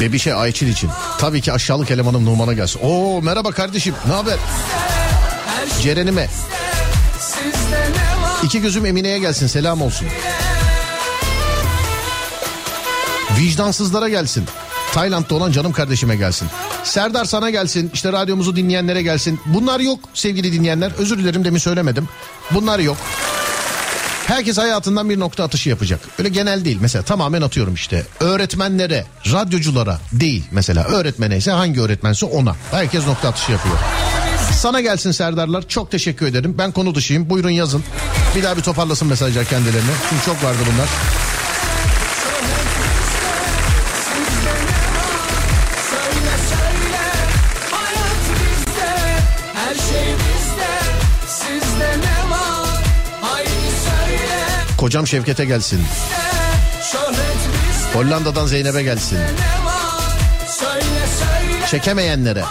[0.00, 0.90] Bebişe Ayçil için.
[1.18, 2.80] Tabii ki aşağılık elemanım Numan'a gelsin.
[2.82, 4.36] Oo merhaba kardeşim ne haber?
[5.82, 6.28] Ceren'ime.
[8.44, 10.08] İki gözüm Emine'ye gelsin selam olsun.
[13.38, 14.44] Vicdansızlara gelsin.
[14.92, 16.48] Tayland'da olan canım kardeşime gelsin.
[16.84, 17.90] Serdar sana gelsin.
[17.94, 19.40] işte radyomuzu dinleyenlere gelsin.
[19.46, 20.92] Bunlar yok sevgili dinleyenler.
[20.98, 22.08] Özür dilerim demin söylemedim.
[22.50, 22.96] Bunlar yok.
[24.26, 26.00] Herkes hayatından bir nokta atışı yapacak.
[26.18, 26.78] Öyle genel değil.
[26.80, 28.06] Mesela tamamen atıyorum işte.
[28.20, 30.44] Öğretmenlere, radyoculara değil.
[30.50, 32.56] Mesela öğretmene ise hangi öğretmense ona.
[32.70, 33.76] Herkes nokta atışı yapıyor.
[34.58, 35.68] Sana gelsin Serdarlar.
[35.68, 36.54] Çok teşekkür ederim.
[36.58, 37.30] Ben konu dışıyım.
[37.30, 37.84] Buyurun yazın.
[38.36, 39.90] Bir daha bir toparlasın mesajlar kendilerine.
[40.10, 40.88] Çünkü çok vardı bunlar.
[54.78, 55.80] Kocam Şevket'e gelsin.
[57.94, 59.18] Hollanda'dan Zeynep'e gelsin.
[61.70, 62.44] Çekemeyenlere.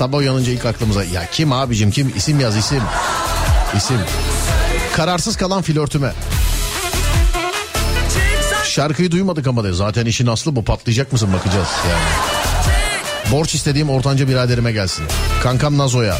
[0.00, 2.82] Sabah uyanınca ilk aklımıza ya kim abicim kim isim yaz isim.
[3.76, 3.96] İsim.
[4.96, 6.12] Kararsız kalan flörtüme.
[8.64, 12.02] Şarkıyı duymadık ama de zaten işin aslı bu patlayacak mısın bakacağız yani.
[13.32, 15.04] Borç istediğim ortanca biraderime gelsin.
[15.42, 16.16] Kankam Nazo'ya.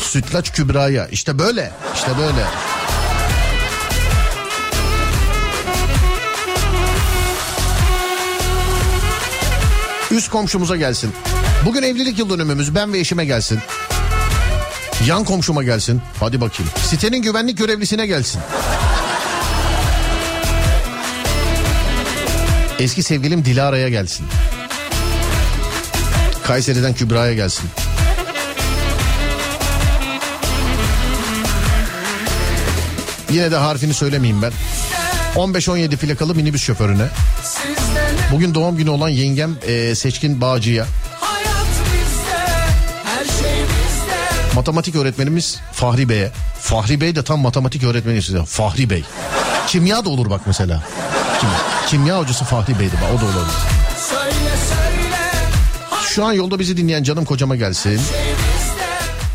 [0.00, 1.08] Sütlaç Kübra'ya.
[1.08, 1.72] İşte böyle.
[1.94, 2.44] işte böyle.
[10.10, 11.12] Üst komşumuza gelsin.
[11.64, 13.58] Bugün evlilik yıl dönümümüz ben ve eşime gelsin.
[15.06, 16.02] Yan komşuma gelsin.
[16.20, 16.72] Hadi bakayım.
[16.84, 18.40] Sitenin güvenlik görevlisine gelsin.
[22.78, 24.26] Eski sevgilim Dilara'ya gelsin.
[26.44, 27.64] Kayseri'den Kübra'ya gelsin.
[33.30, 34.52] Yine de harfini söylemeyeyim ben.
[35.34, 37.06] 15-17 plakalı minibüs şoförüne.
[38.32, 40.86] Bugün doğum günü olan yengem e, Seçkin Bağcı'ya.
[44.58, 46.30] Matematik öğretmenimiz Fahri Bey'e.
[46.60, 48.44] Fahri Bey de tam matematik öğretmeni size.
[48.44, 49.04] Fahri Bey.
[49.66, 50.82] Kimya da olur bak mesela.
[51.40, 51.48] Kim,
[51.86, 53.54] kimya hocası Fahri Bey'di bak o da olabilir.
[56.08, 58.00] Şu an yolda bizi dinleyen canım kocama gelsin.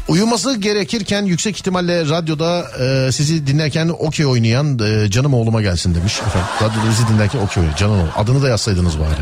[0.07, 6.19] Uyuması gerekirken yüksek ihtimalle radyoda e, sizi dinlerken okey oynayan e, canım oğluma gelsin demiş.
[6.27, 7.77] Efendim, radyoda bizi dinlerken okey oynuyor.
[7.77, 8.09] Canım oğlum.
[8.15, 9.21] Adını da yazsaydınız bari.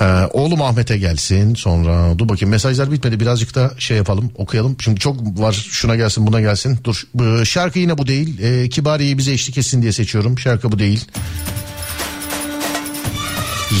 [0.00, 4.76] E, oğlum Ahmet'e gelsin sonra dur bakayım mesajlar bitmedi birazcık da şey yapalım okuyalım.
[4.80, 6.78] Şimdi çok var şuna gelsin buna gelsin.
[6.84, 7.04] Dur
[7.44, 8.40] şarkı yine bu değil.
[8.42, 10.38] E, Kibariye'yi bize eşlik etsin diye seçiyorum.
[10.38, 11.04] Şarkı bu değil.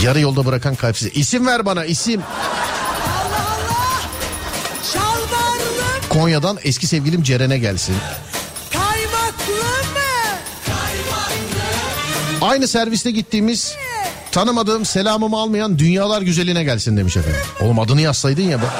[0.04, 1.08] Yarı yolda bırakan kalpsiz.
[1.14, 2.20] İsim ver bana isim.
[4.92, 7.94] Şalvarlı Konya'dan eski sevgilim Ceren'e gelsin.
[8.72, 9.52] kaymaklı
[9.94, 10.00] mı?
[12.40, 13.74] Aynı serviste gittiğimiz
[14.32, 17.40] tanımadığım selamımı almayan dünyalar güzeline gelsin demiş efendim.
[17.60, 18.74] Oğlum adını yazsaydın ya bakalım.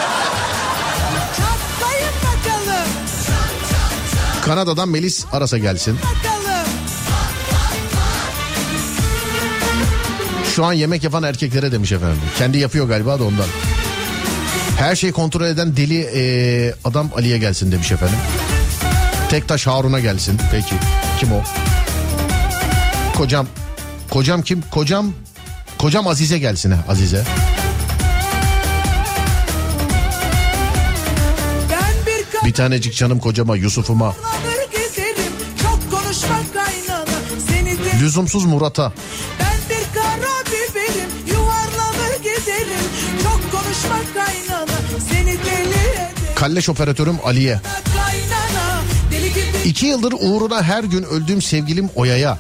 [4.45, 5.99] Kanada'dan Melis Aras'a gelsin.
[10.55, 12.19] Şu an yemek yapan erkeklere demiş efendim.
[12.39, 13.47] Kendi yapıyor galiba da ondan.
[14.79, 18.17] Her şeyi kontrol eden deli eee, adam Ali'ye gelsin demiş efendim.
[19.31, 20.41] Tektaş Harun'a gelsin.
[20.53, 20.75] Peki.
[21.21, 21.43] Kim o?
[23.17, 23.47] Kocam.
[24.11, 24.63] Kocam kim?
[24.71, 25.13] Kocam.
[25.81, 27.25] Kocam Azize gelsin ha Azize.
[32.07, 34.15] Bir Bir tanecik canım kocama Yusuf'uma.
[34.73, 35.33] gezerim.
[38.03, 38.93] Lüzumsuz Murat'a.
[39.41, 41.11] ben bir kara biberim.
[41.27, 42.85] Yuvarlanır gezerim.
[43.23, 44.79] Çok konuş Karışma kaynana
[45.11, 47.61] seni deli eder Kalleş operatörüm Ali'ye.
[49.65, 52.39] İki yıldır uğruna her gün öldüğüm sevgilim Oya'ya.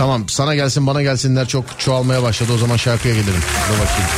[0.00, 3.42] Tamam sana gelsin bana gelsinler çok çoğalmaya başladı o zaman şarkıya gelirim.
[3.68, 4.10] Dur bakayım.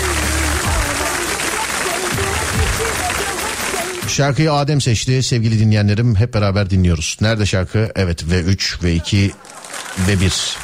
[4.09, 7.17] Şarkıyı Adem seçti sevgili dinleyenlerim hep beraber dinliyoruz.
[7.21, 7.93] Nerede şarkı?
[7.95, 9.31] Evet V3, V2,
[10.09, 10.57] V1.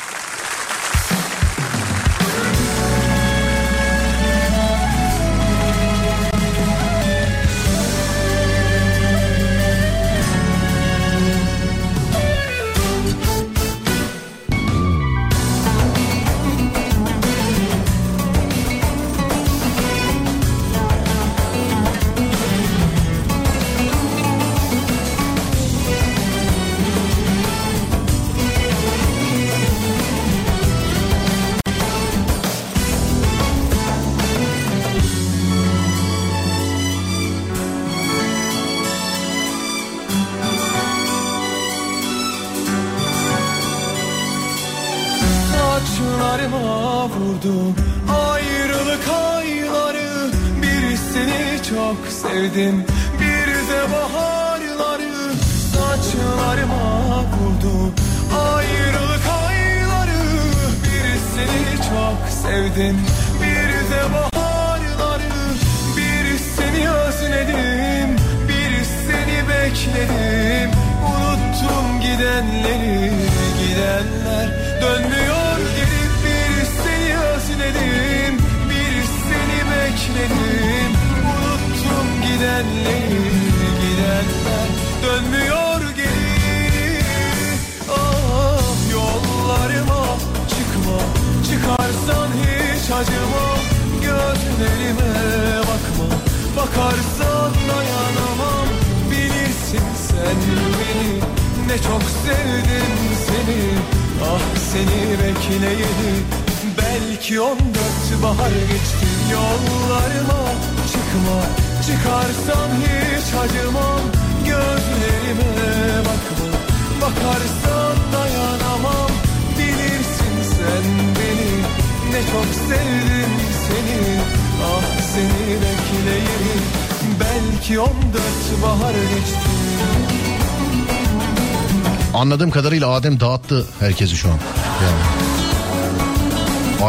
[132.98, 134.38] Adem dağıttı herkesi şu an.
[134.82, 135.02] Yani.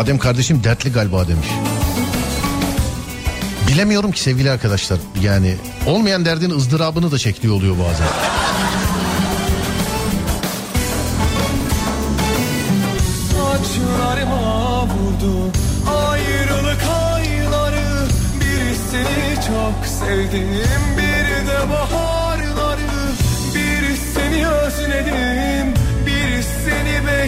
[0.01, 1.47] Adem kardeşim dertli galiba demiş.
[3.67, 4.99] Bilemiyorum ki sevgili arkadaşlar.
[5.21, 5.55] Yani
[5.85, 8.07] olmayan derdin ızdırabını da çektiği oluyor bazen.
[19.99, 20.49] Sevdim
[20.97, 22.79] bir de baharları
[23.55, 25.48] Bir seni özledim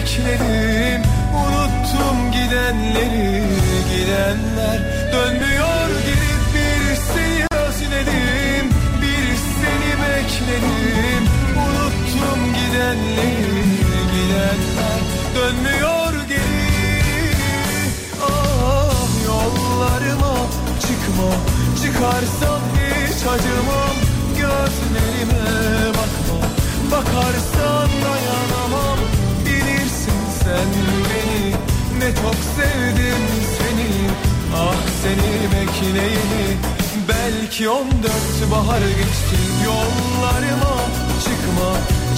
[0.02, 1.02] bekledim
[1.34, 3.44] Unuttum gidenleri
[3.90, 4.78] gidenler.
[5.12, 8.66] Dönmüyor geri Bir seni özledim
[9.02, 11.24] bir seni bekledim.
[11.56, 13.62] Unuttum gidenleri
[14.14, 15.00] gidenler.
[15.36, 17.82] Dönmüyor geri
[18.22, 20.36] Ah yollarıma
[20.80, 21.30] çıkma.
[21.82, 23.96] Çıkarsan hiç acımam
[24.36, 26.46] Gözlerime bakma.
[26.90, 27.61] Bakarsan
[32.22, 33.22] çok sevdim
[33.58, 34.10] seni
[34.56, 36.56] Ah seni bekleyeni.
[37.08, 40.76] Belki on dört bahar geçti yollarıma
[41.24, 41.72] Çıkma.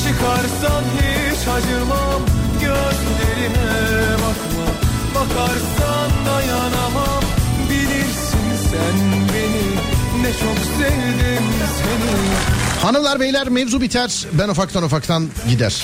[0.04, 2.22] Çıkarsan hiç acımam
[2.60, 4.66] Gözlerime bakma.
[5.14, 7.24] Bakarsan dayanamam
[7.70, 8.96] Bilirsin sen
[9.34, 9.74] beni.
[10.22, 11.44] Ne çok sevdim
[11.76, 12.34] seni.
[12.82, 14.26] Hanımlar beyler mevzu biter.
[14.32, 15.82] Ben ufaktan ufaktan gider.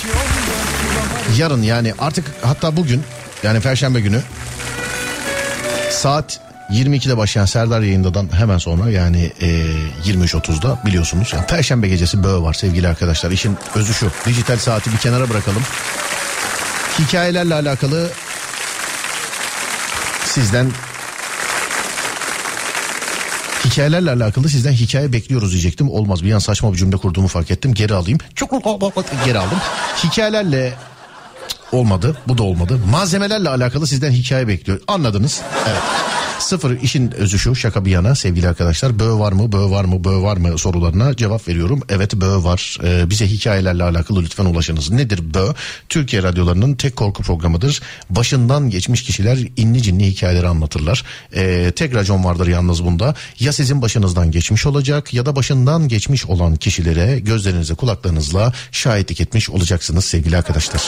[1.38, 3.02] Yarın yani artık hatta bugün
[3.42, 4.20] yani perşembe günü
[5.90, 6.40] saat
[6.70, 9.46] 22'de başlayan Serdar yayındadan hemen sonra yani e,
[10.04, 11.30] 23.30'da biliyorsunuz.
[11.32, 13.30] Yani perşembe gecesi böğ var sevgili arkadaşlar.
[13.30, 14.10] İşin özü şu.
[14.26, 15.62] Dijital saati bir kenara bırakalım.
[16.98, 18.08] Hikayelerle alakalı
[20.24, 20.70] sizden
[23.64, 25.90] hikayelerle alakalı sizden hikaye bekliyoruz diyecektim.
[25.90, 27.74] Olmaz bir an saçma bir cümle kurduğumu fark ettim.
[27.74, 28.18] Geri alayım.
[28.34, 28.52] Çok
[29.24, 29.58] geri aldım.
[30.04, 30.74] Hikayelerle
[31.72, 32.16] olmadı.
[32.28, 32.80] Bu da olmadı.
[32.90, 34.80] Malzemelerle alakalı sizden hikaye bekliyor.
[34.88, 35.40] Anladınız?
[35.68, 35.82] Evet.
[36.40, 38.98] Sıfır işin özü şu şaka bir yana sevgili arkadaşlar.
[38.98, 41.82] Bö var mı bö var mı bö var mı sorularına cevap veriyorum.
[41.88, 42.78] Evet bö var.
[42.84, 44.90] Ee, bize hikayelerle alakalı lütfen ulaşınız.
[44.90, 45.52] Nedir bö?
[45.88, 47.80] Türkiye radyolarının tek korku programıdır.
[48.10, 51.04] Başından geçmiş kişiler inli cinli hikayeleri anlatırlar.
[51.34, 53.14] Ee, tek racon vardır yalnız bunda.
[53.40, 59.50] Ya sizin başınızdan geçmiş olacak ya da başından geçmiş olan kişilere gözlerinize kulaklarınızla şahitlik etmiş
[59.50, 60.82] olacaksınız sevgili arkadaşlar.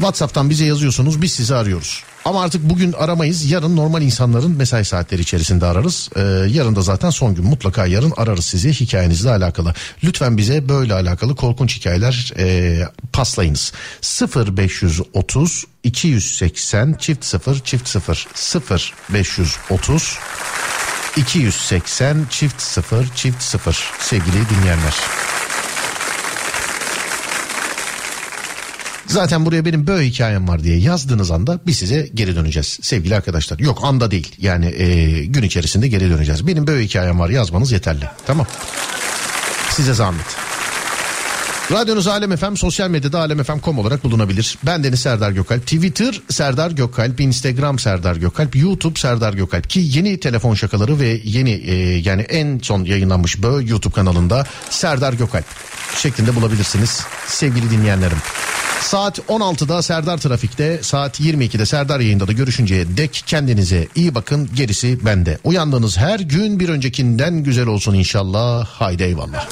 [0.00, 2.02] WhatsApp'tan bize yazıyorsunuz biz sizi arıyoruz.
[2.24, 6.08] Ama artık bugün aramayız yarın normal insanların mesai saatleri içerisinde ararız.
[6.16, 6.20] Ee,
[6.50, 9.74] yarın da zaten son gün mutlaka yarın ararız sizi hikayenizle alakalı.
[10.04, 12.78] Lütfen bize böyle alakalı korkunç hikayeler e,
[13.12, 13.72] paslayınız.
[14.56, 20.18] 0530 280 çift 0 çift 0 0 530
[21.16, 24.94] 280 çift 0 çift 0 sevgili dinleyenler.
[29.10, 33.58] Zaten buraya benim böyle hikayem var diye yazdığınız anda biz size geri döneceğiz sevgili arkadaşlar.
[33.58, 36.46] Yok anda değil yani e, gün içerisinde geri döneceğiz.
[36.46, 38.46] Benim böyle hikayem var yazmanız yeterli tamam.
[39.70, 40.49] Size zahmet.
[41.70, 44.58] Radyonuz Alem FM sosyal medyada alemfm.com olarak bulunabilir.
[44.66, 45.62] Ben Deniz Serdar Gökalp.
[45.62, 51.50] Twitter Serdar Gökalp, Instagram Serdar Gökalp, YouTube Serdar Gökalp ki yeni telefon şakaları ve yeni
[51.50, 55.44] e, yani en son yayınlanmış bö YouTube kanalında Serdar Gökalp
[55.98, 58.18] şeklinde bulabilirsiniz sevgili dinleyenlerim.
[58.80, 64.50] Saat 16'da Serdar Trafik'te, saat 22'de Serdar yayında da görüşünceye dek kendinize iyi bakın.
[64.54, 65.38] Gerisi bende.
[65.44, 68.66] Uyandığınız her gün bir öncekinden güzel olsun inşallah.
[68.66, 69.48] Haydi eyvallah.